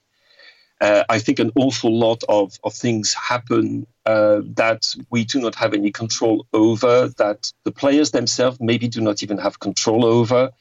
Uh, 0.81 1.03
I 1.09 1.19
think 1.19 1.41
an 1.41 1.51
awful 1.57 1.93
lot 1.93 2.23
of, 2.29 2.61
of 2.63 2.75
things 2.75 3.13
happen 3.13 3.89
uh, 4.07 4.43
that 4.55 4.87
we 5.11 5.25
do 5.25 5.41
not 5.41 5.57
have 5.57 5.75
any 5.75 5.91
control 5.91 6.47
over, 6.53 7.09
that 7.17 7.51
the 7.65 7.73
players 7.73 8.13
themselves 8.13 8.59
maybe 8.61 8.87
do 8.87 9.01
not 9.01 9.25
even 9.25 9.39
have 9.39 9.59
control 9.59 10.05
over. 10.05 10.53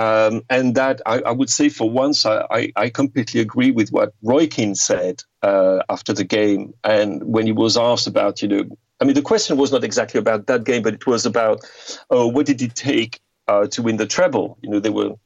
Um, 0.00 0.42
and 0.48 0.74
that 0.76 1.02
I, 1.04 1.18
I, 1.20 1.30
would 1.30 1.50
say 1.50 1.68
for 1.68 1.90
once, 1.90 2.24
I, 2.24 2.72
I, 2.74 2.88
completely 2.88 3.40
agree 3.40 3.70
with 3.70 3.90
what 3.90 4.14
Roy 4.22 4.46
Keane 4.46 4.74
said 4.74 5.22
uh, 5.42 5.80
after 5.90 6.14
the 6.14 6.24
game. 6.24 6.72
And 6.84 7.22
when 7.24 7.44
he 7.44 7.52
was 7.52 7.76
asked 7.76 8.06
about, 8.06 8.40
you 8.40 8.48
know, 8.48 8.64
I 9.00 9.04
mean, 9.04 9.14
the 9.14 9.20
question 9.30 9.58
was 9.58 9.72
not 9.72 9.84
exactly 9.84 10.18
about 10.18 10.46
that 10.46 10.64
game, 10.64 10.82
but 10.82 10.94
it 10.94 11.06
was 11.06 11.26
about, 11.26 11.68
oh, 12.08 12.26
what 12.28 12.46
did 12.46 12.62
it 12.62 12.74
take 12.74 13.20
uh, 13.46 13.66
to 13.66 13.82
win 13.82 13.98
the 13.98 14.06
treble? 14.06 14.56
You 14.62 14.70
know, 14.70 14.80
they 14.80 14.88
were 14.88 15.16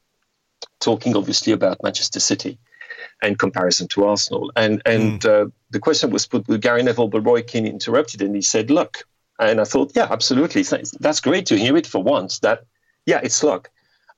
talking 0.81 1.15
obviously 1.15 1.53
about 1.53 1.81
Manchester 1.85 2.19
City 2.19 2.59
in 3.23 3.37
comparison 3.37 3.87
to 3.89 4.07
Arsenal. 4.07 4.51
And 4.57 4.83
and 4.87 5.21
mm. 5.21 5.47
uh, 5.47 5.51
the 5.71 5.79
question 5.79 6.11
was 6.11 6.27
put 6.27 6.49
with 6.49 6.63
Gary 6.63 6.83
Neville, 6.83 7.09
but 7.09 7.21
Roy 7.21 7.43
Keane 7.43 7.67
interrupted 7.67 8.23
and 8.23 8.35
he 8.35 8.43
said, 8.43 8.71
"Look." 8.71 9.05
And 9.39 9.61
I 9.61 9.65
thought, 9.65 9.93
yeah, 9.95 10.07
absolutely. 10.11 10.63
That's 11.01 11.21
great 11.21 11.47
to 11.47 11.59
hear 11.59 11.77
it 11.77 11.89
for 11.89 12.01
once. 12.01 12.39
That, 12.39 12.67
yeah, 13.05 13.21
it's 13.23 13.43
luck. 13.43 13.69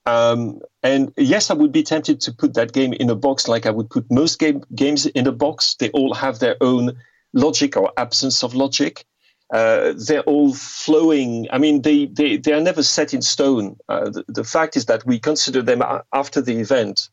Um, 0.07 0.61
and 0.83 1.12
yes, 1.16 1.51
I 1.51 1.55
would 1.55 1.73
be 1.73 1.83
tempted 1.83 2.21
to 2.23 2.33
put 2.33 2.55
that 2.55 2.73
game 2.73 2.92
in 2.92 3.11
a 3.11 3.16
box 3.16 3.49
like 3.49 3.66
I 3.66 3.71
would 3.71 3.90
put 3.90 4.11
most 4.11 4.38
game, 4.38 4.62
games 4.75 5.07
in 5.07 5.27
a 5.27 5.33
box. 5.33 5.75
They 5.75 5.90
all 5.90 6.14
have 6.14 6.38
their 6.38 6.57
own 6.61 6.92
logic 7.33 7.77
or 7.77 7.92
absence 7.97 8.45
of 8.45 8.55
logic. 8.55 9.05
Uh, 9.53 9.95
they're 9.97 10.23
all 10.23 10.55
flowing. 10.55 11.49
I 11.51 11.59
mean, 11.59 11.83
they, 11.83 12.07
they, 12.07 12.37
they 12.37 12.53
are 12.53 12.61
never 12.61 12.83
set 12.83 13.14
in 13.14 13.23
stone. 13.23 13.77
Uh, 13.88 14.11
the, 14.11 14.25
the, 14.29 14.45
fact 14.45 14.77
is 14.77 14.87
that 14.87 15.07
we 15.07 15.19
consider 15.19 15.62
them 15.62 15.83
after 16.12 16.40
the 16.40 16.59
event 16.59 17.09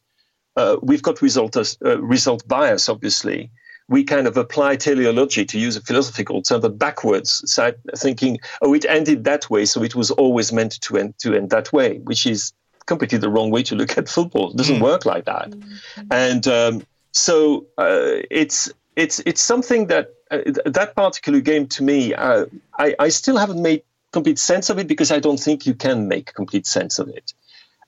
uh, 0.55 0.77
we've 0.81 1.01
got 1.01 1.21
result, 1.21 1.57
uh, 1.57 2.01
result 2.01 2.47
bias, 2.47 2.89
obviously. 2.89 3.51
We 3.89 4.03
kind 4.03 4.27
of 4.27 4.37
apply 4.37 4.77
teleology, 4.77 5.45
to 5.45 5.59
use 5.59 5.75
a 5.75 5.81
philosophical 5.81 6.41
term, 6.41 6.61
but 6.61 6.77
backwards, 6.77 7.59
thinking, 7.97 8.39
oh, 8.61 8.73
it 8.73 8.85
ended 8.85 9.25
that 9.25 9.49
way, 9.49 9.65
so 9.65 9.83
it 9.83 9.93
was 9.93 10.09
always 10.11 10.53
meant 10.53 10.79
to 10.81 10.97
end, 10.97 11.15
to 11.19 11.35
end 11.35 11.49
that 11.49 11.73
way, 11.73 11.99
which 11.99 12.25
is 12.25 12.53
completely 12.85 13.17
the 13.17 13.29
wrong 13.29 13.51
way 13.51 13.63
to 13.63 13.75
look 13.75 13.97
at 13.97 14.09
football. 14.09 14.51
It 14.51 14.57
doesn't 14.57 14.77
mm. 14.77 14.81
work 14.81 15.05
like 15.05 15.25
that. 15.25 15.49
Mm-hmm. 15.49 16.01
And 16.11 16.47
um, 16.47 16.87
so 17.11 17.65
uh, 17.77 18.21
it's, 18.29 18.71
it's, 18.95 19.19
it's 19.25 19.41
something 19.41 19.87
that 19.87 20.13
uh, 20.31 20.39
that 20.65 20.95
particular 20.95 21.39
game 21.39 21.67
to 21.67 21.83
me, 21.83 22.13
uh, 22.13 22.45
I, 22.79 22.95
I 22.99 23.09
still 23.09 23.37
haven't 23.37 23.61
made 23.61 23.83
complete 24.11 24.39
sense 24.39 24.69
of 24.69 24.79
it 24.79 24.87
because 24.87 25.11
I 25.11 25.19
don't 25.19 25.39
think 25.39 25.65
you 25.65 25.73
can 25.73 26.07
make 26.07 26.33
complete 26.33 26.65
sense 26.67 26.99
of 26.99 27.09
it. 27.09 27.33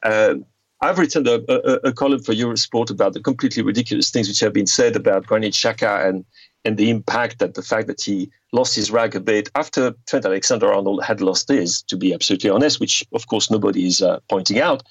Uh, 0.03 0.35
I've 0.81 0.99
written 0.99 1.27
a, 1.27 1.39
a, 1.47 1.89
a, 1.89 1.93
column 1.93 2.21
for 2.21 2.33
Eurosport 2.33 2.91
about 2.91 3.13
the 3.13 3.21
completely 3.21 3.63
ridiculous 3.63 4.11
things 4.11 4.27
which 4.27 4.39
have 4.41 4.53
been 4.53 4.67
said 4.67 4.95
about 4.95 5.25
Granit 5.25 5.53
Xhaka 5.53 6.07
and 6.07 6.25
and 6.65 6.77
the 6.77 6.89
impact 6.89 7.39
that 7.39 7.53
the 7.53 7.61
fact 7.61 7.87
that 7.87 8.01
he 8.01 8.29
lost 8.51 8.75
his 8.75 8.91
rag 8.91 9.15
a 9.15 9.19
bit 9.19 9.49
after 9.55 9.93
Trent 10.07 10.25
Alexander-Arnold 10.25 11.03
had 11.03 11.21
lost 11.21 11.47
his, 11.47 11.83
to 11.83 11.95
be 11.95 12.13
absolutely 12.13 12.49
honest, 12.49 12.79
which 12.79 13.03
of 13.13 13.27
course 13.27 13.51
nobody 13.51 13.85
is 13.85 14.01
uh, 14.01 14.19
pointing 14.29 14.59
out. 14.59 14.83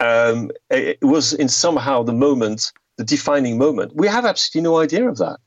Um, 0.00 0.50
it 0.70 0.98
was 1.02 1.32
in 1.32 1.48
somehow 1.48 2.02
the 2.02 2.12
moment, 2.12 2.72
the 2.96 3.04
defining 3.04 3.56
moment. 3.56 3.94
We 3.94 4.08
have 4.08 4.24
absolutely 4.24 4.68
no 4.68 4.78
idea 4.78 5.08
of 5.08 5.18
that. 5.18 5.38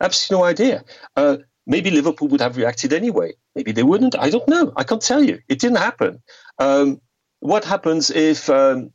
Absolutely 0.00 0.42
no 0.42 0.48
idea. 0.48 0.84
Uh, 1.16 1.36
maybe 1.66 1.90
Liverpool 1.90 2.28
would 2.28 2.40
have 2.40 2.56
reacted 2.56 2.92
anyway. 2.92 3.34
Maybe 3.54 3.72
they 3.72 3.82
wouldn't. 3.82 4.18
I 4.18 4.30
don't 4.30 4.48
know. 4.48 4.72
I 4.76 4.84
can't 4.84 5.02
tell 5.02 5.22
you. 5.22 5.38
It 5.48 5.60
didn't 5.60 5.78
happen. 5.78 6.22
Um, 6.58 7.00
what 7.40 7.64
happens 7.64 8.10
if 8.10 8.48
um, 8.48 8.90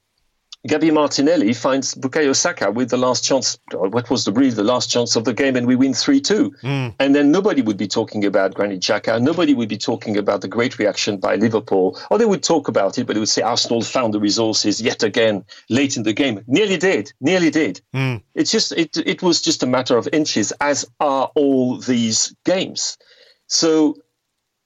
Gabi 0.66 0.92
Martinelli 0.92 1.54
finds 1.54 1.94
Bukayo 1.94 2.36
Saka 2.36 2.72
with 2.72 2.90
the 2.90 2.98
last 2.98 3.24
chance, 3.24 3.60
what 3.72 4.10
was 4.10 4.26
the 4.26 4.32
really 4.32 4.50
the 4.50 4.64
last 4.64 4.90
chance 4.90 5.16
of 5.16 5.24
the 5.24 5.34
game, 5.34 5.56
and 5.56 5.68
we 5.68 5.76
win 5.76 5.94
3 5.94 6.20
2. 6.20 6.52
Mm. 6.64 6.96
And 7.00 7.14
then 7.14 7.32
nobody 7.32 7.62
would 7.62 7.78
be 7.78 7.88
talking 7.88 8.26
about 8.26 8.56
Granit 8.56 8.80
Xhaka. 8.80 9.22
Nobody 9.22 9.54
would 9.54 9.70
be 9.70 9.78
talking 9.78 10.18
about 10.18 10.42
the 10.42 10.48
great 10.48 10.80
reaction 10.80 11.18
by 11.18 11.36
Liverpool. 11.36 12.00
Or 12.10 12.18
they 12.18 12.26
would 12.26 12.42
talk 12.42 12.68
about 12.68 12.98
it, 12.98 13.06
but 13.06 13.14
they 13.14 13.20
would 13.20 13.30
say 13.30 13.44
Arsenal 13.44 13.82
found 13.82 14.14
the 14.14 14.20
resources 14.20 14.82
yet 14.82 15.04
again 15.04 15.46
late 15.70 15.98
in 15.98 16.04
the 16.04 16.14
game. 16.14 16.44
Nearly 16.48 16.78
did, 16.78 17.14
nearly 17.22 17.52
did. 17.52 17.82
Mm. 17.94 18.24
It's 18.34 18.52
just, 18.52 18.72
it, 18.72 18.98
it 18.98 19.22
was 19.22 19.42
just 19.42 19.62
a 19.62 19.68
matter 19.68 19.98
of 19.98 20.10
inches, 20.12 20.52
as 20.60 20.86
are 21.00 21.32
all 21.36 21.78
these 21.78 22.36
games. 22.44 22.98
So 23.48 23.98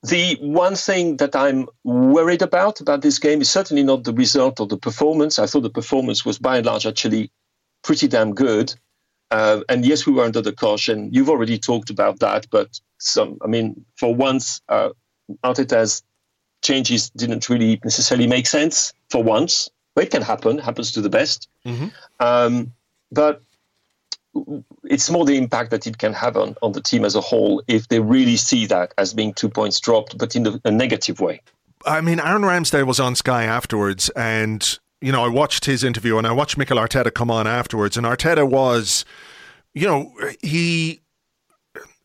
the 0.04 0.38
one 0.40 0.76
thing 0.76 1.18
that 1.18 1.36
I'm 1.36 1.68
worried 1.84 2.42
about 2.42 2.80
about 2.80 3.02
this 3.02 3.20
game 3.20 3.42
is 3.42 3.50
certainly 3.50 3.84
not 3.84 4.06
the 4.06 4.14
result 4.14 4.60
or 4.60 4.68
the 4.68 4.78
performance. 4.78 5.40
I 5.40 5.46
thought 5.46 5.62
the 5.62 5.70
performance 5.70 6.26
was 6.26 6.40
by 6.40 6.58
and 6.58 6.66
large 6.66 6.86
actually 6.86 7.32
pretty 7.84 8.08
damn 8.08 8.34
good. 8.34 8.74
Uh, 9.32 9.62
and 9.70 9.86
yes, 9.86 10.06
we 10.06 10.14
were 10.14 10.24
under 10.24 10.42
the 10.42 10.54
caution. 10.54 11.10
You've 11.14 11.30
already 11.30 11.58
talked 11.60 11.90
about 11.90 12.20
that, 12.20 12.48
but 12.50 12.80
some, 12.98 13.38
I 13.44 13.48
mean, 13.48 13.86
for 13.98 14.16
once, 14.16 14.62
uh, 14.70 14.90
Arteta's 15.44 16.02
changes 16.64 17.10
didn't 17.12 17.48
really 17.50 17.80
necessarily 17.84 18.28
make 18.28 18.48
sense. 18.48 18.94
For 19.12 19.22
once, 19.22 19.70
but 19.96 20.06
it 20.06 20.12
can 20.12 20.22
happen. 20.22 20.58
Happens 20.58 20.92
to 20.94 21.02
the 21.02 21.10
best. 21.10 21.48
Mm-hmm. 21.66 21.88
Um, 22.20 22.74
but 23.12 23.42
it's 24.84 25.10
more 25.10 25.26
the 25.26 25.38
impact 25.38 25.72
that 25.72 25.88
it 25.88 25.98
can 25.98 26.14
have 26.14 26.38
on, 26.38 26.56
on 26.62 26.72
the 26.74 26.82
team 26.82 27.06
as 27.06 27.16
a 27.16 27.22
whole 27.22 27.64
if 27.68 27.88
they 27.88 28.00
really 28.00 28.38
see 28.38 28.66
that 28.68 28.94
as 28.98 29.14
being 29.14 29.34
two 29.34 29.50
points 29.50 29.80
dropped, 29.80 30.18
but 30.18 30.36
in 30.36 30.48
a, 30.48 30.62
a 30.66 30.72
negative 30.72 31.20
way. 31.20 31.42
I 31.86 32.02
mean, 32.02 32.20
Aaron 32.20 32.44
Ramsdale 32.44 32.86
was 32.86 33.00
on 33.00 33.16
Sky 33.16 33.44
afterwards, 33.44 34.10
and 34.10 34.64
you 35.02 35.12
know, 35.12 35.24
I 35.24 35.30
watched 35.30 35.66
his 35.66 35.84
interview 35.84 36.18
and 36.18 36.28
I 36.28 36.32
watched 36.32 36.58
Mikel 36.58 36.78
Arteta 36.78 37.14
come 37.14 37.32
on 37.32 37.48
afterwards, 37.48 37.98
and 37.98 38.06
Arteta 38.06 38.48
was, 38.48 39.06
you 39.74 39.88
know, 39.88 40.14
he 40.42 41.00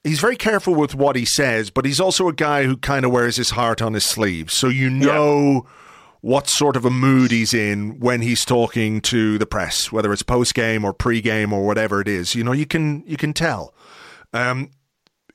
he's 0.04 0.20
very 0.20 0.36
careful 0.36 0.74
with 0.74 0.94
what 0.94 1.16
he 1.16 1.24
says, 1.24 1.70
but 1.70 1.84
he's 1.84 2.00
also 2.00 2.28
a 2.28 2.32
guy 2.32 2.64
who 2.64 2.76
kind 2.76 3.04
of 3.04 3.10
wears 3.10 3.36
his 3.36 3.50
heart 3.50 3.82
on 3.82 3.94
his 3.94 4.04
sleeve. 4.04 4.50
So 4.50 4.68
you 4.68 4.90
know. 4.90 5.64
Yeah 5.64 5.70
what 6.24 6.48
sort 6.48 6.74
of 6.74 6.86
a 6.86 6.90
mood 6.90 7.30
he's 7.30 7.52
in 7.52 8.00
when 8.00 8.22
he's 8.22 8.46
talking 8.46 8.98
to 8.98 9.36
the 9.36 9.44
press, 9.44 9.92
whether 9.92 10.10
it's 10.10 10.22
post 10.22 10.54
game 10.54 10.82
or 10.82 10.94
pre 10.94 11.20
game 11.20 11.52
or 11.52 11.66
whatever 11.66 12.00
it 12.00 12.08
is. 12.08 12.34
You 12.34 12.42
know, 12.42 12.52
you 12.52 12.64
can 12.64 13.04
you 13.06 13.18
can 13.18 13.34
tell. 13.34 13.74
Um, 14.32 14.70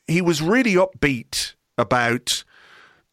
he 0.08 0.19
was 0.19 0.41
really 0.41 0.73
upbeat 0.73 1.54
about 1.78 2.43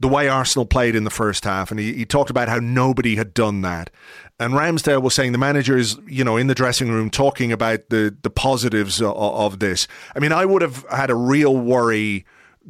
the 0.01 0.09
way 0.09 0.27
Arsenal 0.27 0.65
played 0.65 0.97
in 0.97 1.05
the 1.05 1.11
first 1.11 1.45
half, 1.45 1.71
and 1.71 1.79
he, 1.79 1.93
he 1.93 2.07
talked 2.07 2.31
about 2.31 2.49
how 2.49 2.61
nobody 2.61 3.17
had 3.17 3.35
done 3.35 3.61
that. 3.61 3.91
And 4.41 4.55
Ramsdale 4.55 5.03
was 5.03 5.15
saying 5.15 5.33
the 5.33 5.39
manager 5.39 5.77
is, 5.77 5.99
you 6.07 6.25
know, 6.25 6.39
in 6.39 6.47
the 6.47 6.55
dressing 6.55 6.91
room 6.91 7.11
talking 7.11 7.53
about 7.53 7.91
the 7.91 8.17
the 8.23 8.31
positives 8.31 9.03
of, 9.03 9.15
of 9.15 9.59
this. 9.59 9.87
I 10.15 10.21
mean, 10.21 10.33
I 10.33 10.47
would 10.47 10.63
have 10.63 10.87
had 10.91 11.11
a 11.11 11.15
real 11.15 11.55
worry 11.55 12.25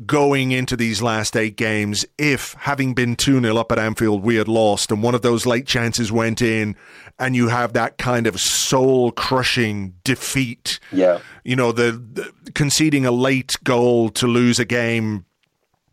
going 0.05 0.51
into 0.51 0.77
these 0.77 1.01
last 1.01 1.37
eight 1.37 1.57
games 1.57 2.05
if, 2.19 2.55
having 2.59 2.93
been 2.93 3.17
2 3.17 3.41
0 3.41 3.57
up 3.57 3.73
at 3.73 3.79
Anfield, 3.79 4.23
we 4.23 4.37
had 4.37 4.49
lost 4.49 4.91
and 4.91 5.03
one 5.03 5.15
of 5.15 5.23
those 5.23 5.47
late 5.47 5.67
chances 5.67 6.13
went 6.13 6.43
in 6.43 6.77
and 7.19 7.35
you 7.35 7.49
have 7.49 7.73
that 7.73 7.97
kind 7.97 8.27
of 8.27 8.39
soul 8.39 9.11
crushing 9.13 9.95
defeat. 10.05 10.79
Yeah. 10.93 11.21
You 11.45 11.57
know, 11.57 11.73
the, 11.73 11.93
the, 11.93 12.53
conceding 12.53 13.07
a 13.07 13.11
late 13.11 13.57
goal 13.65 14.11
to 14.11 14.27
lose 14.27 14.59
a 14.59 14.65
game 14.67 15.25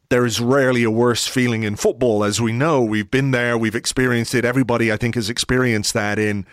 there 0.10 0.26
is 0.28 0.40
rarely 0.40 0.84
a 0.84 0.92
worse 0.92 1.26
feeling 1.26 1.64
in 1.64 1.76
football, 1.76 2.24
as 2.24 2.40
we 2.40 2.52
know. 2.52 2.84
We've 2.84 3.10
been 3.10 3.32
there, 3.32 3.58
we've 3.58 3.74
experienced 3.74 4.36
it. 4.36 4.46
Everybody, 4.46 4.92
I 4.92 4.98
think, 4.98 5.16
has 5.16 5.28
experienced 5.28 5.96
that 5.96 6.20
in 6.20 6.46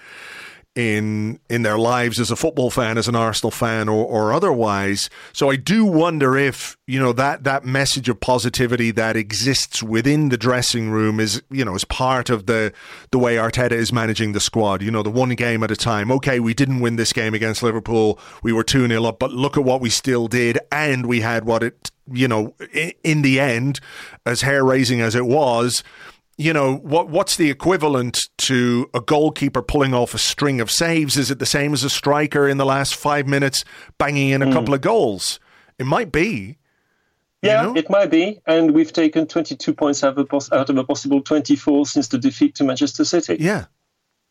in 0.77 1.41
in 1.49 1.63
their 1.63 1.79
lives 1.79 2.21
as 2.21 2.31
a 2.31 2.37
football 2.37 2.71
fan, 2.71 2.97
as 2.97 3.09
an 3.09 3.17
Arsenal 3.17 3.51
fan, 3.51 3.89
or, 3.89 4.05
or 4.05 4.33
otherwise. 4.33 5.11
So 5.33 5.51
I 5.51 5.57
do 5.57 5.85
wonder 5.85 6.37
if 6.37 6.77
you 6.87 7.01
know 7.01 7.13
that 7.13 7.45
that 7.45 7.65
message 7.65 8.09
of 8.09 8.21
positivity 8.21 8.91
that 8.93 9.17
exists 9.17 9.83
within 9.83 10.29
the 10.29 10.37
dressing 10.37 10.91
room 10.91 11.19
is 11.19 11.43
you 11.51 11.65
know 11.65 11.75
is 11.75 11.85
part 11.85 12.31
of 12.31 12.47
the 12.47 12.73
the 13.11 13.19
way 13.19 13.37
Arteta 13.37 13.73
is 13.73 13.93
managing 13.93 14.33
the 14.33 14.41
squad. 14.41 14.83
You 14.83 14.91
know, 14.91 15.03
the 15.03 15.11
one 15.11 15.31
game 15.31 15.63
at 15.65 15.71
a 15.71 15.77
time. 15.77 16.13
Okay, 16.13 16.39
we 16.39 16.55
didn't 16.55 16.81
win 16.81 16.97
this 16.97 17.13
game 17.13 17.35
against 17.35 17.63
Liverpool. 17.63 18.19
We 18.43 18.53
were 18.53 18.65
two 18.65 18.87
0 18.87 19.05
up, 19.05 19.19
but 19.19 19.33
look 19.33 19.57
at 19.57 19.65
what 19.65 19.81
we 19.81 19.91
still 19.91 20.29
did, 20.29 20.59
and 20.71 21.07
we 21.07 21.21
had 21.21 21.45
what 21.45 21.63
it 21.63 21.91
you 22.13 22.29
know 22.29 22.55
in, 22.73 22.93
in 23.03 23.23
the 23.23 23.41
end, 23.41 23.81
as 24.25 24.43
hair 24.43 24.65
raising 24.65 25.01
as 25.01 25.15
it 25.15 25.27
was 25.27 25.83
you 26.41 26.53
know 26.53 26.77
what 26.77 27.09
what's 27.09 27.37
the 27.37 27.51
equivalent 27.51 28.19
to 28.39 28.89
a 28.95 29.01
goalkeeper 29.01 29.63
pulling 29.63 29.93
off 29.95 30.15
a 30.15 30.19
string 30.19 30.61
of 30.61 30.71
saves 30.71 31.17
is 31.17 31.31
it 31.31 31.39
the 31.39 31.47
same 31.47 31.73
as 31.73 31.85
a 31.85 31.91
striker 31.91 32.49
in 32.49 32.57
the 32.57 32.65
last 32.65 32.95
5 32.95 33.27
minutes 33.27 33.65
banging 33.99 34.31
in 34.31 34.43
a 34.43 34.47
mm. 34.47 34.53
couple 34.53 34.75
of 34.75 34.81
goals 34.81 35.39
it 35.79 35.87
might 35.87 36.11
be 36.11 36.59
yeah, 37.43 37.63
know? 37.63 37.77
it 37.77 37.89
might 37.89 38.11
be. 38.11 38.41
And 38.47 38.73
we've 38.73 38.93
taken 38.93 39.27
22 39.27 39.73
points 39.75 40.05
out 40.05 40.19
of, 40.19 40.29
a, 40.31 40.55
out 40.55 40.69
of 40.69 40.77
a 40.77 40.85
possible 40.85 41.23
24 41.23 41.87
since 41.87 42.09
the 42.09 42.19
defeat 42.19 42.55
to 42.57 42.65
Manchester 42.65 43.05
City. 43.05 43.37
Yeah. 43.41 43.67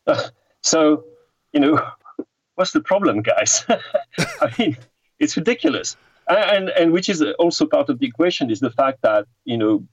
Uh, 0.05 0.29
so, 0.61 1.05
you 1.51 1.59
know, 1.59 1.83
what's 2.55 2.71
the 2.71 2.81
problem, 2.81 3.21
guys? 3.21 3.65
I 4.19 4.53
mean, 4.59 4.77
it's 5.17 5.35
ridiculous. 5.35 5.97
And, 6.27 6.69
and 6.69 6.91
which 6.91 7.09
is 7.09 7.23
also 7.39 7.65
part 7.65 7.89
of 7.89 7.97
the 7.97 8.05
equation 8.05 8.51
is 8.51 8.59
the 8.59 8.69
fact 8.69 9.01
that, 9.01 9.25
you 9.45 9.57
know, 9.57 9.83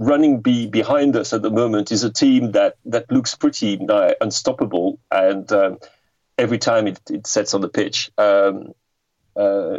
running 0.00 0.40
be 0.40 0.66
behind 0.66 1.14
us 1.14 1.32
at 1.34 1.42
the 1.42 1.50
moment 1.50 1.92
is 1.92 2.02
a 2.02 2.10
team 2.10 2.52
that 2.52 2.76
that 2.86 3.08
looks 3.12 3.34
pretty 3.34 3.78
uh, 3.88 4.12
unstoppable, 4.20 4.98
and 5.10 5.52
um, 5.52 5.78
every 6.38 6.58
time 6.58 6.88
it, 6.88 6.98
it 7.10 7.26
sets 7.26 7.52
on 7.52 7.60
the 7.60 7.68
pitch, 7.68 8.10
um, 8.16 8.72
uh, 9.36 9.78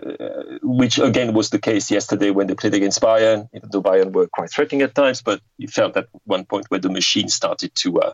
which 0.62 1.00
again 1.00 1.34
was 1.34 1.50
the 1.50 1.60
case 1.60 1.90
yesterday 1.90 2.30
when 2.30 2.46
they 2.46 2.54
played 2.54 2.76
against 2.76 3.02
Bayern. 3.02 3.50
Even 3.56 3.70
though 3.72 3.82
Bayern 3.82 4.14
were 4.14 4.28
quite 4.28 4.52
threatening 4.52 4.84
at 4.84 4.94
times, 4.94 5.24
but 5.24 5.42
you 5.58 5.68
felt 5.68 5.98
at 5.98 6.08
one 6.26 6.46
point 6.46 6.70
where 6.70 6.80
the 6.80 6.90
machine 6.90 7.28
started 7.28 7.74
to 7.76 8.00
uh, 8.00 8.14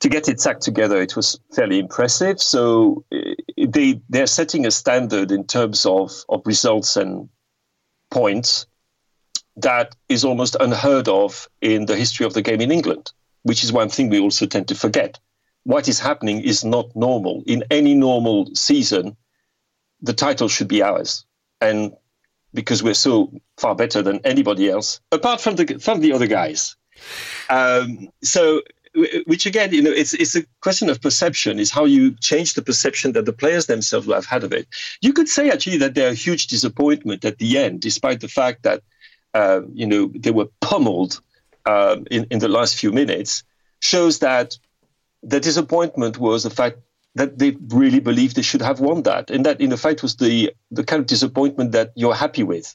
to 0.00 0.10
get 0.10 0.28
its 0.28 0.46
act 0.46 0.60
together, 0.60 1.00
it 1.00 1.16
was 1.16 1.40
fairly 1.54 1.78
impressive. 1.78 2.42
So 2.42 3.04
uh, 3.10 3.18
they 3.56 4.02
they're 4.10 4.26
setting 4.26 4.66
a 4.66 4.70
standard 4.70 5.32
in 5.32 5.46
terms 5.46 5.86
of 5.86 6.12
of 6.28 6.42
results 6.44 6.96
and 6.98 7.30
points 8.10 8.66
that 9.56 9.94
is 10.08 10.24
almost 10.24 10.56
unheard 10.58 11.08
of 11.08 11.48
in 11.60 11.86
the 11.86 11.96
history 11.96 12.26
of 12.26 12.34
the 12.34 12.42
game 12.42 12.60
in 12.60 12.72
England, 12.72 13.12
which 13.42 13.62
is 13.62 13.72
one 13.72 13.88
thing 13.88 14.08
we 14.08 14.20
also 14.20 14.46
tend 14.46 14.68
to 14.68 14.74
forget. 14.74 15.18
What 15.64 15.88
is 15.88 15.98
happening 15.98 16.40
is 16.40 16.64
not 16.64 16.94
normal. 16.94 17.42
In 17.46 17.64
any 17.70 17.94
normal 17.94 18.54
season, 18.54 19.16
the 20.02 20.12
title 20.12 20.48
should 20.48 20.68
be 20.68 20.82
ours. 20.82 21.24
And 21.60 21.92
because 22.52 22.82
we're 22.82 22.94
so 22.94 23.32
far 23.56 23.74
better 23.74 24.02
than 24.02 24.20
anybody 24.24 24.70
else, 24.70 25.00
apart 25.10 25.40
from 25.40 25.56
the 25.56 25.78
from 25.78 26.00
the 26.00 26.12
other 26.12 26.26
guys. 26.26 26.76
Um, 27.50 28.08
so, 28.22 28.62
which 29.26 29.46
again, 29.46 29.72
you 29.72 29.82
know, 29.82 29.90
it's 29.90 30.14
it's 30.14 30.36
a 30.36 30.44
question 30.60 30.88
of 30.88 31.00
perception. 31.00 31.58
Is 31.58 31.70
how 31.70 31.84
you 31.84 32.14
change 32.20 32.54
the 32.54 32.62
perception 32.62 33.12
that 33.12 33.24
the 33.24 33.32
players 33.32 33.66
themselves 33.66 34.06
have 34.06 34.26
had 34.26 34.44
of 34.44 34.52
it. 34.52 34.68
You 35.00 35.12
could 35.12 35.28
say 35.28 35.50
actually 35.50 35.78
that 35.78 35.94
they're 35.94 36.10
a 36.10 36.14
huge 36.14 36.46
disappointment 36.46 37.24
at 37.24 37.38
the 37.38 37.58
end, 37.58 37.80
despite 37.80 38.20
the 38.20 38.28
fact 38.28 38.62
that 38.62 38.82
uh, 39.34 39.60
you 39.72 39.86
know, 39.86 40.10
they 40.14 40.30
were 40.30 40.48
pummeled 40.60 41.20
uh, 41.66 41.96
in, 42.10 42.26
in 42.30 42.38
the 42.38 42.48
last 42.48 42.76
few 42.76 42.92
minutes, 42.92 43.42
shows 43.80 44.20
that 44.20 44.56
the 45.22 45.40
disappointment 45.40 46.18
was 46.18 46.42
the 46.42 46.50
fact 46.50 46.78
that 47.14 47.38
they 47.38 47.56
really 47.68 48.00
believed 48.00 48.36
they 48.36 48.42
should 48.42 48.62
have 48.62 48.80
won 48.80 49.02
that. 49.02 49.30
And 49.30 49.46
that, 49.46 49.60
in 49.60 49.72
effect, 49.72 50.02
was 50.02 50.16
the, 50.16 50.52
the 50.70 50.84
kind 50.84 51.00
of 51.00 51.06
disappointment 51.06 51.72
that 51.72 51.92
you're 51.94 52.14
happy 52.14 52.42
with. 52.42 52.74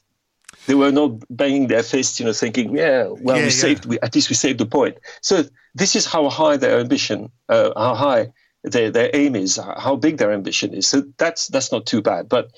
They 0.66 0.74
were 0.74 0.92
not 0.92 1.22
banging 1.30 1.68
their 1.68 1.82
fists, 1.82 2.18
you 2.18 2.26
know, 2.26 2.32
thinking, 2.32 2.76
yeah, 2.76 3.06
well, 3.06 3.36
yeah, 3.36 3.42
we 3.42 3.42
yeah. 3.42 3.48
saved, 3.50 3.86
we, 3.86 4.00
at 4.00 4.14
least 4.14 4.28
we 4.28 4.34
saved 4.34 4.58
the 4.58 4.66
point. 4.66 4.98
So 5.22 5.44
this 5.74 5.94
is 5.94 6.06
how 6.06 6.28
high 6.28 6.56
their 6.56 6.80
ambition, 6.80 7.30
uh, 7.48 7.70
how 7.76 7.94
high 7.94 8.32
their, 8.64 8.90
their 8.90 9.10
aim 9.14 9.36
is, 9.36 9.56
how 9.56 9.96
big 9.96 10.18
their 10.18 10.32
ambition 10.32 10.74
is. 10.74 10.88
So 10.88 11.04
that's, 11.18 11.48
that's 11.48 11.70
not 11.70 11.86
too 11.86 12.02
bad. 12.02 12.28
But 12.28 12.50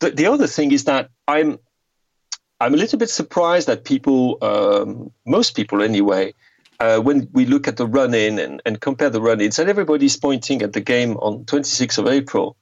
the, 0.00 0.10
the 0.10 0.26
other 0.26 0.46
thing 0.46 0.72
is 0.72 0.84
that 0.84 1.10
I'm, 1.28 1.58
I'm 2.62 2.74
a 2.74 2.76
little 2.76 2.96
bit 2.96 3.10
surprised 3.10 3.66
that 3.66 3.82
people, 3.82 4.38
um, 4.40 5.10
most 5.26 5.56
people 5.56 5.82
anyway, 5.82 6.32
uh, 6.78 7.00
when 7.00 7.28
we 7.32 7.44
look 7.44 7.66
at 7.66 7.76
the 7.76 7.88
run 7.88 8.14
in 8.14 8.38
and, 8.38 8.62
and 8.64 8.80
compare 8.80 9.10
the 9.10 9.20
run 9.20 9.40
ins, 9.40 9.58
and 9.58 9.68
everybody's 9.68 10.16
pointing 10.16 10.62
at 10.62 10.72
the 10.72 10.80
game 10.80 11.16
on 11.16 11.44
26th 11.44 11.98
of 11.98 12.06
April 12.06 12.56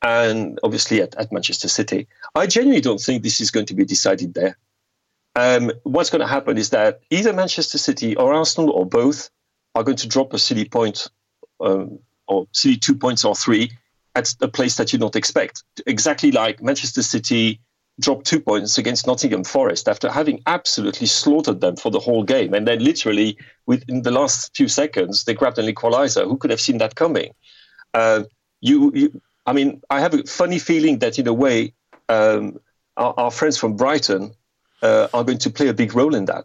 and 0.00 0.58
obviously 0.62 1.02
at, 1.02 1.14
at 1.16 1.30
Manchester 1.32 1.68
City. 1.68 2.08
I 2.34 2.46
genuinely 2.46 2.80
don't 2.80 2.98
think 2.98 3.22
this 3.22 3.42
is 3.42 3.50
going 3.50 3.66
to 3.66 3.74
be 3.74 3.84
decided 3.84 4.32
there. 4.32 4.56
Um, 5.36 5.70
what's 5.82 6.08
going 6.08 6.22
to 6.22 6.26
happen 6.26 6.56
is 6.56 6.70
that 6.70 7.02
either 7.10 7.34
Manchester 7.34 7.76
City 7.76 8.16
or 8.16 8.32
Arsenal 8.32 8.70
or 8.70 8.86
both 8.86 9.28
are 9.74 9.84
going 9.84 9.98
to 9.98 10.08
drop 10.08 10.32
a 10.32 10.38
silly 10.38 10.64
point 10.64 11.08
um, 11.60 11.98
or 12.26 12.48
silly 12.52 12.76
two 12.76 12.94
points 12.94 13.22
or 13.22 13.34
three 13.34 13.70
at 14.14 14.34
a 14.40 14.48
place 14.48 14.78
that 14.78 14.94
you 14.94 14.98
don't 14.98 15.14
expect. 15.14 15.62
Exactly 15.86 16.32
like 16.32 16.62
Manchester 16.62 17.02
City 17.02 17.60
dropped 18.00 18.26
two 18.26 18.40
points 18.40 18.78
against 18.78 19.06
Nottingham 19.06 19.44
Forest 19.44 19.88
after 19.88 20.10
having 20.10 20.42
absolutely 20.46 21.06
slaughtered 21.06 21.60
them 21.60 21.76
for 21.76 21.90
the 21.90 22.00
whole 22.00 22.22
game. 22.22 22.54
And 22.54 22.66
then, 22.66 22.82
literally, 22.82 23.36
within 23.66 24.02
the 24.02 24.10
last 24.10 24.54
few 24.56 24.68
seconds, 24.68 25.24
they 25.24 25.34
grabbed 25.34 25.58
an 25.58 25.68
equalizer. 25.68 26.24
Who 26.24 26.36
could 26.36 26.50
have 26.50 26.60
seen 26.60 26.78
that 26.78 26.94
coming? 26.94 27.32
Uh, 27.94 28.24
you, 28.60 28.92
you, 28.94 29.20
I 29.46 29.52
mean, 29.52 29.82
I 29.90 30.00
have 30.00 30.14
a 30.14 30.24
funny 30.24 30.58
feeling 30.58 30.98
that, 31.00 31.18
in 31.18 31.26
a 31.26 31.34
way, 31.34 31.74
um, 32.08 32.58
our, 32.96 33.14
our, 33.16 33.30
friends 33.30 33.58
from 33.58 33.76
Brighton 33.76 34.34
uh, 34.82 35.08
are 35.12 35.24
going 35.24 35.38
to 35.38 35.50
play 35.50 35.68
a 35.68 35.74
big 35.74 35.94
role 35.94 36.14
in 36.14 36.26
that 36.26 36.44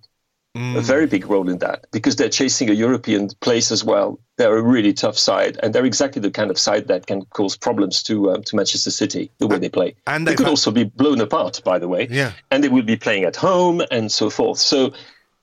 mm. 0.57 0.77
a 0.77 0.81
very 0.81 1.05
big 1.07 1.27
role 1.27 1.49
in 1.49 1.59
that 1.59 1.85
because 1.91 2.15
they're 2.15 2.29
chasing 2.29 2.69
a 2.69 2.73
European 2.73 3.29
place 3.41 3.71
as 3.71 3.83
well. 3.83 4.19
They're 4.37 4.57
a 4.57 4.61
really 4.61 4.93
tough 4.93 5.17
side, 5.17 5.59
and 5.63 5.73
they're 5.73 5.85
exactly 5.85 6.21
the 6.21 6.31
kind 6.31 6.51
of 6.51 6.57
side 6.57 6.87
that 6.87 7.07
can 7.07 7.25
cause 7.25 7.55
problems 7.57 8.03
to 8.03 8.31
um, 8.31 8.43
to 8.43 8.55
Manchester 8.55 8.91
City 8.91 9.31
the 9.37 9.47
way 9.47 9.55
and, 9.55 9.63
they 9.63 9.69
play. 9.69 9.95
And 10.05 10.27
they 10.27 10.35
could 10.35 10.45
had... 10.45 10.51
also 10.51 10.71
be 10.71 10.83
blown 10.83 11.21
apart, 11.21 11.61
by 11.63 11.79
the 11.79 11.87
way. 11.87 12.07
Yeah, 12.09 12.33
and 12.51 12.63
they 12.63 12.69
will 12.69 12.83
be 12.83 12.97
playing 12.97 13.23
at 13.23 13.35
home 13.35 13.81
and 13.91 14.11
so 14.11 14.29
forth. 14.29 14.59
So 14.59 14.93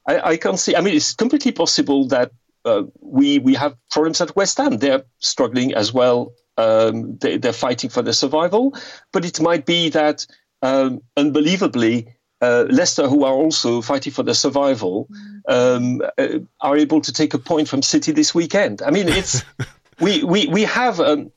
I, 0.06 0.20
I 0.20 0.36
can't 0.36 0.58
see. 0.58 0.76
I 0.76 0.80
mean, 0.80 0.94
it's 0.94 1.14
completely 1.14 1.52
possible 1.52 2.06
that 2.08 2.32
uh, 2.64 2.82
we 3.00 3.38
we 3.38 3.54
have 3.54 3.76
problems 3.90 4.20
at 4.20 4.34
West 4.36 4.58
Ham. 4.58 4.78
They're 4.78 5.04
struggling 5.18 5.74
as 5.74 5.92
well. 5.92 6.32
Um, 6.56 7.16
they, 7.18 7.36
are 7.36 7.52
fighting 7.52 7.90
for 7.90 8.02
their 8.02 8.12
survival, 8.12 8.76
but 9.12 9.24
it 9.24 9.40
might 9.40 9.66
be 9.66 9.88
that 9.88 10.24
um, 10.62 11.02
unbelievably 11.16 12.13
uh, 12.40 12.64
Leicester, 12.68 13.08
who 13.08 13.24
are 13.24 13.32
also 13.32 13.80
fighting 13.80 14.12
for 14.12 14.22
their 14.22 14.34
survival, 14.34 15.08
um, 15.48 16.02
uh, 16.18 16.38
are 16.60 16.76
able 16.76 17.00
to 17.00 17.12
take 17.12 17.34
a 17.34 17.38
point 17.38 17.68
from 17.68 17.82
City 17.82 18.12
this 18.12 18.34
weekend. 18.34 18.82
I 18.82 18.90
mean, 18.90 19.08
it's 19.08 19.42
we 20.00 20.22
we 20.24 20.46
we 20.48 20.62
have 20.62 21.00
um, 21.00 21.30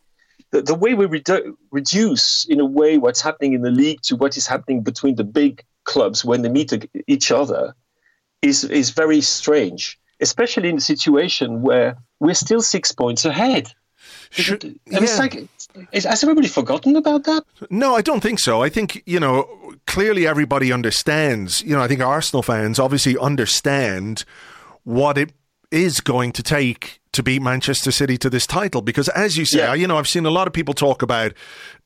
the, 0.51 0.61
the, 0.61 0.75
way 0.75 0.93
we 0.93 1.05
redu- 1.05 1.53
reduce 1.71 2.45
in 2.45 2.59
a 2.59 2.65
way 2.65 2.97
what's 2.97 3.21
happening 3.21 3.53
in 3.53 3.61
the 3.61 3.71
league 3.71 4.01
to 4.03 4.15
what 4.15 4.37
is 4.37 4.47
happening 4.47 4.81
between 4.81 5.15
the 5.15 5.23
big 5.23 5.63
clubs 5.83 6.23
when 6.23 6.41
they 6.41 6.49
meet 6.49 6.87
each 7.07 7.31
other 7.31 7.75
is 8.41 8.63
is 8.63 8.91
very 8.91 9.21
strange, 9.21 9.99
especially 10.19 10.69
in 10.69 10.77
a 10.77 10.81
situation 10.81 11.61
where 11.61 11.97
we're 12.19 12.33
still 12.33 12.61
six 12.61 12.91
points 12.91 13.25
ahead. 13.25 13.71
Should, 14.29 14.63
and 14.63 14.79
yeah. 14.87 14.99
it's 15.01 15.19
like, 15.19 15.47
is, 15.91 16.05
has 16.05 16.23
everybody 16.23 16.47
forgotten 16.47 16.95
about 16.95 17.23
that? 17.25 17.43
No, 17.69 17.95
I 17.95 18.01
don't 18.01 18.21
think 18.21 18.39
so. 18.39 18.61
I 18.61 18.69
think, 18.69 19.03
you 19.05 19.19
know, 19.19 19.75
clearly 19.85 20.27
everybody 20.27 20.71
understands. 20.71 21.61
You 21.63 21.75
know, 21.75 21.81
I 21.81 21.87
think 21.87 22.01
Arsenal 22.01 22.43
fans 22.43 22.79
obviously 22.79 23.17
understand 23.17 24.25
what 24.83 25.17
it 25.17 25.31
is 25.71 25.99
going 25.99 26.31
to 26.31 26.43
take 26.43 26.99
to 27.17 27.23
beat 27.23 27.41
Manchester 27.41 27.91
City 27.91 28.17
to 28.19 28.29
this 28.29 28.45
title 28.45 28.81
because, 28.81 29.09
as 29.09 29.37
you 29.37 29.45
say, 29.45 29.59
yeah. 29.59 29.73
you 29.73 29.87
know, 29.87 29.97
I've 29.97 30.07
seen 30.07 30.25
a 30.25 30.29
lot 30.29 30.45
of 30.45 30.53
people 30.53 30.73
talk 30.73 31.01
about 31.01 31.33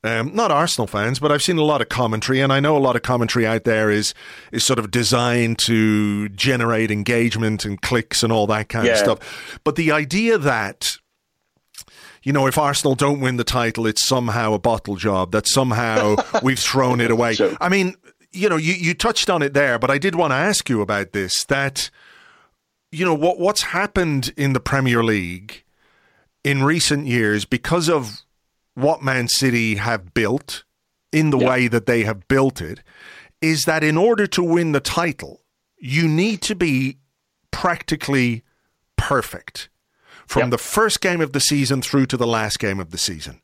um, 0.04 0.36
not 0.36 0.52
Arsenal 0.52 0.88
fans, 0.88 1.20
but 1.20 1.32
I've 1.32 1.42
seen 1.42 1.58
a 1.58 1.64
lot 1.64 1.82
of 1.82 1.90
commentary, 1.90 2.42
and 2.42 2.52
I 2.52 2.60
know 2.60 2.76
a 2.76 2.80
lot 2.80 2.96
of 2.96 3.02
commentary 3.02 3.48
out 3.48 3.64
there 3.64 3.90
is 3.90 4.14
is 4.52 4.66
sort 4.66 4.78
of 4.78 4.92
designed 4.92 5.58
to 5.60 6.28
generate 6.30 6.92
engagement 6.92 7.66
and 7.66 7.82
clicks 7.82 8.24
and 8.24 8.34
all 8.34 8.46
that 8.48 8.68
kind 8.68 8.86
yeah. 8.86 8.94
of 8.94 8.98
stuff. 8.98 9.60
But 9.64 9.78
the 9.78 9.92
idea 9.92 10.38
that 10.38 10.98
you 12.24 12.32
know, 12.34 12.48
if 12.48 12.58
Arsenal 12.58 12.96
don't 12.96 13.20
win 13.20 13.38
the 13.38 13.44
title, 13.44 13.88
it's 13.88 14.08
somehow 14.08 14.54
a 14.54 14.60
bottle 14.60 14.96
job, 14.96 15.32
that 15.32 15.48
somehow 15.48 16.16
we've 16.44 16.60
thrown 16.60 17.02
it 17.02 17.12
away. 17.12 17.34
Sure. 17.34 17.56
I 17.60 17.70
mean, 17.70 17.96
you 18.32 18.48
know, 18.48 18.58
you, 18.58 18.74
you 18.74 18.94
touched 18.94 19.30
on 19.30 19.42
it 19.42 19.54
there, 19.54 19.80
but 19.80 19.90
I 19.90 19.98
did 19.98 20.16
want 20.16 20.32
to 20.32 20.36
ask 20.36 20.70
you 20.70 20.82
about 20.82 21.14
this 21.14 21.44
that, 21.46 21.90
you 22.92 23.06
know, 23.06 23.14
what 23.14 23.40
what's 23.40 23.62
happened 23.62 24.34
in 24.38 24.54
the 24.54 24.60
Premier 24.60 25.04
League 25.04 25.64
in 26.44 26.64
recent 26.64 27.08
years 27.08 27.46
because 27.46 27.90
of 27.90 28.22
what 28.76 29.04
Man 29.04 29.28
City 29.28 29.76
have 29.76 30.14
built 30.14 30.64
in 31.12 31.30
the 31.30 31.38
way 31.38 31.68
that 31.68 31.86
they 31.86 32.04
have 32.04 32.28
built 32.28 32.62
it 32.62 32.82
is 33.42 33.64
that 33.64 33.84
in 33.84 33.98
order 33.98 34.28
to 34.28 34.44
win 34.44 34.72
the 34.72 34.80
title, 34.80 35.42
you 35.78 36.08
need 36.08 36.42
to 36.44 36.56
be 36.56 36.98
practically 37.52 38.44
perfect 38.96 39.70
from 40.32 40.44
Yep. 40.44 40.52
the 40.52 40.58
first 40.58 41.02
game 41.02 41.20
of 41.20 41.34
the 41.34 41.42
season 41.42 41.82
through 41.82 42.06
to 42.06 42.16
the 42.16 42.26
last 42.26 42.58
game 42.58 42.80
of 42.80 42.92
the 42.92 42.98
season. 42.98 43.42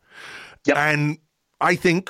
Yep. 0.65 0.77
And 0.77 1.17
I 1.59 1.75
think 1.75 2.09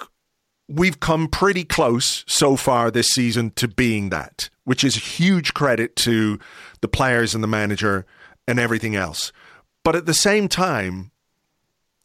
we've 0.69 0.99
come 0.99 1.27
pretty 1.29 1.63
close 1.63 2.23
so 2.27 2.55
far 2.55 2.91
this 2.91 3.07
season 3.07 3.49
to 3.55 3.67
being 3.67 4.09
that, 4.09 4.51
which 4.65 4.83
is 4.83 5.17
huge 5.17 5.55
credit 5.55 5.95
to 5.95 6.37
the 6.81 6.87
players 6.87 7.33
and 7.33 7.43
the 7.43 7.47
manager 7.47 8.05
and 8.47 8.59
everything 8.59 8.95
else. 8.95 9.31
But 9.83 9.95
at 9.95 10.05
the 10.05 10.13
same 10.13 10.47
time, 10.47 11.09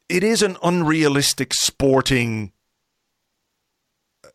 it 0.09 0.25
is 0.25 0.41
an 0.41 0.57
unrealistic 0.63 1.53
sporting 1.53 2.53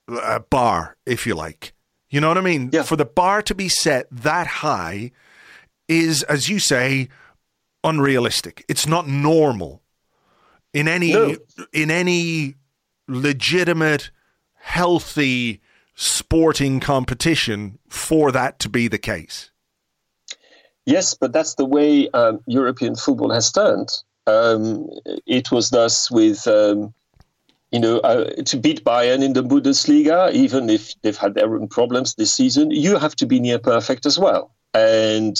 uh, 0.08 0.40
bar, 0.52 0.96
if 1.08 1.26
you 1.26 1.34
like. 1.34 1.74
You 2.12 2.22
know 2.22 2.28
what 2.28 2.38
I 2.38 2.42
mean? 2.42 2.70
Yeah. 2.72 2.84
For 2.84 2.96
the 2.98 3.06
bar 3.06 3.42
to 3.42 3.56
be 3.56 3.68
set 3.68 4.08
that 4.12 4.46
high 4.48 5.12
is, 5.88 6.22
as 6.24 6.50
you 6.50 6.60
say, 6.60 7.10
unrealistic. 7.88 8.64
It's 8.68 8.88
not 8.88 9.08
normal 9.08 9.82
in 10.74 10.88
any 10.88 11.14
No. 11.14 11.36
in 11.74 11.90
any 11.90 12.56
legitimate, 13.08 14.12
healthy 14.54 15.62
sporting 15.96 16.80
competition 16.80 17.80
for 17.90 18.32
that 18.32 18.60
to 18.60 18.70
be 18.70 18.88
the 18.88 19.00
case. 19.00 19.52
Yes, 20.86 21.14
but 21.14 21.34
that's 21.34 21.56
the 21.56 21.66
way 21.66 22.10
um, 22.12 22.40
European 22.46 22.96
football 22.96 23.32
has 23.32 23.52
turned. 23.52 23.90
Um, 24.28 24.90
it 25.26 25.52
was 25.52 25.70
thus 25.70 26.12
with, 26.12 26.48
um, 26.48 26.94
you 27.72 27.80
know, 27.80 28.00
uh, 28.00 28.30
to 28.46 28.58
beat 28.58 28.84
Bayern 28.86 29.24
in 29.24 29.34
the 29.34 29.44
Bundesliga, 29.44 30.32
even 30.34 30.70
if 30.70 30.94
they've 31.02 31.18
had 31.18 31.34
their 31.34 31.56
own 31.56 31.68
problems 31.68 32.16
this 32.16 32.34
season, 32.34 32.72
you 32.72 32.98
have 32.98 33.16
to 33.18 33.26
be 33.26 33.40
near 33.40 33.60
perfect 33.60 34.06
as 34.06 34.18
well. 34.20 34.52
And 34.74 35.36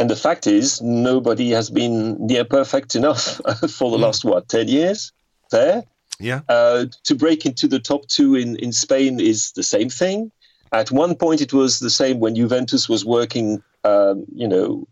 and 0.00 0.08
the 0.10 0.16
fact 0.16 0.46
is, 0.46 0.80
nobody 0.82 1.50
has 1.50 1.70
been 1.70 2.16
near 2.26 2.44
perfect 2.44 2.94
enough 2.96 3.40
for 3.70 3.90
the 3.90 3.98
last 3.98 4.24
what 4.24 4.48
ten 4.48 4.66
years. 4.66 5.12
There, 5.50 5.82
Yeah. 6.18 6.40
uh, 6.48 6.86
to 7.04 7.14
break 7.14 7.44
into 7.44 7.68
the 7.68 7.78
top 7.80 8.06
two 8.08 8.34
in, 8.34 8.56
in 8.56 8.72
Spain 8.72 9.20
is 9.20 9.52
the 9.52 9.62
same 9.62 9.90
thing. 9.90 10.30
At 10.72 10.90
one 10.90 11.14
point, 11.16 11.40
it 11.40 11.52
was 11.52 11.80
the 11.80 11.90
same 11.90 12.20
when 12.20 12.34
Juventus 12.36 12.88
was 12.88 13.04
working, 13.04 13.62
um, 13.84 14.24
you 14.34 14.46
know, 14.48 14.86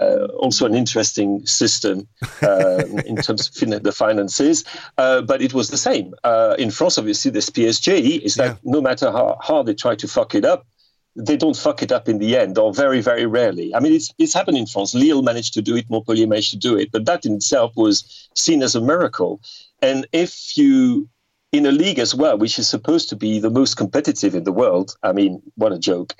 uh, 0.00 0.24
also 0.42 0.66
an 0.66 0.74
interesting 0.74 1.46
system 1.46 2.08
um, 2.42 2.98
in 3.06 3.16
terms 3.16 3.48
of 3.48 3.54
fin- 3.54 3.82
the 3.82 3.92
finances. 3.92 4.64
Uh, 4.98 5.22
but 5.22 5.40
it 5.40 5.54
was 5.54 5.68
the 5.70 5.76
same. 5.76 6.12
Uh, 6.24 6.56
in 6.58 6.70
France, 6.72 6.98
obviously, 6.98 7.30
this 7.30 7.48
PSG 7.50 8.18
is 8.20 8.34
that 8.34 8.50
Yeah. 8.52 8.56
no 8.74 8.80
matter 8.80 9.12
how 9.12 9.36
hard 9.40 9.66
they 9.66 9.74
try 9.74 9.94
to 9.94 10.08
fuck 10.08 10.34
it 10.34 10.44
up, 10.44 10.66
they 11.14 11.36
don't 11.36 11.56
fuck 11.56 11.82
it 11.82 11.92
up 11.92 12.08
in 12.08 12.18
the 12.18 12.36
end, 12.36 12.58
or 12.58 12.72
very, 12.72 13.00
very 13.00 13.26
rarely. 13.26 13.74
I 13.74 13.80
mean, 13.80 13.92
it's 13.92 14.12
it's 14.18 14.32
happened 14.34 14.56
in 14.58 14.66
France. 14.66 14.94
Lille 14.94 15.22
managed 15.22 15.54
to 15.54 15.62
do 15.62 15.76
it, 15.76 15.90
Montpellier 15.90 16.26
managed 16.26 16.52
to 16.52 16.56
do 16.56 16.76
it, 16.76 16.90
but 16.90 17.04
that 17.04 17.26
in 17.26 17.34
itself 17.34 17.72
was 17.76 18.28
seen 18.34 18.62
as 18.62 18.74
a 18.74 18.80
miracle. 18.80 19.40
And 19.82 20.06
if 20.12 20.56
you, 20.56 21.08
in 21.50 21.66
a 21.66 21.72
league 21.72 21.98
as 21.98 22.14
well, 22.14 22.38
which 22.38 22.58
is 22.58 22.68
supposed 22.68 23.08
to 23.10 23.16
be 23.16 23.38
the 23.40 23.50
most 23.50 23.76
competitive 23.76 24.34
in 24.34 24.44
the 24.44 24.52
world, 24.52 24.96
I 25.02 25.12
mean, 25.12 25.42
what 25.56 25.72
a 25.72 25.78
joke. 25.78 26.14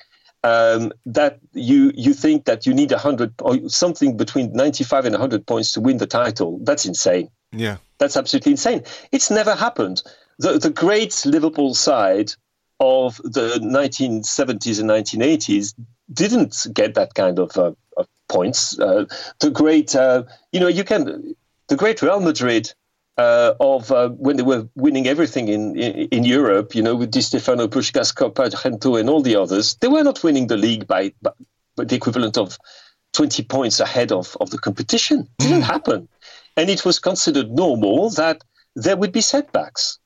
Um, 0.44 0.92
that 1.06 1.38
you 1.52 1.92
you 1.94 2.12
think 2.12 2.44
that 2.46 2.66
you 2.66 2.74
need 2.74 2.90
a 2.92 2.98
hundred 2.98 3.32
or 3.40 3.68
something 3.68 4.16
between 4.16 4.52
ninety 4.52 4.84
five 4.84 5.06
and 5.06 5.14
hundred 5.14 5.46
points 5.46 5.72
to 5.72 5.80
win 5.80 5.98
the 5.98 6.06
title? 6.06 6.58
That's 6.62 6.84
insane. 6.84 7.30
Yeah. 7.52 7.76
That's 7.98 8.16
absolutely 8.16 8.52
insane. 8.52 8.82
It's 9.12 9.30
never 9.30 9.54
happened. 9.54 10.02
The 10.38 10.58
the 10.58 10.70
great 10.70 11.24
Liverpool 11.24 11.74
side 11.74 12.32
of 12.80 13.16
the 13.18 13.58
1970s 13.62 14.80
and 14.80 14.90
1980s 14.90 15.74
didn't 16.12 16.66
get 16.72 16.94
that 16.94 17.14
kind 17.14 17.38
of, 17.38 17.56
uh, 17.56 17.72
of 17.96 18.06
points. 18.28 18.78
Uh, 18.78 19.04
the 19.40 19.50
great, 19.50 19.94
uh, 19.94 20.24
you 20.52 20.60
know, 20.60 20.68
you 20.68 20.84
can, 20.84 21.34
the 21.68 21.76
great 21.76 22.02
Real 22.02 22.20
Madrid 22.20 22.72
uh, 23.18 23.54
of 23.60 23.92
uh, 23.92 24.08
when 24.10 24.36
they 24.36 24.42
were 24.42 24.66
winning 24.74 25.06
everything 25.06 25.48
in, 25.48 25.76
in 25.78 26.08
in 26.08 26.24
Europe, 26.24 26.74
you 26.74 26.82
know, 26.82 26.96
with 26.96 27.10
Di 27.10 27.20
Stefano, 27.20 27.68
Puskás, 27.68 28.12
Kopa, 28.12 28.50
Gento, 28.50 28.98
and 28.98 29.08
all 29.10 29.22
the 29.22 29.36
others, 29.36 29.76
they 29.76 29.88
were 29.88 30.02
not 30.02 30.22
winning 30.24 30.46
the 30.46 30.56
league 30.56 30.86
by, 30.86 31.12
by, 31.20 31.30
by 31.76 31.84
the 31.84 31.94
equivalent 31.94 32.38
of 32.38 32.58
20 33.12 33.42
points 33.44 33.80
ahead 33.80 34.12
of, 34.12 34.36
of 34.40 34.50
the 34.50 34.58
competition. 34.58 35.28
It 35.38 35.42
didn't 35.44 35.62
happen. 35.62 36.08
And 36.56 36.70
it 36.70 36.84
was 36.84 36.98
considered 36.98 37.50
normal 37.50 38.10
that 38.10 38.42
there 38.74 38.96
would 38.96 39.12
be 39.12 39.20
setbacks. 39.20 39.98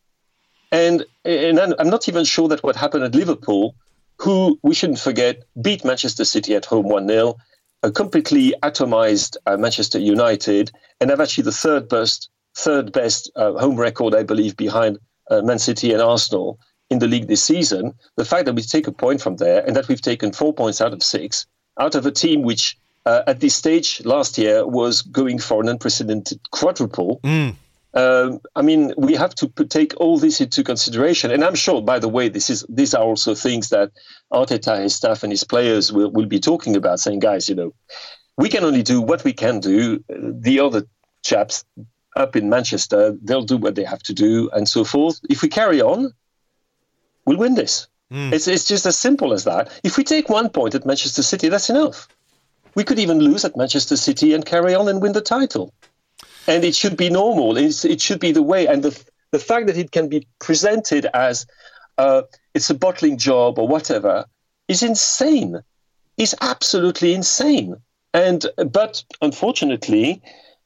And, 0.73 1.05
and 1.25 1.75
I'm 1.79 1.91
not 1.91 2.09
even 2.09 2.25
sure 2.25 2.49
that 2.49 2.63
what 2.63 2.77
happened 2.77 3.05
at 3.05 3.15
Liverpool, 3.15 3.75
who 4.19 4.59
we 4.63 4.75
shouldn't 4.75 4.99
forget, 4.99 5.43
beat 5.61 5.85
Manchester 5.85 6.25
City 6.25 6.55
at 6.55 6.65
home 6.65 6.89
1 6.89 7.09
0, 7.09 7.37
a 7.83 7.91
completely 7.91 8.55
atomized 8.63 9.37
uh, 9.47 9.57
Manchester 9.57 9.99
United, 9.99 10.71
and 11.01 11.11
have 11.11 11.21
actually 11.21 11.45
the 11.45 11.53
third 11.53 11.89
best, 11.89 12.29
third 12.57 12.93
best 12.93 13.31
uh, 13.37 13.53
home 13.53 13.77
record, 13.77 14.15
I 14.15 14.23
believe, 14.23 14.57
behind 14.57 14.99
uh, 15.31 15.43
Man 15.43 15.59
City 15.59 15.93
and 15.93 16.03
Arsenal 16.03 16.59
in 16.91 16.99
the 16.99 17.09
league 17.09 17.29
this 17.29 17.43
season. 17.43 17.95
The 18.17 18.25
fact 18.25 18.47
that 18.47 18.55
we 18.55 18.63
take 18.63 18.87
a 18.87 18.93
point 18.93 19.21
from 19.21 19.37
there 19.37 19.65
and 19.67 19.77
that 19.77 19.89
we've 19.89 20.01
taken 20.01 20.33
four 20.33 20.53
points 20.53 20.81
out 20.81 20.93
of 20.93 21.03
six, 21.03 21.47
out 21.79 21.95
of 21.95 22.07
a 22.07 22.11
team 22.11 22.43
which 22.43 22.77
uh, 23.05 23.23
at 23.27 23.41
this 23.41 23.55
stage 23.55 24.05
last 24.05 24.39
year 24.39 24.67
was 24.67 25.03
going 25.03 25.39
for 25.39 25.63
an 25.63 25.69
unprecedented 25.69 26.41
quadruple. 26.51 27.21
Um, 27.97 28.41
I 28.55 28.61
mean, 28.61 28.93
we 28.99 29.15
have 29.15 29.35
to 29.37 29.49
put, 29.49 29.71
take 29.71 29.95
all 29.97 30.19
this 30.19 30.43
into 30.43 30.63
consideration, 30.63 31.31
and 31.31 31.43
I'm 31.43 31.55
sure. 31.55 31.81
By 31.81 31.99
the 31.99 32.11
way, 32.11 32.29
this 32.29 32.51
is 32.51 32.65
these 32.69 32.93
are 32.93 33.03
also 33.03 33.35
things 33.35 33.71
that 33.71 33.91
Arteta, 34.31 34.83
his 34.83 34.95
staff, 34.95 35.23
and 35.23 35.33
his 35.33 35.45
players 35.45 35.91
will, 35.91 36.11
will 36.11 36.27
be 36.27 36.39
talking 36.39 36.77
about, 36.77 37.01
saying, 37.01 37.21
"Guys, 37.21 37.49
you 37.49 37.55
know, 37.55 37.73
we 38.37 38.51
can 38.51 38.65
only 38.65 38.83
do 38.83 39.01
what 39.01 39.25
we 39.25 39.33
can 39.33 39.61
do. 39.61 40.05
The 40.11 40.61
other 40.61 40.87
chaps 41.23 41.65
up 42.17 42.37
in 42.37 42.51
Manchester, 42.51 43.17
they'll 43.23 43.43
do 43.43 43.57
what 43.57 43.77
they 43.77 43.85
have 43.85 44.03
to 44.03 44.13
do, 44.13 44.51
and 44.51 44.69
so 44.69 44.85
forth. 44.85 45.19
If 45.31 45.41
we 45.41 45.49
carry 45.49 45.81
on, 45.81 46.13
we'll 47.25 47.39
win 47.39 47.55
this. 47.55 47.89
It's 48.35 48.47
it's 48.47 48.67
just 48.67 48.85
as 48.85 48.99
simple 48.99 49.33
as 49.33 49.45
that. 49.45 49.71
If 49.85 49.97
we 49.97 50.05
take 50.05 50.29
one 50.29 50.51
point 50.51 50.75
at 50.75 50.85
Manchester 50.85 51.23
City, 51.23 51.49
that's 51.49 51.71
enough. 51.71 52.09
We 52.75 52.85
could 52.85 52.99
even 52.99 53.21
lose 53.21 53.47
at 53.47 53.57
Manchester 53.57 53.97
City 53.97 54.35
and 54.35 54.45
carry 54.45 54.75
on 54.75 54.87
and 54.87 55.01
win 55.01 55.13
the 55.13 55.23
title 55.23 55.73
and 56.47 56.65
it 56.65 56.75
should 56.75 56.97
be 56.97 57.11
normal. 57.11 57.57
It's, 57.57 57.85
it 57.85 58.01
should 58.01 58.21
be 58.21 58.33
the 58.33 58.43
way. 58.43 58.67
And 58.67 58.83
the 58.83 59.05
the 59.33 59.39
fact 59.39 59.67
that 59.67 59.77
it 59.77 59.91
can 59.91 60.09
be 60.09 60.27
presented 60.39 61.07
as 61.13 61.47
uh, 61.99 62.23
it's 62.55 62.71
a 62.71 62.75
bottling 62.75 63.19
job 63.19 63.59
or 63.59 63.67
whatever 63.69 64.25
is 64.69 64.83
insane. 64.83 65.61
Is 66.17 66.35
absolutely 66.41 67.13
insane. 67.13 67.77
And 68.15 68.47
but 68.73 69.05
unfortunately, 69.21 70.23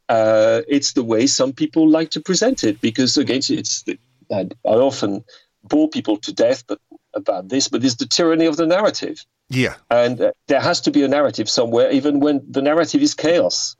uh, 0.09 0.63
it's 0.69 0.93
the 0.93 1.03
way 1.03 1.27
some 1.27 1.53
people 1.53 1.89
like 1.89 2.11
to 2.11 2.21
present 2.21 2.63
it 2.63 2.81
because 2.81 3.17
again, 3.17 3.41
it's 3.49 3.85
I 4.31 4.49
I 4.65 4.75
often 4.89 5.25
bore 5.65 5.89
people 5.89 6.17
to 6.19 6.33
death, 6.33 6.65
but 6.67 6.79
about 7.15 7.49
this, 7.49 7.69
but 7.69 7.85
it's 7.85 7.97
the 7.97 8.07
tyranny 8.07 8.47
of 8.47 8.57
the 8.57 8.67
narrative. 8.67 9.25
Yeah. 9.49 9.75
And 9.91 10.21
uh, 10.21 10.33
there 10.47 10.61
has 10.61 10.81
to 10.83 10.91
be 10.91 11.03
a 11.03 11.09
narrative 11.09 11.49
somewhere, 11.49 11.91
even 11.91 12.21
when 12.21 12.41
the 12.49 12.63
narrative 12.63 13.03
is 13.03 13.15
chaos. 13.15 13.77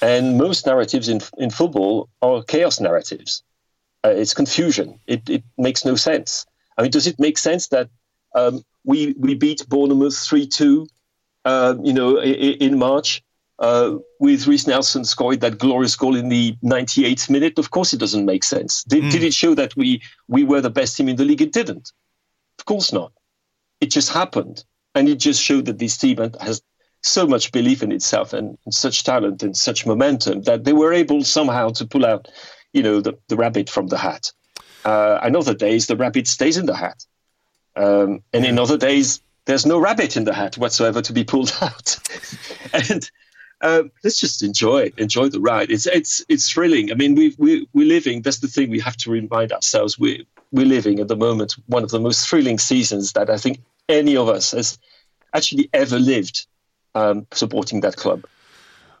And 0.00 0.38
most 0.38 0.66
narratives 0.66 1.08
in 1.08 1.20
in 1.38 1.50
football 1.50 2.08
are 2.22 2.42
chaos 2.42 2.80
narratives. 2.80 3.42
Uh, 4.04 4.10
it's 4.10 4.34
confusion. 4.34 4.98
It, 5.06 5.28
it 5.28 5.42
makes 5.56 5.84
no 5.84 5.96
sense. 5.96 6.46
I 6.76 6.82
mean, 6.82 6.90
does 6.90 7.06
it 7.06 7.18
make 7.18 7.36
sense 7.36 7.68
that 7.68 7.88
um, 8.34 8.62
we 8.84 9.14
we 9.18 9.34
beat 9.34 9.68
Bournemouth 9.68 10.16
three 10.16 10.46
two, 10.46 10.86
uh, 11.44 11.74
you 11.82 11.92
know, 11.92 12.18
in, 12.18 12.54
in 12.66 12.78
March 12.78 13.22
uh, 13.58 13.96
with 14.20 14.46
Reiss 14.46 14.66
Nelson 14.66 15.04
scored 15.04 15.40
that 15.40 15.58
glorious 15.58 15.96
goal 15.96 16.14
in 16.14 16.28
the 16.28 16.56
98th 16.62 17.28
minute? 17.28 17.58
Of 17.58 17.70
course, 17.70 17.92
it 17.92 17.98
doesn't 17.98 18.24
make 18.24 18.44
sense. 18.44 18.84
Did, 18.84 19.10
did 19.10 19.24
it 19.24 19.34
show 19.34 19.54
that 19.54 19.74
we 19.76 20.02
we 20.28 20.44
were 20.44 20.60
the 20.60 20.70
best 20.70 20.96
team 20.96 21.08
in 21.08 21.16
the 21.16 21.24
league? 21.24 21.42
It 21.42 21.52
didn't. 21.52 21.92
Of 22.58 22.66
course 22.66 22.92
not. 22.92 23.12
It 23.80 23.90
just 23.90 24.12
happened, 24.12 24.64
and 24.94 25.08
it 25.08 25.16
just 25.16 25.42
showed 25.42 25.66
that 25.66 25.78
this 25.78 25.96
team 25.96 26.18
has 26.40 26.62
so 27.02 27.26
much 27.26 27.52
belief 27.52 27.82
in 27.82 27.92
itself 27.92 28.32
and, 28.32 28.58
and 28.64 28.74
such 28.74 29.04
talent 29.04 29.42
and 29.42 29.56
such 29.56 29.86
momentum 29.86 30.42
that 30.42 30.64
they 30.64 30.72
were 30.72 30.92
able 30.92 31.22
somehow 31.24 31.70
to 31.70 31.86
pull 31.86 32.04
out, 32.04 32.28
you 32.72 32.82
know, 32.82 33.00
the, 33.00 33.16
the 33.28 33.36
rabbit 33.36 33.70
from 33.70 33.86
the 33.88 33.98
hat. 33.98 34.32
Uh, 34.84 35.18
in 35.24 35.36
other 35.36 35.54
days, 35.54 35.86
the 35.86 35.96
rabbit 35.96 36.26
stays 36.26 36.56
in 36.56 36.66
the 36.66 36.76
hat, 36.76 37.04
um, 37.76 38.22
and 38.32 38.44
in 38.44 38.58
other 38.58 38.76
days, 38.76 39.20
there's 39.44 39.66
no 39.66 39.78
rabbit 39.78 40.16
in 40.16 40.24
the 40.24 40.34
hat 40.34 40.56
whatsoever 40.56 41.02
to 41.02 41.12
be 41.12 41.24
pulled 41.24 41.52
out. 41.60 41.96
and 42.72 43.10
um, 43.60 43.90
let's 44.04 44.20
just 44.20 44.42
enjoy 44.42 44.82
it, 44.82 44.94
enjoy 44.98 45.28
the 45.28 45.40
ride. 45.40 45.70
It's 45.70 45.86
it's 45.86 46.24
it's 46.28 46.50
thrilling. 46.50 46.90
I 46.92 46.94
mean, 46.94 47.14
we 47.14 47.34
we 47.38 47.68
we're 47.72 47.88
living. 47.88 48.22
That's 48.22 48.38
the 48.38 48.48
thing 48.48 48.70
we 48.70 48.80
have 48.80 48.96
to 48.98 49.10
remind 49.10 49.52
ourselves. 49.52 49.98
We 49.98 50.26
we're 50.52 50.66
living 50.66 51.00
at 51.00 51.08
the 51.08 51.16
moment 51.16 51.56
one 51.66 51.82
of 51.82 51.90
the 51.90 52.00
most 52.00 52.28
thrilling 52.28 52.58
seasons 52.58 53.12
that 53.12 53.30
I 53.30 53.36
think 53.36 53.60
any 53.88 54.16
of 54.16 54.28
us 54.28 54.52
has 54.52 54.78
actually 55.34 55.68
ever 55.74 55.98
lived 55.98 56.46
um, 56.98 57.26
supporting 57.32 57.80
that 57.80 57.96
club, 57.96 58.24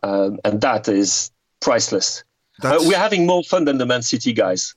um, 0.02 0.38
and 0.44 0.60
that 0.60 0.88
is 0.88 1.30
priceless. 1.60 2.24
Uh, 2.62 2.78
we're 2.80 2.98
having 2.98 3.26
more 3.26 3.42
fun 3.42 3.64
than 3.64 3.78
the 3.78 3.86
Man 3.86 4.02
City 4.02 4.32
guys. 4.32 4.74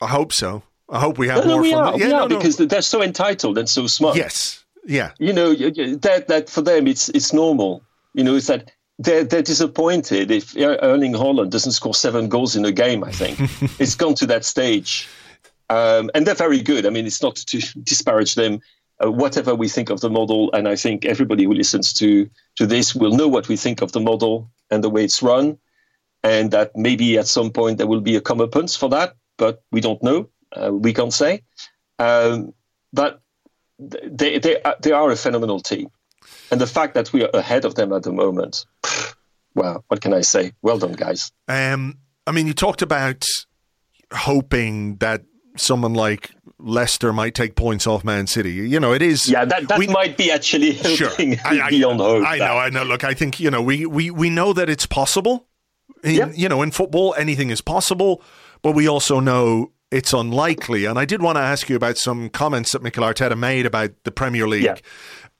I 0.00 0.06
hope 0.06 0.32
so. 0.32 0.62
I 0.88 1.00
hope 1.00 1.18
we 1.18 1.28
have 1.28 1.44
no, 1.44 1.50
more 1.50 1.56
no, 1.56 1.62
we 1.62 1.72
fun. 1.72 1.94
Are, 1.94 1.98
yeah, 1.98 2.06
we 2.06 2.12
no, 2.12 2.22
are 2.24 2.28
because 2.28 2.56
they're 2.56 2.82
so 2.82 3.02
entitled 3.02 3.58
and 3.58 3.68
so 3.68 3.86
smart. 3.86 4.16
Yes. 4.16 4.64
Yeah. 4.86 5.10
You 5.18 5.32
know, 5.32 5.54
that 5.54 6.24
that 6.28 6.48
for 6.48 6.62
them 6.62 6.86
it's 6.86 7.08
it's 7.10 7.32
normal. 7.32 7.82
You 8.14 8.24
know, 8.24 8.36
it's 8.36 8.46
that 8.46 8.72
they're 8.98 9.24
they're 9.24 9.42
disappointed 9.42 10.30
if 10.30 10.56
Erling 10.56 11.12
Haaland 11.12 11.50
doesn't 11.50 11.72
score 11.72 11.94
seven 11.94 12.28
goals 12.28 12.56
in 12.56 12.64
a 12.64 12.72
game. 12.72 13.04
I 13.04 13.12
think 13.12 13.38
it's 13.78 13.94
gone 13.94 14.14
to 14.14 14.26
that 14.26 14.44
stage, 14.44 15.08
um, 15.68 16.10
and 16.14 16.26
they're 16.26 16.34
very 16.34 16.62
good. 16.62 16.86
I 16.86 16.90
mean, 16.90 17.06
it's 17.06 17.22
not 17.22 17.36
to 17.36 17.58
disparage 17.82 18.34
them. 18.34 18.60
Uh, 19.04 19.12
whatever 19.12 19.54
we 19.54 19.68
think 19.68 19.90
of 19.90 20.00
the 20.00 20.10
model, 20.10 20.50
and 20.52 20.66
I 20.68 20.74
think 20.74 21.04
everybody 21.04 21.44
who 21.44 21.54
listens 21.54 21.92
to 21.94 22.28
to 22.56 22.66
this 22.66 22.94
will 22.94 23.12
know 23.12 23.28
what 23.28 23.48
we 23.48 23.56
think 23.56 23.80
of 23.80 23.92
the 23.92 24.00
model 24.00 24.50
and 24.70 24.82
the 24.82 24.90
way 24.90 25.04
it's 25.04 25.22
run, 25.22 25.58
and 26.22 26.50
that 26.50 26.76
maybe 26.76 27.16
at 27.16 27.28
some 27.28 27.50
point 27.50 27.78
there 27.78 27.86
will 27.86 28.00
be 28.00 28.16
a 28.16 28.20
comeuppance 28.20 28.76
for 28.76 28.88
that, 28.88 29.14
but 29.36 29.62
we 29.70 29.80
don't 29.80 30.02
know. 30.02 30.28
Uh, 30.52 30.72
we 30.72 30.92
can't 30.92 31.12
say. 31.12 31.42
Um, 31.98 32.54
but 32.92 33.20
they 33.78 34.38
they 34.38 34.60
they 34.82 34.92
are 34.92 35.10
a 35.10 35.16
phenomenal 35.16 35.60
team, 35.60 35.88
and 36.50 36.60
the 36.60 36.66
fact 36.66 36.94
that 36.94 37.12
we 37.12 37.22
are 37.22 37.30
ahead 37.34 37.64
of 37.64 37.74
them 37.74 37.92
at 37.92 38.02
the 38.02 38.12
moment, 38.12 38.66
well, 39.54 39.84
what 39.88 40.00
can 40.00 40.12
I 40.12 40.22
say? 40.22 40.52
Well 40.62 40.78
done, 40.78 40.92
guys. 40.92 41.30
Um, 41.46 41.98
I 42.26 42.32
mean, 42.32 42.46
you 42.46 42.54
talked 42.54 42.82
about 42.82 43.24
hoping 44.12 44.96
that 44.96 45.22
someone 45.56 45.94
like 45.94 46.30
Leicester 46.58 47.12
might 47.12 47.34
take 47.34 47.54
points 47.54 47.86
off 47.86 48.04
Man 48.04 48.26
City. 48.26 48.52
You 48.52 48.80
know, 48.80 48.92
it 48.92 49.02
is. 49.02 49.28
Yeah, 49.28 49.44
that, 49.44 49.68
that 49.68 49.78
we, 49.78 49.86
might 49.86 50.16
be 50.16 50.30
actually 50.30 50.72
sure. 50.96 51.10
I, 51.18 51.66
beyond 51.70 52.00
hope. 52.00 52.26
I 52.26 52.38
know, 52.38 52.58
I 52.58 52.70
know. 52.70 52.82
Look, 52.82 53.04
I 53.04 53.14
think 53.14 53.38
you 53.40 53.50
know 53.50 53.62
we 53.62 53.86
we 53.86 54.10
we 54.10 54.30
know 54.30 54.52
that 54.52 54.68
it's 54.68 54.86
possible. 54.86 55.46
In, 56.02 56.14
Yep. 56.14 56.32
You 56.34 56.48
know, 56.48 56.62
in 56.62 56.70
football, 56.70 57.14
anything 57.16 57.50
is 57.50 57.60
possible, 57.60 58.22
but 58.62 58.72
we 58.72 58.88
also 58.88 59.20
know 59.20 59.72
it's 59.90 60.12
unlikely. 60.12 60.84
And 60.84 60.98
I 60.98 61.04
did 61.04 61.22
want 61.22 61.36
to 61.36 61.42
ask 61.42 61.68
you 61.68 61.76
about 61.76 61.96
some 61.96 62.28
comments 62.28 62.72
that 62.72 62.82
Mikel 62.82 63.04
Arteta 63.04 63.38
made 63.38 63.66
about 63.66 63.90
the 64.04 64.10
Premier 64.10 64.46
League. 64.46 64.64
Yeah. 64.64 64.76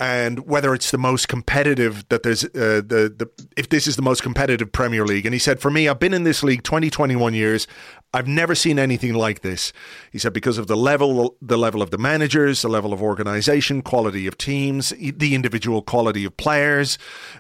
And 0.01 0.46
whether 0.46 0.74
it's 0.74 0.92
the 0.92 0.99
most 0.99 1.26
competitive 1.26 2.09
that 2.09 2.22
there's 2.22 2.44
uh, 2.44 2.82
the 2.86 3.12
the 3.16 3.28
if 3.57 3.68
this 3.68 3.88
is 3.88 3.96
the 3.96 4.03
most 4.03 4.22
competitive 4.22 4.70
Premier 4.70 5.05
League, 5.05 5.26
and 5.26 5.32
he 5.32 5.40
said, 5.40 5.61
for 5.61 5.70
me, 5.70 5.88
I've 5.88 5.99
been 5.99 6.14
in 6.14 6.22
this 6.22 6.44
league 6.44 6.62
20, 6.62 6.88
21 6.88 7.34
years. 7.34 7.66
I've 8.14 8.28
never 8.28 8.55
seen 8.55 8.78
anything 8.78 9.12
like 9.14 9.42
this. 9.42 9.72
He 10.11 10.18
said 10.18 10.32
because 10.32 10.57
of 10.57 10.66
the 10.66 10.76
level, 10.76 11.36
the 11.42 11.59
level 11.59 11.82
of 11.82 11.90
the 11.90 11.99
managers, 11.99 12.62
the 12.62 12.68
level 12.68 12.92
of 12.92 13.03
organisation, 13.03 13.82
quality 13.82 14.26
of 14.26 14.38
teams, 14.38 14.94
the 14.99 15.34
individual 15.34 15.82
quality 15.82 16.24
of 16.24 16.36
players, 16.36 16.96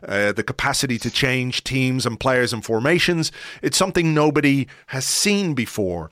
uh, 0.06 0.32
the 0.32 0.42
capacity 0.42 0.98
to 0.98 1.10
change 1.10 1.64
teams 1.64 2.04
and 2.04 2.20
players 2.20 2.52
and 2.52 2.64
formations. 2.64 3.32
It's 3.62 3.78
something 3.78 4.12
nobody 4.12 4.66
has 4.88 5.06
seen 5.06 5.54
before. 5.54 6.10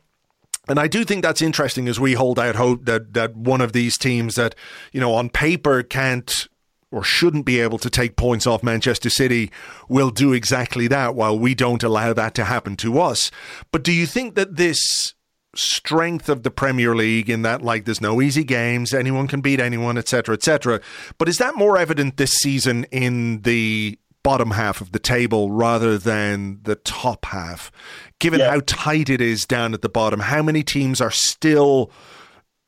And 0.68 0.80
I 0.80 0.88
do 0.88 1.04
think 1.04 1.22
that's 1.22 1.42
interesting 1.42 1.88
as 1.88 2.00
we 2.00 2.14
hold 2.14 2.38
out 2.38 2.56
hope 2.56 2.84
that 2.86 3.14
that 3.14 3.36
one 3.36 3.60
of 3.60 3.72
these 3.72 3.96
teams 3.96 4.34
that, 4.34 4.54
you 4.92 5.00
know, 5.00 5.14
on 5.14 5.30
paper 5.30 5.82
can't 5.82 6.48
or 6.92 7.02
shouldn't 7.02 7.44
be 7.44 7.60
able 7.60 7.78
to 7.78 7.90
take 7.90 8.16
points 8.16 8.46
off 8.46 8.62
Manchester 8.62 9.10
City 9.10 9.50
will 9.88 10.10
do 10.10 10.32
exactly 10.32 10.86
that 10.88 11.14
while 11.14 11.38
we 11.38 11.54
don't 11.54 11.82
allow 11.82 12.12
that 12.12 12.34
to 12.34 12.44
happen 12.44 12.76
to 12.76 13.00
us. 13.00 13.30
But 13.72 13.82
do 13.82 13.92
you 13.92 14.06
think 14.06 14.34
that 14.36 14.56
this 14.56 15.14
strength 15.58 16.28
of 16.28 16.42
the 16.42 16.50
Premier 16.50 16.94
League 16.94 17.30
in 17.30 17.42
that 17.42 17.62
like 17.62 17.84
there's 17.84 18.00
no 18.00 18.20
easy 18.20 18.44
games, 18.44 18.92
anyone 18.94 19.26
can 19.26 19.40
beat 19.40 19.60
anyone, 19.60 19.98
etc., 19.98 20.34
etc. 20.34 20.80
But 21.18 21.28
is 21.28 21.38
that 21.38 21.56
more 21.56 21.78
evident 21.78 22.16
this 22.16 22.32
season 22.32 22.84
in 22.84 23.42
the 23.42 23.98
bottom 24.27 24.51
half 24.51 24.81
of 24.81 24.91
the 24.93 24.99
table 24.99 25.51
rather 25.53 25.97
than 25.99 26.59
the 26.64 26.74
top 26.74 27.27
half? 27.27 27.70
Given 28.18 28.41
Yeah. 28.41 28.51
how 28.51 28.61
tight 28.66 29.09
it 29.09 29.20
is 29.20 29.45
down 29.45 29.72
at 29.72 29.83
the 29.83 29.89
bottom, 29.89 30.20
how 30.20 30.43
many 30.43 30.62
teams 30.62 31.01
are 31.01 31.11
still 31.12 31.91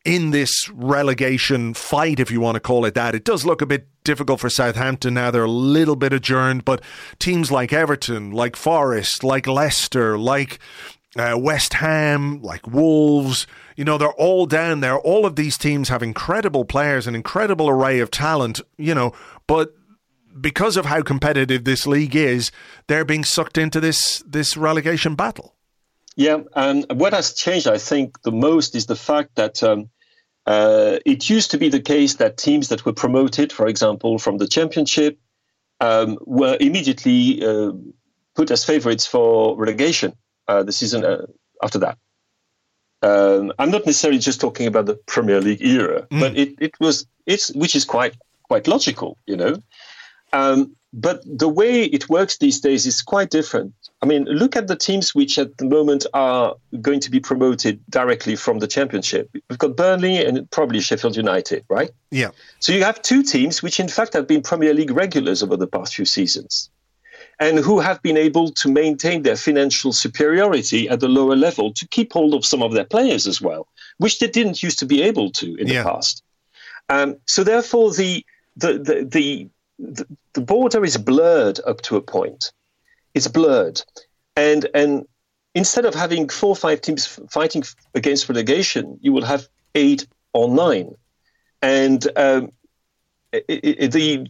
in 0.04 0.30
this 0.30 0.70
relegation 0.70 1.74
fight, 1.74 2.20
if 2.20 2.30
you 2.30 2.40
want 2.40 2.54
to 2.54 2.60
call 2.60 2.84
it 2.86 2.94
that. 2.94 3.14
It 3.14 3.24
does 3.24 3.44
look 3.44 3.60
a 3.60 3.66
bit 3.66 3.88
difficult 4.04 4.40
for 4.40 4.48
Southampton 4.48 5.14
now. 5.14 5.30
They're 5.30 5.44
a 5.44 5.50
little 5.50 5.96
bit 5.96 6.12
adjourned, 6.12 6.64
but 6.64 6.80
teams 7.18 7.50
like 7.52 7.72
Everton, 7.72 8.30
like 8.30 8.56
Forest, 8.56 9.22
like 9.22 9.46
Leicester, 9.46 10.16
like 10.16 10.60
uh, 11.18 11.36
West 11.36 11.74
Ham, 11.74 12.40
like 12.40 12.66
Wolves, 12.66 13.46
you 13.76 13.84
know, 13.84 13.98
they're 13.98 14.12
all 14.12 14.46
down 14.46 14.80
there. 14.80 14.98
All 14.98 15.26
of 15.26 15.36
these 15.36 15.58
teams 15.58 15.88
have 15.88 16.02
incredible 16.02 16.64
players, 16.64 17.06
an 17.06 17.14
incredible 17.14 17.68
array 17.68 17.98
of 17.98 18.10
talent, 18.10 18.60
you 18.78 18.94
know, 18.94 19.12
but 19.46 19.74
because 20.40 20.76
of 20.76 20.86
how 20.86 21.02
competitive 21.02 21.64
this 21.64 21.86
league 21.86 22.16
is, 22.16 22.50
they're 22.86 23.04
being 23.04 23.24
sucked 23.24 23.58
into 23.58 23.80
this 23.80 24.22
this 24.26 24.56
relegation 24.56 25.14
battle. 25.14 25.54
Yeah, 26.16 26.38
and 26.56 26.84
what 26.90 27.12
has 27.12 27.32
changed, 27.32 27.68
I 27.68 27.78
think, 27.78 28.22
the 28.22 28.32
most 28.32 28.74
is 28.74 28.86
the 28.86 28.96
fact 28.96 29.36
that 29.36 29.62
um, 29.62 29.88
uh, 30.46 30.98
it 31.06 31.30
used 31.30 31.52
to 31.52 31.58
be 31.58 31.68
the 31.68 31.80
case 31.80 32.14
that 32.14 32.36
teams 32.36 32.68
that 32.70 32.84
were 32.84 32.92
promoted, 32.92 33.52
for 33.52 33.68
example, 33.68 34.18
from 34.18 34.38
the 34.38 34.48
championship, 34.48 35.16
um, 35.80 36.18
were 36.26 36.56
immediately 36.58 37.44
uh, 37.44 37.70
put 38.34 38.50
as 38.50 38.64
favourites 38.64 39.06
for 39.06 39.56
relegation 39.56 40.12
uh, 40.48 40.64
the 40.64 40.72
season 40.72 41.04
uh, 41.04 41.26
after 41.62 41.78
that. 41.78 41.98
Um, 43.02 43.52
I'm 43.58 43.70
not 43.70 43.86
necessarily 43.86 44.18
just 44.18 44.40
talking 44.40 44.66
about 44.66 44.86
the 44.86 44.94
Premier 45.06 45.40
League 45.40 45.62
era, 45.62 46.08
but 46.10 46.36
it, 46.36 46.54
it 46.60 46.72
was 46.80 47.06
it's 47.26 47.52
which 47.54 47.76
is 47.76 47.84
quite 47.84 48.16
quite 48.42 48.66
logical, 48.66 49.18
you 49.26 49.36
know. 49.36 49.54
Um, 50.32 50.74
but 50.92 51.22
the 51.26 51.48
way 51.48 51.84
it 51.84 52.08
works 52.08 52.38
these 52.38 52.60
days 52.60 52.86
is 52.86 53.02
quite 53.02 53.30
different. 53.30 53.74
I 54.00 54.06
mean, 54.06 54.24
look 54.24 54.56
at 54.56 54.68
the 54.68 54.76
teams 54.76 55.14
which 55.14 55.38
at 55.38 55.58
the 55.58 55.66
moment 55.66 56.06
are 56.14 56.54
going 56.80 57.00
to 57.00 57.10
be 57.10 57.20
promoted 57.20 57.80
directly 57.90 58.36
from 58.36 58.60
the 58.60 58.66
championship. 58.66 59.28
We've 59.50 59.58
got 59.58 59.76
Burnley 59.76 60.24
and 60.24 60.50
probably 60.50 60.80
Sheffield 60.80 61.16
United, 61.16 61.64
right? 61.68 61.90
Yeah. 62.10 62.30
So 62.60 62.72
you 62.72 62.84
have 62.84 63.02
two 63.02 63.22
teams 63.22 63.62
which, 63.62 63.78
in 63.78 63.88
fact, 63.88 64.14
have 64.14 64.26
been 64.26 64.40
Premier 64.40 64.72
League 64.72 64.90
regulars 64.90 65.42
over 65.42 65.56
the 65.56 65.66
past 65.66 65.94
few 65.94 66.04
seasons 66.06 66.70
and 67.40 67.58
who 67.58 67.80
have 67.80 68.00
been 68.02 68.16
able 68.16 68.50
to 68.52 68.70
maintain 68.70 69.22
their 69.22 69.36
financial 69.36 69.92
superiority 69.92 70.88
at 70.88 71.00
the 71.00 71.08
lower 71.08 71.36
level 71.36 71.72
to 71.74 71.86
keep 71.88 72.12
hold 72.12 72.34
of 72.34 72.44
some 72.44 72.62
of 72.62 72.72
their 72.72 72.84
players 72.84 73.26
as 73.26 73.40
well, 73.40 73.68
which 73.98 74.18
they 74.20 74.28
didn't 74.28 74.62
used 74.62 74.78
to 74.78 74.86
be 74.86 75.02
able 75.02 75.30
to 75.32 75.54
in 75.56 75.66
Yeah. 75.66 75.82
the 75.82 75.90
past. 75.90 76.22
Um, 76.88 77.16
so 77.26 77.44
therefore, 77.44 77.92
the 77.92 78.24
the 78.56 78.78
the, 78.78 79.04
the 79.04 79.48
the 79.78 80.40
border 80.40 80.84
is 80.84 80.96
blurred 80.96 81.60
up 81.66 81.80
to 81.82 81.96
a 81.96 82.02
point. 82.02 82.52
It's 83.14 83.28
blurred, 83.28 83.82
and 84.36 84.68
and 84.74 85.06
instead 85.54 85.84
of 85.84 85.94
having 85.94 86.28
four 86.28 86.50
or 86.50 86.56
five 86.56 86.80
teams 86.80 87.06
fighting 87.30 87.64
against 87.94 88.28
relegation, 88.28 88.98
you 89.00 89.12
will 89.12 89.24
have 89.24 89.48
eight 89.74 90.06
or 90.32 90.48
nine, 90.48 90.94
and 91.62 92.06
um, 92.16 92.52
i- 93.34 93.42
i- 93.48 93.86
the 93.86 94.26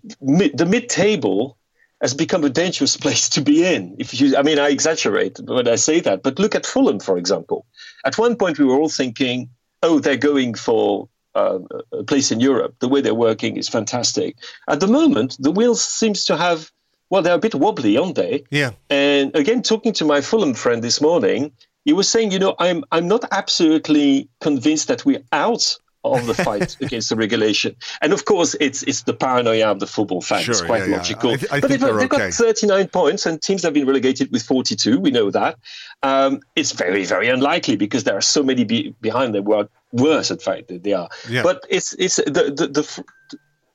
the 0.57 0.66
mid 0.66 0.88
table 0.88 1.57
has 2.01 2.14
become 2.14 2.44
a 2.44 2.51
dangerous 2.51 2.96
place 3.05 3.28
to 3.30 3.40
be 3.40 3.64
in. 3.64 3.96
If 3.99 4.20
you, 4.20 4.36
I 4.36 4.42
mean, 4.42 4.59
I 4.59 4.68
exaggerate 4.68 5.38
when 5.40 5.68
I 5.68 5.76
say 5.76 6.01
that, 6.01 6.22
but 6.22 6.38
look 6.38 6.55
at 6.55 6.66
Fulham, 6.66 7.01
for 7.01 7.18
example. 7.18 7.66
At 8.05 8.18
one 8.18 8.36
point, 8.36 8.59
we 8.59 8.64
were 8.64 8.76
all 8.78 8.88
thinking, 8.88 9.51
"Oh, 9.82 9.99
they're 9.99 10.16
going 10.16 10.55
for 10.55 11.09
uh, 11.39 11.59
a 11.93 12.05
place 12.05 12.32
in 12.32 12.41
Europe. 12.41 12.74
The 12.80 12.89
way 12.89 13.01
they're 13.01 13.14
working 13.28 13.57
is 13.57 13.68
fantastic." 13.68 14.36
At 14.68 14.80
the 14.80 14.89
moment, 14.89 15.36
the 15.39 15.51
wheels 15.51 15.82
seems 15.82 16.24
to 16.26 16.36
have, 16.36 16.70
well, 17.11 17.22
they're 17.22 17.34
a 17.34 17.39
bit 17.47 17.55
wobbly, 17.55 17.97
aren't 17.97 18.16
they? 18.16 18.45
Yeah. 18.51 18.70
And 18.91 19.34
again, 19.34 19.62
talking 19.62 19.93
to 19.95 20.05
my 20.05 20.20
Fulham 20.20 20.55
friend 20.55 20.82
this 20.82 21.01
morning, 21.01 21.53
he 21.84 21.93
was 21.93 22.09
saying, 22.09 22.32
you 22.32 22.39
know, 22.39 22.55
I'm 22.59 22.84
I'm 22.93 23.09
not 23.09 23.24
absolutely 23.30 24.28
convinced 24.41 24.89
that 24.89 25.05
we're 25.05 25.24
out 25.32 25.78
of 26.05 26.26
the 26.26 26.34
fight 26.34 26.76
against 26.80 27.09
the 27.09 27.16
regulation. 27.16 27.74
And 28.01 28.12
of 28.12 28.24
course, 28.24 28.55
it's 28.61 28.82
it's 28.84 29.03
the 29.03 29.14
paranoia 29.14 29.70
of 29.70 29.80
the 29.80 29.86
football 29.86 30.20
fans. 30.20 30.45
Sure, 30.45 30.53
it's 30.53 30.62
quite 30.62 30.82
yeah, 30.82 30.89
yeah. 30.89 30.97
logical. 30.97 31.30
I 31.30 31.36
th- 31.36 31.53
I 31.53 31.61
but 31.61 31.70
think 31.70 31.80
they've, 31.80 31.95
they've 31.95 32.12
okay. 32.12 32.28
got 32.28 32.34
39 32.34 32.89
points, 32.89 33.26
and 33.26 33.41
teams 33.41 33.62
have 33.62 33.72
been 33.72 33.86
relegated 33.86 34.30
with 34.32 34.43
42. 34.43 35.01
We 35.01 35.11
know 35.11 35.30
that. 35.30 35.59
Um, 36.03 36.41
it's 36.57 36.72
very 36.72 37.05
very 37.05 37.28
unlikely 37.28 37.76
because 37.76 38.05
there 38.05 38.16
are 38.16 38.22
so 38.22 38.43
many 38.43 38.64
be- 38.64 38.95
behind 39.01 39.34
them. 39.34 39.45
Well, 39.45 39.68
worse, 39.93 40.30
in 40.30 40.39
fact, 40.39 40.68
that 40.68 40.82
they 40.82 40.93
are. 40.93 41.09
Yeah. 41.28 41.43
But 41.43 41.64
it's 41.68 41.95
it's 41.95 42.16
the 42.16 42.53
the, 42.55 42.68
the 42.68 43.05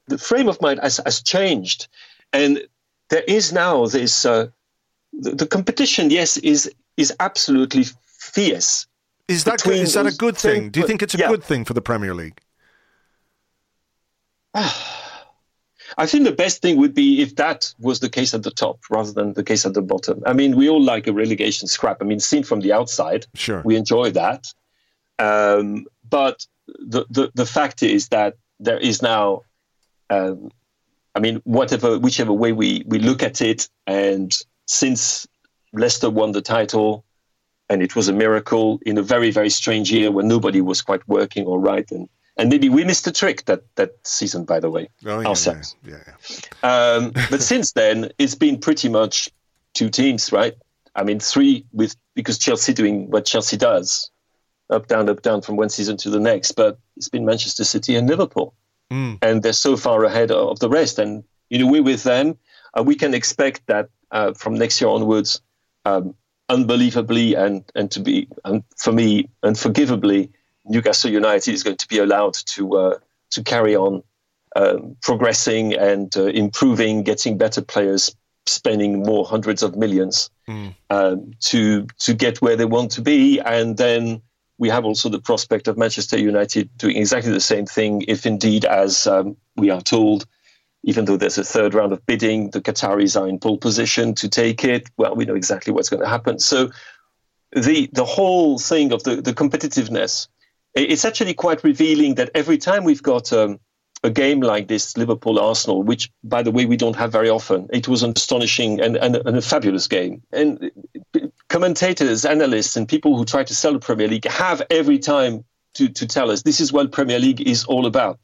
the 0.08 0.18
frame 0.18 0.50
of 0.50 0.62
mind 0.62 0.80
has, 0.82 1.00
has 1.06 1.22
changed, 1.22 1.88
and 2.32 2.62
there 3.10 3.24
is 3.28 3.54
now 3.54 3.86
this 3.86 4.26
uh, 4.26 4.48
the, 5.14 5.32
the 5.32 5.48
competition. 5.48 6.10
Yes, 6.10 6.38
is 6.38 6.72
is 6.98 7.14
absolutely 7.20 7.86
fierce. 8.06 8.88
Is 9.28 9.46
that 9.46 9.64
Between 9.64 9.84
is 9.84 9.94
that 9.94 10.06
a 10.06 10.16
good 10.16 10.38
thing? 10.38 10.70
Do 10.70 10.80
you 10.80 10.88
think 10.88 11.02
it's 11.02 11.16
a 11.16 11.18
yeah. 11.18 11.30
good 11.30 11.44
thing 11.44 11.66
for 11.66 11.74
the 11.74 11.82
Premier 11.82 12.14
League? 12.14 12.40
I 15.98 16.06
think 16.08 16.24
the 16.24 16.32
best 16.32 16.62
thing 16.62 16.78
would 16.78 16.94
be 16.94 17.22
if 17.22 17.36
that 17.36 17.74
was 17.80 18.00
the 18.00 18.10
case 18.10 18.34
at 18.34 18.44
the 18.44 18.52
top 18.52 18.80
rather 18.90 19.12
than 19.12 19.34
the 19.34 19.44
case 19.44 19.66
at 19.66 19.74
the 19.74 19.82
bottom. 19.82 20.24
I 20.26 20.34
mean, 20.34 20.56
we 20.56 20.70
all 20.70 20.82
like 20.82 21.08
a 21.08 21.14
relegation 21.14 21.68
scrap. 21.68 22.02
I 22.02 22.06
mean, 22.06 22.20
seen 22.20 22.44
from 22.44 22.62
the 22.62 22.74
outside, 22.74 23.28
Sure. 23.36 23.62
we 23.64 23.76
enjoy 23.76 24.12
that. 24.12 24.52
Um, 25.20 25.86
but 26.14 26.46
the, 26.68 27.08
the 27.10 27.32
the 27.34 27.46
fact 27.48 27.82
is 27.82 28.10
that 28.10 28.36
there 28.60 28.78
is 28.78 29.02
now, 29.02 29.42
um, 30.12 30.52
I 31.16 31.20
mean, 31.20 31.42
whatever, 31.44 31.98
whichever 31.98 32.32
way 32.32 32.52
we 32.52 32.84
we 32.86 33.00
look 33.00 33.24
at 33.24 33.42
it, 33.42 33.68
and 33.88 34.32
since 34.68 35.28
Leicester 35.74 36.12
won 36.12 36.32
the 36.32 36.42
title, 36.44 37.04
and 37.68 37.82
it 37.82 37.96
was 37.96 38.10
a 38.10 38.14
miracle 38.14 38.80
in 38.86 39.00
a 39.00 39.02
very 39.02 39.32
very 39.32 39.50
strange 39.50 39.92
year 39.92 40.12
when 40.12 40.28
nobody 40.28 40.62
was 40.62 40.84
quite 40.84 41.02
working 41.08 41.46
all 41.46 41.58
right 41.58 41.90
and 41.92 42.08
and 42.38 42.50
maybe 42.50 42.70
we 42.70 42.84
missed 42.84 43.08
a 43.08 43.12
trick 43.12 43.46
that 43.46 43.64
that 43.76 43.92
season 44.04 44.46
by 44.46 44.60
the 44.60 44.70
way 44.70 44.88
oh, 45.06 45.22
yeah, 45.22 45.28
ourselves 45.28 45.76
yeah, 45.84 46.04
yeah. 46.06 46.94
um, 46.94 47.12
but 47.32 47.42
since 47.42 47.72
then 47.72 48.12
it's 48.20 48.36
been 48.36 48.60
pretty 48.60 48.90
much 48.90 49.30
two 49.74 49.90
teams 49.90 50.32
right 50.32 50.54
i 50.96 51.04
mean 51.04 51.20
three 51.20 51.66
with 51.72 51.96
because 52.14 52.38
chelsea 52.38 52.74
doing 52.74 53.10
what 53.10 53.26
chelsea 53.26 53.58
does 53.58 54.12
up 54.74 54.88
down 54.88 55.08
up 55.10 55.22
down 55.22 55.42
from 55.42 55.56
one 55.56 55.70
season 55.70 55.96
to 55.98 56.10
the 56.10 56.20
next 56.20 56.52
but 56.54 56.78
it's 56.98 57.10
been 57.10 57.26
manchester 57.26 57.64
city 57.64 57.96
and 57.96 58.08
liverpool 58.10 58.54
Mm. 58.92 59.18
and 59.22 59.42
they're 59.42 59.54
so 59.54 59.78
far 59.78 60.04
ahead 60.04 60.30
of 60.30 60.60
the 60.60 60.70
rest 60.70 61.00
and 61.00 61.24
you 61.50 61.58
know 61.60 61.68
we're 61.72 61.82
with 61.92 62.04
them 62.04 62.38
uh, 62.78 62.84
we 62.84 62.96
can 62.96 63.14
expect 63.14 63.66
that 63.68 63.88
uh, 64.12 64.34
from 64.34 64.54
next 64.56 64.82
year 64.82 64.90
onwards 64.90 65.42
um, 65.86 66.14
unbelievably 66.50 67.34
and 67.36 67.64
and 67.76 67.90
to 67.92 68.00
be 68.00 68.28
and 68.46 68.64
for 68.78 68.92
me 68.92 69.30
unforgivably 69.44 70.30
Newcastle 70.66 71.12
United 71.12 71.54
is 71.54 71.64
going 71.64 71.78
to 71.78 71.88
be 71.88 71.98
allowed 72.00 72.34
to 72.56 72.78
uh, 72.78 72.98
to 73.32 73.42
carry 73.44 73.76
on 73.76 74.04
um, 74.56 74.96
progressing 75.02 75.74
and 75.74 76.16
uh, 76.16 76.26
improving, 76.26 77.04
getting 77.04 77.38
better 77.38 77.62
players, 77.62 78.16
spending 78.46 79.02
more 79.02 79.26
hundreds 79.26 79.64
of 79.64 79.76
millions 79.76 80.30
Mm. 80.48 80.76
um, 80.90 81.32
to 81.40 81.88
to 82.00 82.14
get 82.14 82.42
where 82.42 82.58
they 82.58 82.66
want 82.66 82.92
to 82.92 83.02
be, 83.02 83.40
and 83.40 83.78
then 83.78 84.22
we 84.58 84.70
have 84.70 84.86
also 84.86 85.10
the 85.10 85.20
prospect 85.20 85.68
of 85.68 85.78
Manchester 85.78 86.18
United 86.18 86.70
doing 86.78 86.98
exactly 86.98 87.32
the 87.32 87.40
same 87.40 87.66
thing, 87.66 88.04
if 88.08 88.26
indeed, 88.26 88.66
as 88.66 89.08
um, 89.08 89.36
we 89.56 89.70
are 89.70 89.82
told, 89.82 90.26
even 90.84 91.06
though 91.06 91.18
there's 91.18 91.38
a 91.38 91.44
third 91.44 91.74
round 91.74 91.94
of 91.94 92.06
bidding, 92.06 92.52
the 92.52 92.62
Qataris 92.62 93.20
are 93.20 93.28
in 93.28 93.40
pole 93.40 93.58
position 93.58 94.14
to 94.16 94.30
take 94.30 94.64
it. 94.64 94.90
Well, 94.98 95.16
we 95.16 95.26
know 95.26 95.36
exactly 95.36 95.74
what's 95.74 95.90
going 95.90 96.04
to 96.04 96.10
happen. 96.10 96.40
So 96.40 96.70
the 97.52 97.90
the 97.94 98.06
whole 98.06 98.60
thing 98.60 98.92
of 98.92 99.04
the, 99.04 99.22
the 99.22 99.34
competitiveness, 99.34 100.28
it's 100.76 101.06
actually 101.06 101.34
quite 101.34 101.64
revealing 101.64 102.16
that 102.16 102.32
every 102.36 102.58
time 102.58 102.84
we've 102.84 103.04
got 103.04 103.32
um, 103.32 103.60
a 104.04 104.10
game 104.10 104.42
like 104.42 104.68
this, 104.68 104.98
Liverpool 104.98 105.40
Arsenal, 105.40 105.82
which 105.84 106.12
by 106.24 106.44
the 106.44 106.52
way 106.52 106.66
we 106.66 106.78
don't 106.78 106.96
have 106.96 107.12
very 107.12 107.30
often, 107.30 107.70
it 107.72 107.88
was 107.88 108.04
an 108.04 108.14
astonishing 108.16 108.82
and, 108.82 108.98
and, 108.98 109.16
and 109.16 109.38
a 109.38 109.42
fabulous 109.42 109.88
game. 109.88 110.22
And 110.32 110.72
commentators, 111.54 112.26
analysts, 112.26 112.76
and 112.76 112.90
people 112.90 113.16
who 113.16 113.24
try 113.26 113.44
to 113.44 113.54
sell 113.54 113.74
the 113.74 113.80
Premier 113.80 114.08
League 114.08 114.26
have 114.26 114.64
every 114.72 114.98
time 114.98 115.46
to, 115.76 115.88
to 115.88 116.08
tell 116.08 116.32
us 116.32 116.42
this 116.42 116.60
is 116.60 116.74
what 116.74 116.92
Premier 116.92 117.20
League 117.20 117.42
is 117.42 117.64
all 117.66 117.86
about. 117.86 118.20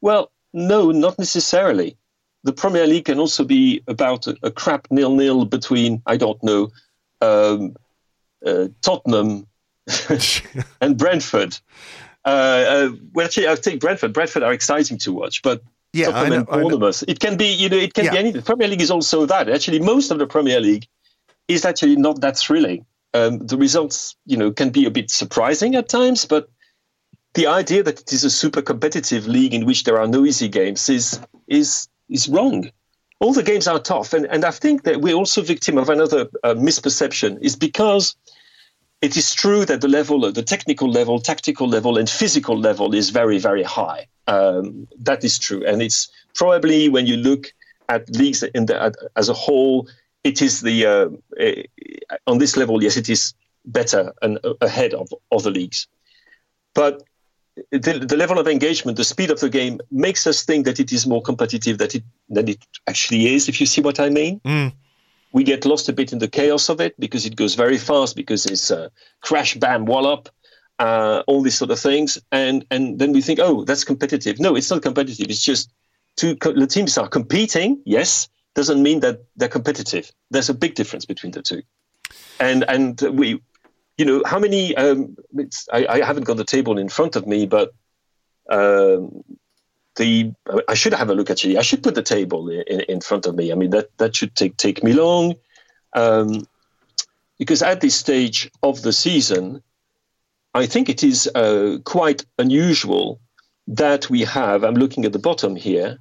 Well, 0.00 0.30
no, 0.52 0.92
not 0.92 1.18
necessarily. 1.18 1.96
The 2.44 2.52
Premier 2.52 2.86
League 2.86 3.06
can 3.06 3.18
also 3.18 3.42
be 3.44 3.82
about 3.88 4.28
a, 4.28 4.36
a 4.44 4.52
crap 4.52 4.86
nil 4.92 5.16
nil 5.16 5.44
between, 5.44 6.02
I 6.06 6.16
don't 6.16 6.40
know, 6.44 6.68
um, 7.20 7.74
uh, 8.46 8.68
Tottenham 8.80 9.48
and 10.80 10.96
Brentford. 10.96 11.58
Uh, 12.24 12.28
uh, 12.28 12.90
well, 13.12 13.26
actually, 13.26 13.48
I 13.48 13.56
think 13.56 13.80
Brentford. 13.80 14.12
Brentford 14.12 14.44
are 14.44 14.52
exciting 14.52 14.98
to 14.98 15.12
watch, 15.12 15.42
but 15.42 15.64
Yeah, 15.92 16.10
I 16.10 16.12
Tottenham 16.12 16.30
know, 16.30 16.36
and 16.38 16.48
I 16.48 16.56
know. 16.62 16.68
Bournemouth. 16.68 17.02
It 17.08 17.18
can 17.18 17.36
be, 17.36 17.46
you 17.46 17.68
know, 17.68 17.76
it 17.76 17.94
can 17.94 18.04
Yeah. 18.04 18.12
be 18.12 18.18
anything. 18.18 18.42
Premier 18.42 18.68
League 18.68 18.82
is 18.82 18.90
also 18.92 19.26
that. 19.26 19.48
Actually, 19.48 19.80
most 19.80 20.12
of 20.12 20.18
the 20.20 20.26
Premier 20.28 20.60
League 20.60 20.86
is 21.48 21.64
actually 21.64 21.96
not 21.96 22.20
that 22.20 22.38
thrilling. 22.38 22.84
Um, 23.14 23.38
the 23.38 23.56
results, 23.56 24.14
you 24.26 24.36
know, 24.36 24.52
can 24.52 24.70
be 24.70 24.84
a 24.84 24.90
bit 24.90 25.10
surprising 25.10 25.74
at 25.74 25.88
times, 25.88 26.26
but 26.26 26.48
the 27.34 27.46
idea 27.46 27.82
that 27.82 28.00
it 28.00 28.12
is 28.12 28.24
a 28.24 28.30
super 28.30 28.62
competitive 28.62 29.26
league 29.26 29.54
in 29.54 29.64
which 29.64 29.84
there 29.84 29.98
are 29.98 30.06
no 30.06 30.24
easy 30.24 30.48
games 30.48 30.88
is 30.88 31.20
is 31.46 31.88
is 32.08 32.28
wrong. 32.28 32.70
All 33.20 33.32
the 33.32 33.42
games 33.42 33.66
are 33.66 33.78
tough, 33.78 34.12
and 34.12 34.26
and 34.26 34.44
I 34.44 34.50
think 34.50 34.84
that 34.84 35.00
we're 35.00 35.14
also 35.14 35.42
victim 35.42 35.78
of 35.78 35.88
another 35.88 36.28
uh, 36.44 36.54
misperception. 36.54 37.38
Is 37.40 37.56
because 37.56 38.14
it 39.00 39.16
is 39.16 39.34
true 39.34 39.64
that 39.64 39.80
the 39.80 39.88
level, 39.88 40.30
the 40.32 40.42
technical 40.42 40.90
level, 40.90 41.20
tactical 41.20 41.68
level, 41.68 41.96
and 41.98 42.10
physical 42.10 42.58
level 42.58 42.94
is 42.94 43.10
very, 43.10 43.38
very 43.38 43.62
high. 43.62 44.06
Um, 44.26 44.88
that 44.98 45.24
is 45.24 45.38
true, 45.38 45.64
and 45.64 45.80
it's 45.80 46.08
probably 46.34 46.88
when 46.88 47.06
you 47.06 47.16
look 47.16 47.52
at 47.88 48.08
leagues 48.10 48.42
in 48.42 48.66
the, 48.66 48.82
at, 48.82 48.94
as 49.16 49.28
a 49.28 49.34
whole, 49.34 49.88
it 50.24 50.42
is 50.42 50.60
the 50.60 50.86
uh, 50.86 51.08
eh, 51.38 51.62
on 52.26 52.38
this 52.38 52.56
level. 52.56 52.82
Yes, 52.82 52.96
it 52.96 53.08
is 53.08 53.34
better 53.64 54.12
and 54.22 54.38
uh, 54.44 54.54
ahead 54.60 54.94
of 54.94 55.08
other 55.32 55.50
leagues, 55.50 55.86
but 56.74 57.02
the, 57.72 58.04
the 58.06 58.16
level 58.16 58.38
of 58.38 58.46
engagement, 58.46 58.96
the 58.96 59.04
speed 59.04 59.30
of 59.30 59.40
the 59.40 59.48
game, 59.48 59.80
makes 59.90 60.26
us 60.26 60.44
think 60.44 60.64
that 60.64 60.78
it 60.78 60.92
is 60.92 61.06
more 61.06 61.22
competitive 61.22 61.78
than 61.78 61.88
it 61.94 62.04
than 62.28 62.48
it 62.48 62.58
actually 62.86 63.34
is. 63.34 63.48
If 63.48 63.60
you 63.60 63.66
see 63.66 63.80
what 63.80 64.00
I 64.00 64.08
mean 64.10 64.40
Mm. 64.44 64.72
we 65.32 65.44
get 65.44 65.64
lost 65.66 65.88
a 65.88 65.92
bit 65.92 66.12
in 66.12 66.18
the 66.20 66.28
chaos 66.28 66.68
of 66.68 66.80
it 66.80 66.98
because 66.98 67.26
it 67.26 67.36
goes 67.36 67.54
very 67.54 67.76
fast 67.78 68.16
because 68.16 68.46
it's 68.46 68.70
uh, 68.70 68.88
crash 69.20 69.54
bam 69.56 69.84
wallop 69.84 70.28
uh, 70.78 71.22
all 71.26 71.42
these 71.42 71.58
sort 71.58 71.70
of 71.70 71.78
things 71.78 72.18
and 72.32 72.64
and 72.70 72.98
then 72.98 73.12
we 73.12 73.20
think 73.20 73.38
oh 73.40 73.64
that's 73.64 73.84
competitive 73.84 74.38
no 74.40 74.56
it's 74.56 74.70
not 74.70 74.80
competitive 74.82 75.26
it's 75.28 75.42
just 75.44 75.70
two 76.16 76.36
co- 76.36 76.52
the 76.52 76.66
teams 76.66 76.96
are 76.96 77.08
competing 77.08 77.80
yes 77.84 78.28
doesn't 78.58 78.82
mean 78.88 79.00
that 79.00 79.16
they're 79.36 79.56
competitive 79.58 80.06
there's 80.32 80.50
a 80.50 80.58
big 80.64 80.74
difference 80.80 81.06
between 81.12 81.32
the 81.36 81.42
two 81.50 81.62
and 82.48 82.60
and 82.74 83.00
we 83.20 83.26
you 83.98 84.04
know 84.08 84.22
how 84.30 84.38
many 84.46 84.62
um, 84.76 85.16
I, 85.72 85.80
I 85.96 85.98
haven't 86.08 86.28
got 86.30 86.36
the 86.36 86.50
table 86.56 86.78
in 86.78 86.88
front 86.88 87.16
of 87.16 87.26
me 87.26 87.46
but 87.46 87.68
um, 88.48 89.24
the 89.98 90.32
I 90.68 90.74
should 90.74 90.94
have 90.94 91.10
a 91.10 91.14
look 91.14 91.30
actually. 91.30 91.58
I 91.58 91.62
should 91.62 91.82
put 91.82 91.94
the 91.94 92.02
table 92.02 92.48
in, 92.48 92.80
in 92.88 93.00
front 93.00 93.26
of 93.26 93.34
me. 93.34 93.52
I 93.52 93.54
mean 93.54 93.70
that 93.70 93.90
that 93.98 94.16
should 94.16 94.34
take 94.34 94.56
take 94.56 94.82
me 94.82 94.92
long, 94.94 95.34
um, 95.94 96.46
because 97.38 97.62
at 97.62 97.80
this 97.82 97.94
stage 97.94 98.50
of 98.62 98.80
the 98.82 98.92
season, 98.92 99.62
I 100.54 100.66
think 100.66 100.88
it 100.88 101.04
is 101.04 101.28
uh, 101.34 101.78
quite 101.84 102.24
unusual 102.38 103.20
that 103.66 104.08
we 104.08 104.22
have. 104.22 104.64
I'm 104.64 104.76
looking 104.76 105.04
at 105.04 105.12
the 105.12 105.18
bottom 105.18 105.54
here. 105.54 105.98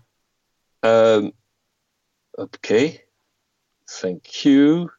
Um, 0.84 1.34
okay, 2.38 3.02
thank 3.90 4.46
you. 4.46 4.92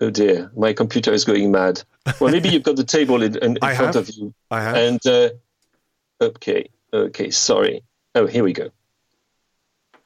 Oh 0.00 0.10
dear, 0.10 0.50
my 0.56 0.72
computer 0.72 1.12
is 1.12 1.24
going 1.24 1.50
mad. 1.50 1.82
Well, 2.20 2.30
maybe 2.30 2.48
you've 2.50 2.62
got 2.62 2.76
the 2.76 2.84
table 2.84 3.22
in, 3.22 3.36
in, 3.36 3.52
in 3.52 3.56
front 3.60 3.78
have. 3.78 3.96
of 3.96 4.10
you. 4.10 4.34
I 4.50 4.62
have. 4.62 4.76
And 4.76 5.06
uh, 5.06 5.30
okay, 6.20 6.68
okay, 6.92 7.30
sorry. 7.30 7.82
Oh, 8.14 8.26
here 8.26 8.44
we 8.44 8.52
go. 8.52 8.70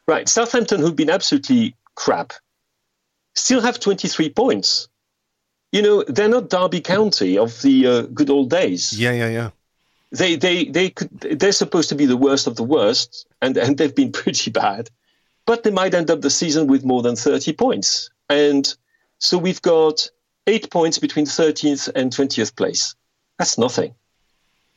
Right, 0.06 0.28
Southampton, 0.28 0.80
who've 0.80 0.96
been 0.96 1.10
absolutely 1.10 1.74
crap, 1.94 2.32
still 3.34 3.60
have 3.60 3.78
23 3.78 4.30
points. 4.30 4.88
You 5.72 5.82
know, 5.82 6.04
they're 6.04 6.28
not 6.28 6.48
Derby 6.48 6.80
County 6.80 7.36
of 7.36 7.60
the 7.60 7.86
uh, 7.86 8.02
good 8.02 8.30
old 8.30 8.48
days. 8.48 8.98
yeah, 8.98 9.12
yeah, 9.12 9.28
yeah. 9.28 9.50
They, 10.10 10.36
they, 10.36 10.64
they 10.64 10.88
could. 10.88 11.10
They're 11.20 11.52
supposed 11.52 11.90
to 11.90 11.94
be 11.94 12.06
the 12.06 12.16
worst 12.16 12.46
of 12.46 12.56
the 12.56 12.62
worst, 12.62 13.26
and 13.42 13.58
and 13.58 13.76
they've 13.76 13.94
been 13.94 14.12
pretty 14.22 14.50
bad. 14.50 14.88
But 15.48 15.62
they 15.62 15.70
might 15.70 15.94
end 15.94 16.10
up 16.10 16.20
the 16.20 16.28
season 16.28 16.66
with 16.66 16.84
more 16.84 17.00
than 17.00 17.16
30 17.16 17.54
points, 17.54 18.10
and 18.28 18.76
so 19.18 19.38
we've 19.38 19.62
got 19.62 20.06
eight 20.46 20.70
points 20.70 20.98
between 20.98 21.24
13th 21.24 21.88
and 21.94 22.12
20th 22.12 22.54
place. 22.54 22.94
That's 23.38 23.56
nothing. 23.56 23.94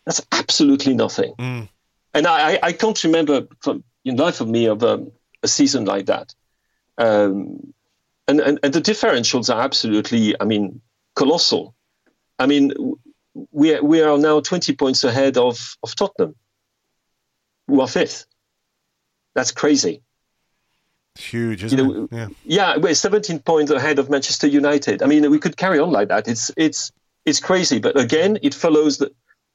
That's 0.05 0.26
absolutely 0.32 0.93
nothing. 0.93 1.34
Mm. 1.38 1.67
And 2.13 2.26
I, 2.26 2.57
I- 2.63 2.72
can't 2.72 3.03
remember 3.03 3.49
from 3.59 3.84
in 4.05 4.15
life 4.15 4.39
of 4.39 4.47
me 4.47 4.65
of 4.65 4.82
um, 4.82 5.11
a 5.43 5.49
season 5.49 5.84
like 5.84 6.05
that. 6.05 6.34
Um, 6.97 7.74
and, 8.30 8.39
and, 8.39 8.57
and 8.63 8.74
the 8.74 8.82
differentials 8.82 9.53
are 9.53 9.61
absolutely, 9.61 10.39
I 10.39 10.45
mean, 10.45 10.80
colossal. 11.15 11.76
I 12.39 12.45
mean, 12.45 12.72
we 13.51 13.76
are, 13.76 13.84
we 13.84 14.01
are 14.01 14.17
now 14.17 14.39
20 14.39 14.74
points 14.78 15.03
ahead 15.03 15.36
of, 15.38 15.76
of 15.84 15.95
Tottenham, 15.95 16.36
who 17.67 17.82
are 17.82 17.89
fifth. 17.89 18.26
That's 19.36 19.51
crazy. 19.51 20.01
It's 21.16 21.26
huge, 21.26 21.64
isn't 21.64 21.78
know, 21.78 22.03
it? 22.03 22.09
Yeah. 22.12 22.28
Yeah, 22.45 22.78
we're 22.78 22.93
17 22.93 23.39
points 23.39 23.72
ahead 23.72 23.99
of 23.99 24.09
Manchester 24.09 24.47
United. 24.47 25.03
I 25.03 25.07
mean, 25.07 25.30
we 25.30 25.39
could 25.39 25.57
carry 25.57 25.80
on 25.80 25.91
like 25.91 26.07
that. 26.07 26.28
It's 26.28 26.51
it's 26.57 26.91
it's 27.26 27.39
crazy, 27.39 27.80
but 27.80 27.99
again, 27.99 28.39
it 28.41 28.53
follows 28.53 28.97
the 28.97 29.12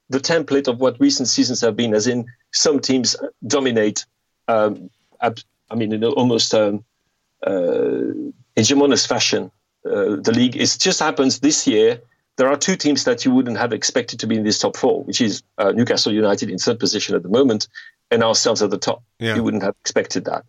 the 0.09 0.19
template 0.19 0.67
of 0.67 0.79
what 0.79 0.99
recent 0.99 1.27
seasons 1.27 1.61
have 1.61 1.75
been, 1.75 1.93
as 1.93 2.07
in 2.07 2.25
some 2.53 2.79
teams 2.79 3.15
dominate. 3.45 4.05
Um, 4.47 4.89
ab- 5.21 5.39
I 5.69 5.75
mean, 5.75 5.91
in 5.91 6.03
almost 6.03 6.53
um, 6.53 6.85
uh, 7.45 8.13
hegemonous 8.55 9.07
fashion. 9.07 9.51
Uh, 9.85 10.17
the 10.17 10.33
league. 10.33 10.55
It 10.57 10.77
just 10.79 10.99
happens 10.99 11.39
this 11.39 11.67
year. 11.67 12.01
There 12.37 12.49
are 12.49 12.57
two 12.57 12.75
teams 12.75 13.03
that 13.05 13.25
you 13.25 13.31
wouldn't 13.31 13.57
have 13.57 13.73
expected 13.73 14.19
to 14.19 14.27
be 14.27 14.35
in 14.35 14.43
this 14.43 14.59
top 14.59 14.75
four, 14.75 15.03
which 15.03 15.21
is 15.21 15.43
uh, 15.57 15.71
Newcastle 15.71 16.11
United 16.11 16.49
in 16.49 16.57
third 16.57 16.79
position 16.79 17.15
at 17.15 17.23
the 17.23 17.29
moment, 17.29 17.67
and 18.11 18.23
ourselves 18.23 18.61
at 18.61 18.69
the 18.69 18.77
top. 18.77 19.03
Yeah. 19.19 19.35
You 19.35 19.43
wouldn't 19.43 19.63
have 19.63 19.75
expected 19.81 20.25
that. 20.25 20.45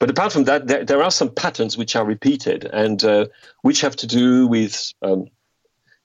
But 0.00 0.08
apart 0.08 0.32
from 0.32 0.44
that, 0.44 0.66
there, 0.66 0.82
there 0.82 1.02
are 1.02 1.10
some 1.10 1.28
patterns 1.28 1.76
which 1.76 1.94
are 1.94 2.06
repeated 2.06 2.64
and 2.64 3.04
uh, 3.04 3.26
which 3.60 3.82
have 3.82 3.94
to 3.96 4.06
do 4.06 4.46
with 4.46 4.94
um, 5.02 5.26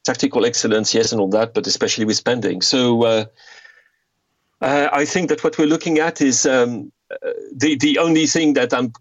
tactical 0.03 0.45
excellence, 0.45 0.93
yes, 0.93 1.13
and 1.13 1.21
all 1.21 1.29
that, 1.29 1.53
but 1.53 1.65
especially 1.65 2.03
with 2.03 2.17
spending. 2.17 2.61
So 2.61 3.03
uh, 3.03 3.25
uh, 4.61 4.89
I 4.91 5.05
think 5.05 5.29
that 5.29 5.45
what 5.45 5.57
we're 5.57 5.67
looking 5.67 5.99
at 5.99 6.21
is 6.21 6.45
um, 6.45 6.91
uh, 7.09 7.31
the 7.55 7.77
the 7.77 7.97
only 7.97 8.27
thing 8.27 8.53
that 8.55 8.73
I'm 8.73 8.91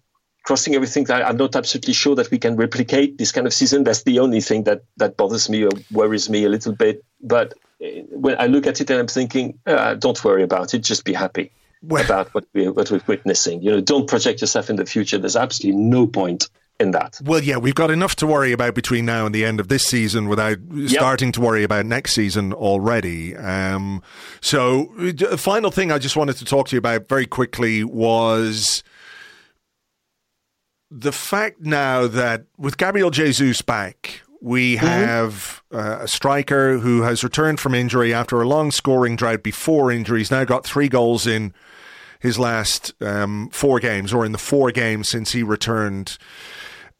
crossing 0.44 0.76
everything 0.76 1.04
that 1.04 1.26
I'm 1.26 1.38
not 1.38 1.56
absolutely 1.56 1.94
sure 1.94 2.14
that 2.14 2.30
we 2.30 2.38
can 2.38 2.54
replicate 2.54 3.18
this 3.18 3.32
kind 3.32 3.48
of 3.48 3.52
season. 3.52 3.82
That's 3.82 4.04
the 4.04 4.20
only 4.20 4.40
thing 4.40 4.62
that 4.64 4.84
that 4.98 5.16
bothers 5.16 5.50
me 5.50 5.64
or 5.64 5.72
worries 5.90 6.30
me 6.30 6.44
a 6.44 6.48
little 6.48 6.72
bit. 6.72 7.04
But 7.20 7.54
eh, 7.80 8.02
when 8.10 8.36
I 8.38 8.46
look 8.46 8.68
at 8.68 8.80
it 8.80 8.90
and 8.90 9.00
I'm 9.00 9.08
thinking, 9.08 9.58
uh, 9.66 9.94
don't 9.94 10.22
worry 10.22 10.44
about 10.44 10.72
it, 10.72 10.84
just 10.84 11.04
be 11.04 11.14
happy 11.14 11.50
well, 11.88 12.04
about 12.04 12.34
what 12.34 12.46
we 12.52 12.68
what 12.68 12.90
we're 12.90 13.00
witnessing. 13.06 13.62
You 13.62 13.72
know, 13.72 13.80
don't 13.80 14.08
project 14.08 14.40
yourself 14.40 14.70
in 14.70 14.76
the 14.76 14.86
future. 14.86 15.18
There's 15.18 15.36
absolutely 15.36 15.80
no 15.80 16.06
point 16.06 16.48
in 16.80 16.90
that. 16.90 17.20
Well, 17.22 17.42
yeah, 17.42 17.56
we've 17.56 17.74
got 17.74 17.90
enough 17.90 18.16
to 18.16 18.26
worry 18.26 18.52
about 18.52 18.74
between 18.74 19.04
now 19.04 19.26
and 19.26 19.34
the 19.34 19.44
end 19.44 19.60
of 19.60 19.68
this 19.68 19.86
season 19.86 20.28
without 20.28 20.58
yep. 20.72 20.90
starting 20.90 21.32
to 21.32 21.40
worry 21.40 21.62
about 21.62 21.86
next 21.86 22.14
season 22.14 22.52
already. 22.52 23.36
Um, 23.36 24.02
so, 24.40 24.92
the 24.96 25.38
final 25.38 25.70
thing 25.70 25.92
I 25.92 25.98
just 25.98 26.16
wanted 26.16 26.36
to 26.36 26.44
talk 26.44 26.68
to 26.68 26.76
you 26.76 26.78
about 26.78 27.08
very 27.08 27.26
quickly 27.26 27.84
was 27.84 28.82
the 30.90 31.12
fact 31.12 31.60
now 31.60 32.06
that 32.06 32.44
with 32.58 32.76
Gabriel 32.76 33.10
Jesus 33.10 33.62
back, 33.62 34.22
we 34.40 34.76
mm-hmm. 34.76 34.86
have 34.86 35.62
uh, 35.72 35.98
a 36.02 36.08
striker 36.08 36.78
who 36.78 37.02
has 37.02 37.24
returned 37.24 37.58
from 37.60 37.74
injury 37.74 38.12
after 38.12 38.40
a 38.42 38.46
long 38.46 38.70
scoring 38.70 39.16
drought 39.16 39.42
before 39.42 39.90
injury. 39.90 40.20
He's 40.20 40.30
now 40.30 40.44
got 40.44 40.64
three 40.64 40.88
goals 40.88 41.26
in 41.26 41.54
his 42.24 42.40
last 42.40 42.92
um, 43.00 43.48
four 43.50 43.78
games, 43.78 44.12
or 44.12 44.24
in 44.24 44.32
the 44.32 44.38
four 44.38 44.72
games 44.72 45.08
since 45.08 45.30
he 45.30 45.44
returned 45.44 46.18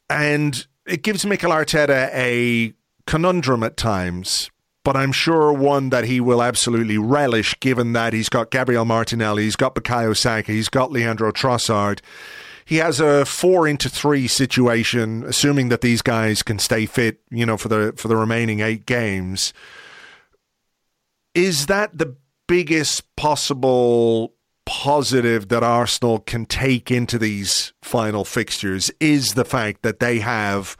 and 0.08 0.66
it 0.86 1.02
gives 1.02 1.24
Mikel 1.24 1.50
Arteta 1.50 2.10
a 2.12 2.74
conundrum 3.06 3.62
at 3.62 3.76
times, 3.76 4.50
but 4.84 4.96
I'm 4.96 5.12
sure 5.12 5.52
one 5.52 5.90
that 5.90 6.04
he 6.04 6.20
will 6.20 6.42
absolutely 6.42 6.98
relish 6.98 7.58
given 7.60 7.94
that 7.94 8.12
he's 8.12 8.28
got 8.28 8.50
Gabriel 8.50 8.84
Martinelli, 8.84 9.44
he's 9.44 9.56
got 9.56 9.74
Bukayo 9.74 10.16
Saka, 10.16 10.52
he's 10.52 10.68
got 10.68 10.92
Leandro 10.92 11.32
Trossard. 11.32 12.00
He 12.66 12.76
has 12.76 12.98
a 12.98 13.26
four 13.26 13.68
into 13.68 13.90
three 13.90 14.26
situation, 14.26 15.22
assuming 15.24 15.68
that 15.68 15.82
these 15.82 16.00
guys 16.00 16.42
can 16.42 16.58
stay 16.58 16.86
fit, 16.86 17.20
you 17.30 17.44
know, 17.44 17.58
for 17.58 17.68
the 17.68 17.92
for 17.96 18.08
the 18.08 18.16
remaining 18.16 18.60
eight 18.60 18.86
games. 18.86 19.52
Is 21.34 21.66
that 21.66 21.98
the 21.98 22.16
biggest 22.46 23.16
possible 23.16 24.33
positive 24.66 25.48
that 25.48 25.62
Arsenal 25.62 26.20
can 26.20 26.46
take 26.46 26.90
into 26.90 27.18
these 27.18 27.72
final 27.82 28.24
fixtures 28.24 28.90
is 29.00 29.34
the 29.34 29.44
fact 29.44 29.82
that 29.82 30.00
they 30.00 30.20
have 30.20 30.76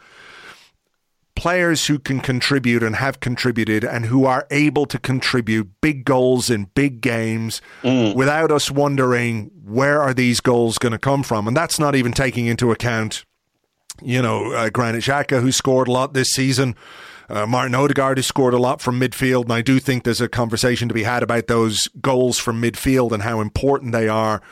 players 1.36 1.86
who 1.86 1.98
can 1.98 2.20
contribute 2.20 2.82
and 2.82 2.96
have 2.96 3.20
contributed 3.20 3.84
and 3.84 4.06
who 4.06 4.24
are 4.24 4.46
able 4.50 4.86
to 4.86 4.98
contribute 4.98 5.68
big 5.80 6.04
goals 6.04 6.48
in 6.48 6.66
big 6.74 7.00
games 7.00 7.60
mm. 7.82 8.14
without 8.14 8.52
us 8.52 8.70
wondering 8.70 9.50
where 9.64 10.00
are 10.00 10.14
these 10.14 10.40
goals 10.40 10.78
going 10.78 10.92
to 10.92 10.98
come 10.98 11.22
from 11.22 11.48
and 11.48 11.56
that's 11.56 11.78
not 11.78 11.96
even 11.96 12.12
taking 12.12 12.46
into 12.46 12.70
account 12.70 13.24
you 14.00 14.22
know 14.22 14.52
uh, 14.52 14.70
Granit 14.70 15.02
Xhaka 15.02 15.40
who 15.40 15.50
scored 15.50 15.88
a 15.88 15.92
lot 15.92 16.14
this 16.14 16.30
season 16.30 16.76
uh, 17.28 17.46
Martin 17.46 17.74
Odegaard 17.74 18.18
has 18.18 18.26
scored 18.26 18.54
a 18.54 18.58
lot 18.58 18.80
from 18.80 19.00
midfield, 19.00 19.44
and 19.44 19.52
I 19.52 19.62
do 19.62 19.78
think 19.78 20.04
there's 20.04 20.20
a 20.20 20.28
conversation 20.28 20.88
to 20.88 20.94
be 20.94 21.04
had 21.04 21.22
about 21.22 21.46
those 21.46 21.88
goals 22.00 22.38
from 22.38 22.60
midfield 22.60 23.12
and 23.12 23.22
how 23.22 23.40
important 23.40 23.92
they 23.92 24.08
are, 24.08 24.42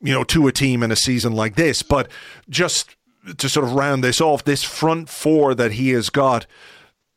you 0.00 0.12
know, 0.12 0.24
to 0.24 0.46
a 0.46 0.52
team 0.52 0.82
in 0.82 0.90
a 0.90 0.96
season 0.96 1.32
like 1.32 1.56
this. 1.56 1.82
But 1.82 2.10
just 2.48 2.96
to 3.36 3.48
sort 3.48 3.66
of 3.66 3.72
round 3.72 4.04
this 4.04 4.20
off, 4.20 4.44
this 4.44 4.62
front 4.62 5.08
four 5.08 5.54
that 5.54 5.72
he 5.72 5.90
has 5.90 6.10
got, 6.10 6.46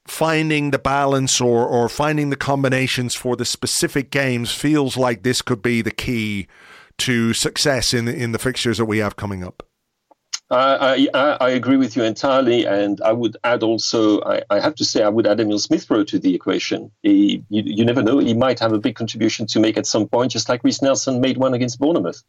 finding 0.07 0.72
the 0.72 0.80
balance 0.80 1.39
or 1.39 1.66
or 1.66 1.88
finding 1.88 2.30
the 2.30 2.36
combinations 2.36 3.16
for 3.16 3.36
the 3.36 3.45
specific 3.45 4.12
games 4.12 4.51
feels 4.51 4.97
like 4.97 5.24
this 5.24 5.41
could 5.41 5.62
be 5.62 5.82
the 5.82 5.91
key 5.91 6.47
to 6.97 7.34
success 7.34 7.93
in 7.93 8.07
in 8.07 8.32
the 8.32 8.39
fixtures 8.39 8.78
that 8.78 8.86
we 8.86 8.97
have 8.97 9.16
coming 9.16 9.43
up. 9.43 9.64
I, 10.52 11.08
I, 11.14 11.38
I, 11.39 11.49
agree 11.52 11.78
with 11.78 11.95
you 11.95 12.04
entirely, 12.04 12.66
and 12.66 12.99
I 13.02 13.14
would 13.14 13.38
add 13.43 13.64
also. 13.64 14.22
I, 14.22 14.41
I 14.49 14.60
have 14.60 14.76
to 14.76 14.86
say, 14.86 15.02
I 15.02 15.08
would 15.08 15.26
add 15.26 15.39
Emil 15.39 15.60
Smith 15.60 15.89
Rowe 15.89 16.04
to 16.04 16.20
the 16.20 16.36
equation. 16.36 16.91
He, 17.04 17.43
you, 17.49 17.64
you, 17.66 17.86
never 17.86 18.04
know; 18.04 18.20
he 18.20 18.34
might 18.34 18.60
have 18.60 18.74
a 18.74 18.78
big 18.78 18.95
contribution 18.95 19.47
to 19.47 19.62
make 19.62 19.78
at 19.78 19.86
some 19.86 20.10
point, 20.10 20.34
just 20.34 20.49
like 20.49 20.64
Reiss 20.64 20.82
Nelson 20.82 21.22
made 21.22 21.38
one 21.38 21.54
against 21.54 21.80
Bournemouth. 21.80 22.22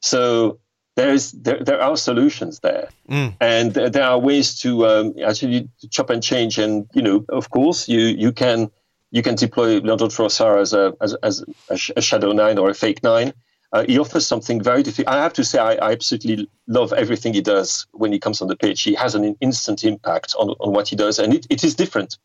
So 0.00 0.60
there 0.96 1.12
is 1.12 1.32
there, 1.32 1.62
there 1.62 1.82
are 1.82 1.96
solutions 1.96 2.60
there, 2.60 2.88
mm. 3.08 3.34
and 3.38 3.74
there 3.74 4.04
are 4.04 4.18
ways 4.18 4.58
to 4.60 4.86
um, 4.86 5.14
actually 5.22 5.68
chop 5.90 6.08
and 6.08 6.22
change. 6.22 6.58
And 6.58 6.88
you 6.94 7.02
know, 7.02 7.24
of 7.28 7.50
course, 7.50 7.86
you 7.86 8.00
you 8.00 8.32
can 8.32 8.70
you 9.10 9.22
can 9.22 9.34
deploy 9.34 9.78
Leandro 9.80 10.08
Trossard 10.08 10.58
as 10.62 10.72
a 10.72 10.94
as, 11.02 11.14
as 11.22 11.44
a, 11.68 11.78
a 11.98 12.00
shadow 12.00 12.32
nine 12.32 12.56
or 12.56 12.70
a 12.70 12.74
fake 12.74 13.02
nine 13.02 13.34
uh, 13.72 13.84
he 13.88 13.98
offers 13.98 14.26
something 14.26 14.62
very 14.62 14.82
different. 14.82 15.08
I 15.08 15.22
have 15.22 15.32
to 15.34 15.44
say, 15.44 15.58
I, 15.58 15.72
I, 15.74 15.92
absolutely 15.92 16.48
love 16.66 16.92
everything 16.92 17.32
he 17.32 17.40
does 17.40 17.86
when 17.92 18.12
he 18.12 18.18
comes 18.18 18.42
on 18.42 18.48
the 18.48 18.56
pitch. 18.56 18.82
He 18.82 18.94
has 18.94 19.14
an 19.14 19.36
instant 19.40 19.82
impact 19.82 20.34
on, 20.38 20.50
on 20.60 20.72
what 20.72 20.88
he 20.88 20.96
does, 20.96 21.18
and 21.18 21.32
it, 21.32 21.46
it 21.48 21.64
is 21.64 21.74
different. 21.74 22.18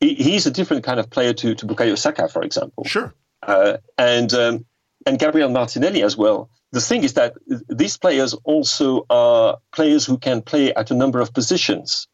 He, 0.00 0.14
he's 0.14 0.46
a 0.46 0.50
different 0.50 0.84
kind 0.84 1.00
of 1.00 1.08
player 1.08 1.32
to, 1.32 1.54
to 1.54 1.66
Bukayo 1.66 1.96
Saka, 1.96 2.28
for 2.28 2.42
example. 2.42 2.84
Sure. 2.84 3.14
Uh, 3.42 3.78
and 3.96 4.32
um, 4.34 4.66
and 5.06 5.18
Gabriel 5.18 5.48
Martinelli 5.48 6.02
as 6.02 6.16
well. 6.16 6.50
The 6.72 6.80
thing 6.80 7.04
is 7.04 7.14
that 7.14 7.34
these 7.68 7.96
players 7.96 8.34
also 8.44 9.04
are 9.10 9.58
players 9.72 10.06
who 10.06 10.16
can 10.18 10.42
play 10.42 10.72
at 10.74 10.90
a 10.90 10.94
number 10.94 11.20
of 11.20 11.32
positions. 11.34 12.06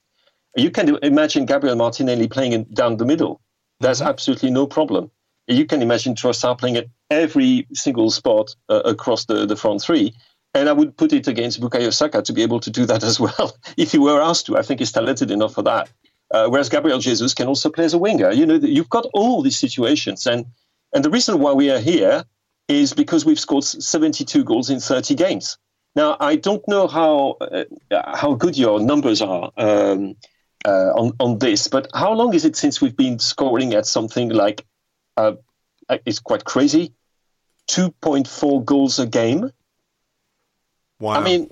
You 0.56 0.70
can 0.70 0.96
imagine 1.02 1.46
Gabriel 1.46 1.76
Martinelli 1.76 2.28
playing 2.28 2.52
in, 2.52 2.64
down 2.72 2.96
the 2.96 3.04
middle. 3.04 3.40
That's 3.80 4.00
mm-hmm. 4.00 4.08
absolutely 4.08 4.50
no 4.50 4.66
problem 4.66 5.10
you 5.48 5.66
can 5.66 5.82
imagine 5.82 6.14
Trossard 6.14 6.36
sampling 6.36 6.76
at 6.76 6.86
every 7.10 7.66
single 7.72 8.10
spot 8.10 8.54
uh, 8.68 8.82
across 8.84 9.24
the, 9.24 9.46
the 9.46 9.56
front 9.56 9.82
three. 9.82 10.14
And 10.54 10.68
I 10.68 10.72
would 10.72 10.96
put 10.96 11.12
it 11.12 11.26
against 11.26 11.60
Bukayo 11.60 11.92
Saka 11.92 12.22
to 12.22 12.32
be 12.32 12.42
able 12.42 12.60
to 12.60 12.70
do 12.70 12.86
that 12.86 13.02
as 13.10 13.18
well, 13.18 13.56
if 13.76 13.92
he 13.92 13.98
were 13.98 14.20
asked 14.20 14.46
to. 14.46 14.56
I 14.56 14.62
think 14.62 14.80
he's 14.80 14.92
talented 14.92 15.30
enough 15.30 15.54
for 15.54 15.62
that. 15.62 15.90
Uh, 16.30 16.46
whereas 16.48 16.68
Gabriel 16.68 16.98
Jesus 16.98 17.32
can 17.32 17.46
also 17.46 17.70
play 17.70 17.84
as 17.84 17.94
a 17.94 17.98
winger. 17.98 18.30
You 18.30 18.44
know, 18.44 18.56
you've 18.56 18.90
got 18.90 19.06
all 19.14 19.42
these 19.42 19.58
situations. 19.58 20.26
And, 20.26 20.44
and 20.94 21.04
the 21.04 21.10
reason 21.10 21.38
why 21.38 21.52
we 21.52 21.70
are 21.70 21.78
here 21.78 22.24
is 22.68 22.92
because 22.92 23.24
we've 23.24 23.40
scored 23.40 23.64
72 23.64 24.44
goals 24.44 24.68
in 24.68 24.78
30 24.78 25.14
games. 25.14 25.56
Now, 25.96 26.18
I 26.20 26.36
don't 26.36 26.66
know 26.68 26.86
how, 26.86 27.38
uh, 27.40 27.64
how 28.14 28.34
good 28.34 28.58
your 28.58 28.78
numbers 28.78 29.22
are 29.22 29.50
um, 29.56 30.16
uh, 30.66 30.92
on, 30.94 31.12
on 31.18 31.38
this, 31.38 31.66
but 31.66 31.88
how 31.94 32.12
long 32.12 32.34
is 32.34 32.44
it 32.44 32.56
since 32.56 32.82
we've 32.82 32.96
been 32.96 33.18
scoring 33.18 33.72
at 33.72 33.86
something 33.86 34.28
like 34.28 34.66
uh, 35.18 35.98
is 36.06 36.20
quite 36.20 36.44
crazy. 36.44 36.92
2.4 37.68 38.64
goals 38.64 38.98
a 38.98 39.06
game. 39.06 39.50
Wow. 41.00 41.14
I 41.20 41.24
mean, 41.24 41.50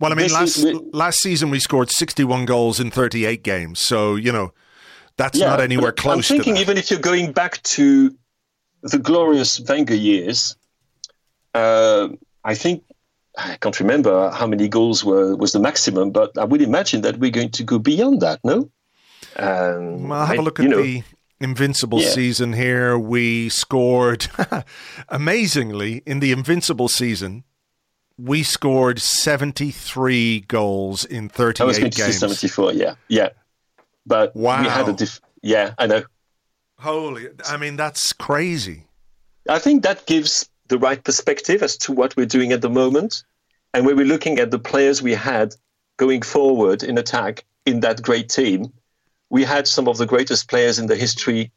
well, 0.00 0.12
I 0.12 0.14
mean, 0.14 0.32
last 0.32 0.56
is, 0.58 0.80
last 0.92 1.20
season 1.20 1.50
we 1.50 1.58
scored 1.60 1.90
61 1.90 2.46
goals 2.46 2.80
in 2.80 2.90
38 2.90 3.42
games. 3.42 3.80
So, 3.80 4.14
you 4.14 4.32
know, 4.32 4.52
that's 5.16 5.38
yeah, 5.38 5.48
not 5.48 5.60
anywhere 5.60 5.92
close 5.92 6.30
I'm 6.30 6.36
thinking 6.36 6.56
even 6.56 6.78
if 6.78 6.90
you're 6.90 7.00
going 7.00 7.32
back 7.32 7.62
to 7.64 8.14
the 8.82 8.98
glorious 8.98 9.60
Wenger 9.60 9.94
years, 9.94 10.56
uh, 11.54 12.08
I 12.44 12.54
think 12.54 12.84
I 13.36 13.56
can't 13.60 13.78
remember 13.80 14.30
how 14.30 14.46
many 14.46 14.68
goals 14.68 15.04
were 15.04 15.36
was 15.36 15.52
the 15.52 15.60
maximum, 15.60 16.12
but 16.12 16.38
I 16.38 16.44
would 16.44 16.62
imagine 16.62 17.02
that 17.02 17.18
we're 17.18 17.32
going 17.32 17.50
to 17.50 17.64
go 17.64 17.78
beyond 17.78 18.20
that. 18.20 18.40
No, 18.44 18.70
um, 19.36 20.08
well, 20.08 20.26
have 20.26 20.38
I, 20.38 20.40
a 20.40 20.42
look 20.42 20.60
at 20.60 20.66
know, 20.66 20.82
the 20.82 21.02
Invincible 21.40 22.00
yeah. 22.00 22.08
season 22.08 22.52
here. 22.52 22.98
We 22.98 23.48
scored, 23.48 24.28
amazingly, 25.08 26.02
in 26.04 26.20
the 26.20 26.32
Invincible 26.32 26.88
season, 26.88 27.44
we 28.18 28.42
scored 28.42 29.00
73 29.00 30.40
goals 30.40 31.04
in 31.04 31.28
38 31.28 31.60
I 31.60 31.64
was 31.64 31.78
going 31.78 31.90
games. 31.90 32.18
74, 32.18 32.72
yeah. 32.72 32.94
Yeah. 33.08 33.30
But 34.04 34.34
wow. 34.34 34.62
we 34.62 34.68
had 34.68 34.88
a 34.88 34.92
diff- 34.92 35.20
yeah, 35.42 35.74
I 35.78 35.86
know. 35.86 36.02
Holy, 36.78 37.28
I 37.44 37.56
mean, 37.56 37.76
that's 37.76 38.12
crazy. 38.12 38.86
I 39.48 39.58
think 39.58 39.82
that 39.82 40.06
gives 40.06 40.48
the 40.68 40.78
right 40.78 41.02
perspective 41.02 41.62
as 41.62 41.76
to 41.78 41.92
what 41.92 42.16
we're 42.16 42.26
doing 42.26 42.52
at 42.52 42.60
the 42.60 42.70
moment. 42.70 43.24
And 43.74 43.84
when 43.84 43.96
we're 43.96 44.06
looking 44.06 44.38
at 44.38 44.50
the 44.50 44.58
players 44.58 45.02
we 45.02 45.14
had 45.14 45.54
going 45.96 46.22
forward 46.22 46.82
in 46.82 46.98
attack 46.98 47.44
in 47.66 47.80
that 47.80 48.02
great 48.02 48.28
team, 48.28 48.72
we 49.30 49.44
had 49.44 49.66
some 49.66 49.88
of 49.88 49.98
the 49.98 50.06
greatest 50.06 50.48
players 50.48 50.78
in 50.78 50.86
the 50.86 50.96
history, 50.96 51.50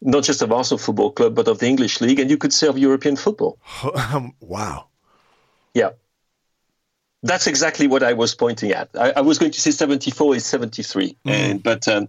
not 0.00 0.24
just 0.24 0.42
of 0.42 0.52
Arsenal 0.52 0.78
Football 0.78 1.12
Club, 1.12 1.34
but 1.34 1.48
of 1.48 1.58
the 1.58 1.66
English 1.66 2.00
League, 2.00 2.18
and 2.18 2.30
you 2.30 2.36
could 2.36 2.52
say 2.52 2.66
of 2.66 2.78
European 2.78 3.16
football. 3.16 3.58
Um, 3.94 4.34
wow. 4.40 4.88
Yeah. 5.74 5.90
That's 7.22 7.46
exactly 7.46 7.86
what 7.86 8.02
I 8.02 8.12
was 8.12 8.34
pointing 8.34 8.72
at. 8.72 8.88
I, 8.94 9.12
I 9.16 9.20
was 9.20 9.38
going 9.38 9.52
to 9.52 9.60
say 9.60 9.70
74 9.70 10.36
is 10.36 10.46
73, 10.46 11.08
mm. 11.08 11.30
and, 11.30 11.62
but 11.62 11.88
um, 11.88 12.08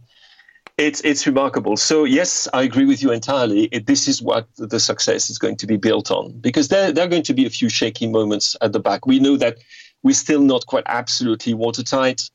it's 0.78 1.02
it's 1.02 1.26
remarkable. 1.26 1.76
So 1.76 2.04
yes, 2.04 2.48
I 2.54 2.62
agree 2.62 2.86
with 2.86 3.02
you 3.02 3.12
entirely. 3.12 3.64
It, 3.66 3.88
this 3.88 4.08
is 4.08 4.22
what 4.22 4.48
the 4.58 4.80
success 4.80 5.30
is 5.30 5.40
going 5.40 5.56
to 5.58 5.68
be 5.68 5.76
built 5.76 6.12
on 6.12 6.34
because 6.40 6.68
there 6.68 6.92
there 6.92 7.06
are 7.06 7.10
going 7.10 7.24
to 7.24 7.34
be 7.34 7.46
a 7.46 7.50
few 7.50 7.68
shaky 7.68 8.08
moments 8.08 8.56
at 8.62 8.74
the 8.74 8.80
back. 8.80 9.08
We 9.08 9.20
know 9.20 9.38
that 9.38 9.58
we're 10.04 10.14
still 10.14 10.42
not 10.42 10.68
quite 10.68 10.84
absolutely 10.86 11.56
watertight. 11.56 12.30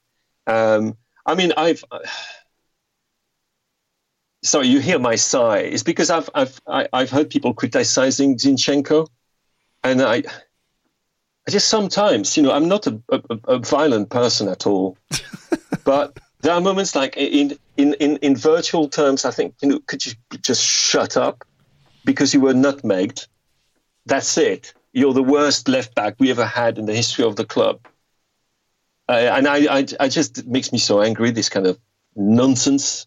Um, 0.48 0.96
I 1.24 1.36
mean, 1.36 1.52
I've 1.56 1.84
sorry, 4.42 4.68
you 4.68 4.80
hear 4.80 4.98
my 4.98 5.16
sigh. 5.16 5.58
It's 5.58 5.82
because 5.82 6.10
I've 6.10 6.30
I've 6.34 6.60
I, 6.66 6.78
have 6.78 6.88
i 6.92 7.00
have 7.00 7.10
heard 7.10 7.30
people 7.30 7.54
criticizing 7.54 8.36
Zinchenko, 8.36 9.08
and 9.82 10.02
I 10.02 10.22
I 11.46 11.50
just 11.50 11.68
sometimes, 11.68 12.36
you 12.36 12.42
know, 12.42 12.52
I'm 12.52 12.68
not 12.68 12.86
a, 12.86 13.00
a, 13.08 13.20
a 13.48 13.58
violent 13.58 14.10
person 14.10 14.48
at 14.48 14.66
all, 14.66 14.96
but 15.84 16.18
there 16.42 16.52
are 16.52 16.60
moments 16.60 16.94
like 16.94 17.16
in, 17.16 17.58
in, 17.76 17.94
in, 17.94 18.16
in 18.18 18.36
virtual 18.36 18.88
terms, 18.88 19.24
I 19.24 19.32
think, 19.32 19.54
you 19.60 19.68
know, 19.68 19.80
could 19.86 20.06
you 20.06 20.12
just 20.40 20.62
shut 20.62 21.16
up 21.16 21.44
because 22.04 22.32
you 22.32 22.40
were 22.40 22.52
nutmegged? 22.52 23.26
That's 24.06 24.38
it. 24.38 24.72
You're 24.92 25.14
the 25.14 25.22
worst 25.22 25.68
left 25.68 25.94
back 25.94 26.16
we 26.18 26.30
ever 26.30 26.44
had 26.44 26.78
in 26.78 26.86
the 26.86 26.94
history 26.94 27.24
of 27.24 27.34
the 27.36 27.44
club. 27.44 27.86
Uh, 29.08 29.12
and 29.12 29.48
I, 29.48 29.78
I, 29.78 29.86
I 29.98 30.08
just, 30.08 30.38
it 30.38 30.46
makes 30.46 30.72
me 30.72 30.78
so 30.78 31.00
angry, 31.00 31.32
this 31.32 31.48
kind 31.48 31.66
of 31.66 31.78
nonsense. 32.14 33.06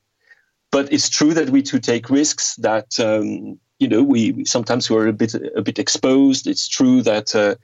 But 0.76 0.91
it's 0.91 1.07
true 1.07 1.34
that 1.34 1.51
we 1.51 1.61
too 1.61 1.80
take 1.80 2.09
risks 2.09 2.57
that, 2.57 2.99
um, 2.99 3.57
you 3.80 3.88
know, 3.88 4.03
we 4.03 4.43
sometimes 4.43 4.89
we're 4.89 5.07
a 5.07 5.13
bit, 5.13 5.34
a 5.55 5.61
bit 5.61 5.80
exposed. 5.80 6.47
It's 6.47 6.67
true 6.67 7.01
that, 7.03 7.34
uh, 7.34 7.55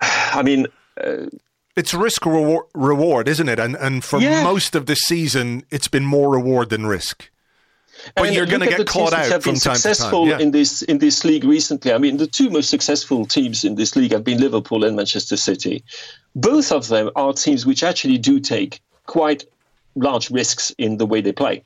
I 0.00 0.44
mean, 0.44 0.68
uh, 1.02 1.26
it's 1.74 1.92
risk 1.92 2.26
reward, 2.26 2.66
reward, 2.74 3.26
isn't 3.26 3.48
it? 3.48 3.58
And 3.58 3.74
and 3.74 4.04
for 4.04 4.20
yeah. 4.20 4.44
most 4.44 4.76
of 4.76 4.86
the 4.86 4.94
season, 4.94 5.64
it's 5.72 5.88
been 5.88 6.04
more 6.04 6.30
reward 6.30 6.70
than 6.70 6.86
risk. 6.86 7.28
But 8.14 8.26
and 8.26 8.36
you're 8.36 8.46
going 8.46 8.60
to 8.60 8.68
get 8.68 8.86
caught 8.86 9.12
out 9.12 9.26
have 9.26 9.42
from 9.42 9.54
been 9.54 9.60
time 9.60 9.74
successful 9.74 10.26
to 10.26 10.30
time. 10.30 10.38
Yeah. 10.38 10.46
in 10.46 10.52
this 10.52 10.82
in 10.82 10.98
this 10.98 11.24
league 11.24 11.42
recently. 11.42 11.92
I 11.92 11.98
mean, 11.98 12.18
the 12.18 12.28
two 12.28 12.50
most 12.50 12.70
successful 12.70 13.26
teams 13.26 13.64
in 13.64 13.74
this 13.74 13.96
league 13.96 14.12
have 14.12 14.22
been 14.22 14.38
Liverpool 14.38 14.84
and 14.84 14.94
Manchester 14.94 15.36
City. 15.36 15.82
Both 16.36 16.70
of 16.70 16.86
them 16.86 17.10
are 17.16 17.32
teams 17.32 17.66
which 17.66 17.82
actually 17.82 18.18
do 18.18 18.38
take 18.38 18.80
quite 19.06 19.44
large 19.94 20.30
risks 20.30 20.70
in 20.78 20.98
the 20.98 21.06
way 21.06 21.20
they 21.20 21.32
play. 21.32 21.64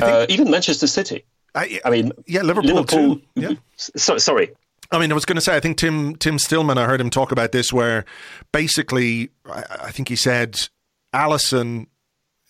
Uh, 0.00 0.26
even 0.28 0.50
Manchester 0.50 0.86
City. 0.86 1.24
I, 1.54 1.80
I, 1.84 1.90
mean, 1.90 2.12
yeah, 2.26 2.40
Liverpool, 2.40 2.76
Liverpool 2.76 3.16
too. 3.16 3.22
Yeah. 3.34 3.54
So, 3.76 4.16
sorry, 4.16 4.52
I 4.92 4.98
mean, 4.98 5.10
I 5.10 5.14
was 5.14 5.24
going 5.24 5.36
to 5.36 5.42
say, 5.42 5.56
I 5.56 5.60
think 5.60 5.78
Tim 5.78 6.14
Tim 6.16 6.38
Stillman, 6.38 6.76
I 6.76 6.84
heard 6.84 7.00
him 7.00 7.10
talk 7.10 7.32
about 7.32 7.52
this, 7.52 7.72
where 7.72 8.04
basically, 8.52 9.30
I, 9.46 9.64
I 9.84 9.90
think 9.90 10.08
he 10.08 10.16
said 10.16 10.56
Alisson 11.14 11.86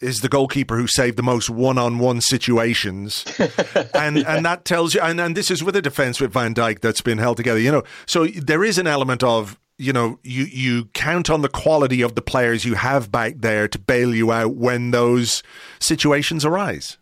is 0.01 0.21
the 0.21 0.29
goalkeeper 0.29 0.77
who 0.77 0.89
saved 0.89 1.17
the 1.17 1.23
most 1.23 1.49
one-on-one 1.49 2.21
situations, 2.21 3.25
and 3.95 4.19
and 4.19 4.45
that 4.45 4.65
tells 4.65 4.95
you, 4.95 5.01
and, 5.01 5.21
and 5.21 5.37
this 5.37 5.51
is 5.51 5.63
with 5.63 5.77
a 5.77 5.83
defense 5.83 6.21
with 6.21 6.33
Van 6.33 6.53
Dijk 6.53 6.81
that's 6.81 7.01
been 7.01 7.19
held 7.19 7.37
together, 7.37 7.61
you 7.61 7.71
know. 7.71 7.85
So 8.07 8.27
there 8.27 8.65
is 8.65 8.77
an 8.77 8.89
element 8.89 9.23
of 9.23 9.59
you 9.83 9.93
know 9.93 10.19
you 10.23 10.45
you 10.45 10.85
count 10.95 11.29
on 11.29 11.43
the 11.43 11.49
quality 11.49 12.03
of 12.03 12.15
the 12.15 12.23
players 12.23 12.65
you 12.65 12.75
have 12.75 13.11
back 13.11 13.35
there 13.39 13.67
to 13.69 13.79
bail 13.79 14.15
you 14.15 14.31
out 14.31 14.55
when 14.55 14.93
those 14.93 15.43
situations 15.81 16.45
arise. 16.45 16.99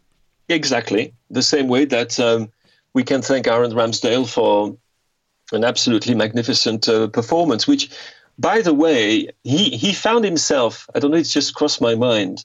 Exactly, 0.49 1.13
the 1.31 1.43
same 1.43 1.69
way 1.69 1.85
that 1.85 2.19
um, 2.19 2.51
we 2.95 3.05
can 3.05 3.23
thank 3.23 3.47
Aaron 3.47 3.73
Ramsdale 3.73 4.29
for 4.29 4.77
an 5.53 5.65
absolutely 5.65 6.15
magnificent 6.15 6.89
uh, 6.89 7.09
performance, 7.09 7.67
which, 7.67 7.91
by 8.39 8.61
the 8.61 8.75
way, 8.75 9.29
he, 9.45 9.71
he 9.71 9.93
found 9.93 10.25
himself, 10.25 10.89
I 10.95 10.99
don't 10.99 11.11
know, 11.11 11.17
it's 11.17 11.33
just 11.33 11.55
crossed 11.55 11.81
my 11.81 11.95
mind. 11.95 12.45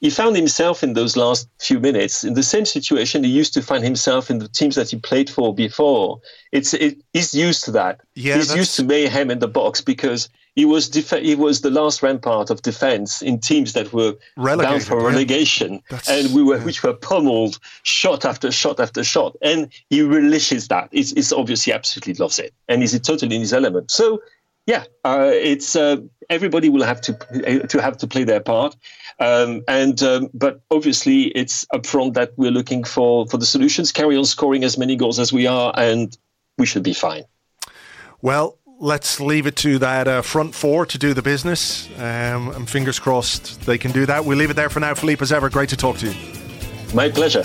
He 0.00 0.10
found 0.10 0.36
himself 0.36 0.82
in 0.82 0.92
those 0.92 1.16
last 1.16 1.48
few 1.58 1.80
minutes 1.80 2.22
in 2.22 2.34
the 2.34 2.42
same 2.42 2.64
situation 2.64 3.24
he 3.24 3.30
used 3.30 3.52
to 3.54 3.62
find 3.62 3.82
himself 3.82 4.30
in 4.30 4.38
the 4.38 4.48
teams 4.48 4.76
that 4.76 4.90
he 4.90 4.98
played 4.98 5.28
for 5.28 5.54
before. 5.54 6.20
It's 6.52 6.72
it, 6.74 6.98
he's 7.12 7.34
used 7.34 7.64
to 7.64 7.72
that. 7.72 8.00
Yeah, 8.14 8.36
he's 8.36 8.54
used 8.54 8.76
to 8.76 8.84
mayhem 8.84 9.30
in 9.30 9.40
the 9.40 9.48
box 9.48 9.80
because 9.80 10.28
he 10.58 10.64
was 10.64 10.88
def- 10.88 11.22
he 11.22 11.36
was 11.36 11.60
the 11.60 11.70
last 11.70 12.02
rampart 12.02 12.50
of 12.50 12.62
defense 12.62 13.22
in 13.22 13.38
teams 13.38 13.74
that 13.74 13.92
were 13.92 14.16
Relegated, 14.36 14.70
down 14.70 14.80
for 14.80 15.06
relegation, 15.06 15.80
yeah. 15.88 16.00
and 16.08 16.34
we 16.34 16.42
were 16.42 16.56
yeah. 16.56 16.64
which 16.64 16.82
were 16.82 16.94
pummeled 16.94 17.60
shot 17.84 18.24
after 18.24 18.50
shot 18.50 18.80
after 18.80 19.04
shot, 19.04 19.36
and 19.40 19.68
he 19.88 20.02
relishes 20.02 20.66
that. 20.66 20.88
It's, 20.90 21.12
it's 21.12 21.32
obviously 21.32 21.72
absolutely 21.72 22.14
loves 22.14 22.40
it, 22.40 22.52
and 22.68 22.82
he's 22.82 22.98
totally 23.00 23.36
in 23.36 23.40
his 23.42 23.52
element. 23.52 23.92
So, 23.92 24.20
yeah, 24.68 24.84
uh, 25.02 25.30
it's 25.32 25.74
uh, 25.74 25.96
everybody 26.28 26.68
will 26.68 26.82
have 26.82 27.00
to 27.00 27.14
to 27.68 27.80
have 27.80 27.96
to 27.96 28.06
play 28.06 28.22
their 28.24 28.40
part, 28.40 28.76
um, 29.18 29.62
and 29.66 30.02
um, 30.02 30.28
but 30.34 30.60
obviously 30.70 31.28
it's 31.28 31.64
upfront 31.72 32.12
that 32.14 32.32
we're 32.36 32.50
looking 32.50 32.84
for 32.84 33.26
for 33.28 33.38
the 33.38 33.46
solutions. 33.46 33.90
Carry 33.90 34.14
on 34.14 34.26
scoring 34.26 34.64
as 34.64 34.76
many 34.76 34.94
goals 34.94 35.18
as 35.18 35.32
we 35.32 35.46
are, 35.46 35.72
and 35.74 36.16
we 36.58 36.66
should 36.66 36.82
be 36.82 36.92
fine. 36.92 37.24
Well, 38.20 38.58
let's 38.78 39.20
leave 39.20 39.46
it 39.46 39.56
to 39.56 39.78
that 39.78 40.06
uh, 40.06 40.20
front 40.20 40.54
four 40.54 40.84
to 40.84 40.98
do 40.98 41.14
the 41.14 41.22
business. 41.22 41.88
Um, 41.96 42.50
and 42.50 42.68
fingers 42.68 42.98
crossed 42.98 43.62
they 43.62 43.78
can 43.78 43.90
do 43.90 44.04
that. 44.04 44.26
We'll 44.26 44.36
leave 44.36 44.50
it 44.50 44.56
there 44.56 44.68
for 44.68 44.80
now. 44.80 44.92
Philippe, 44.94 45.22
as 45.22 45.32
ever, 45.32 45.48
great 45.48 45.70
to 45.70 45.78
talk 45.78 45.96
to 45.98 46.10
you. 46.10 46.14
My 46.92 47.08
pleasure. 47.08 47.44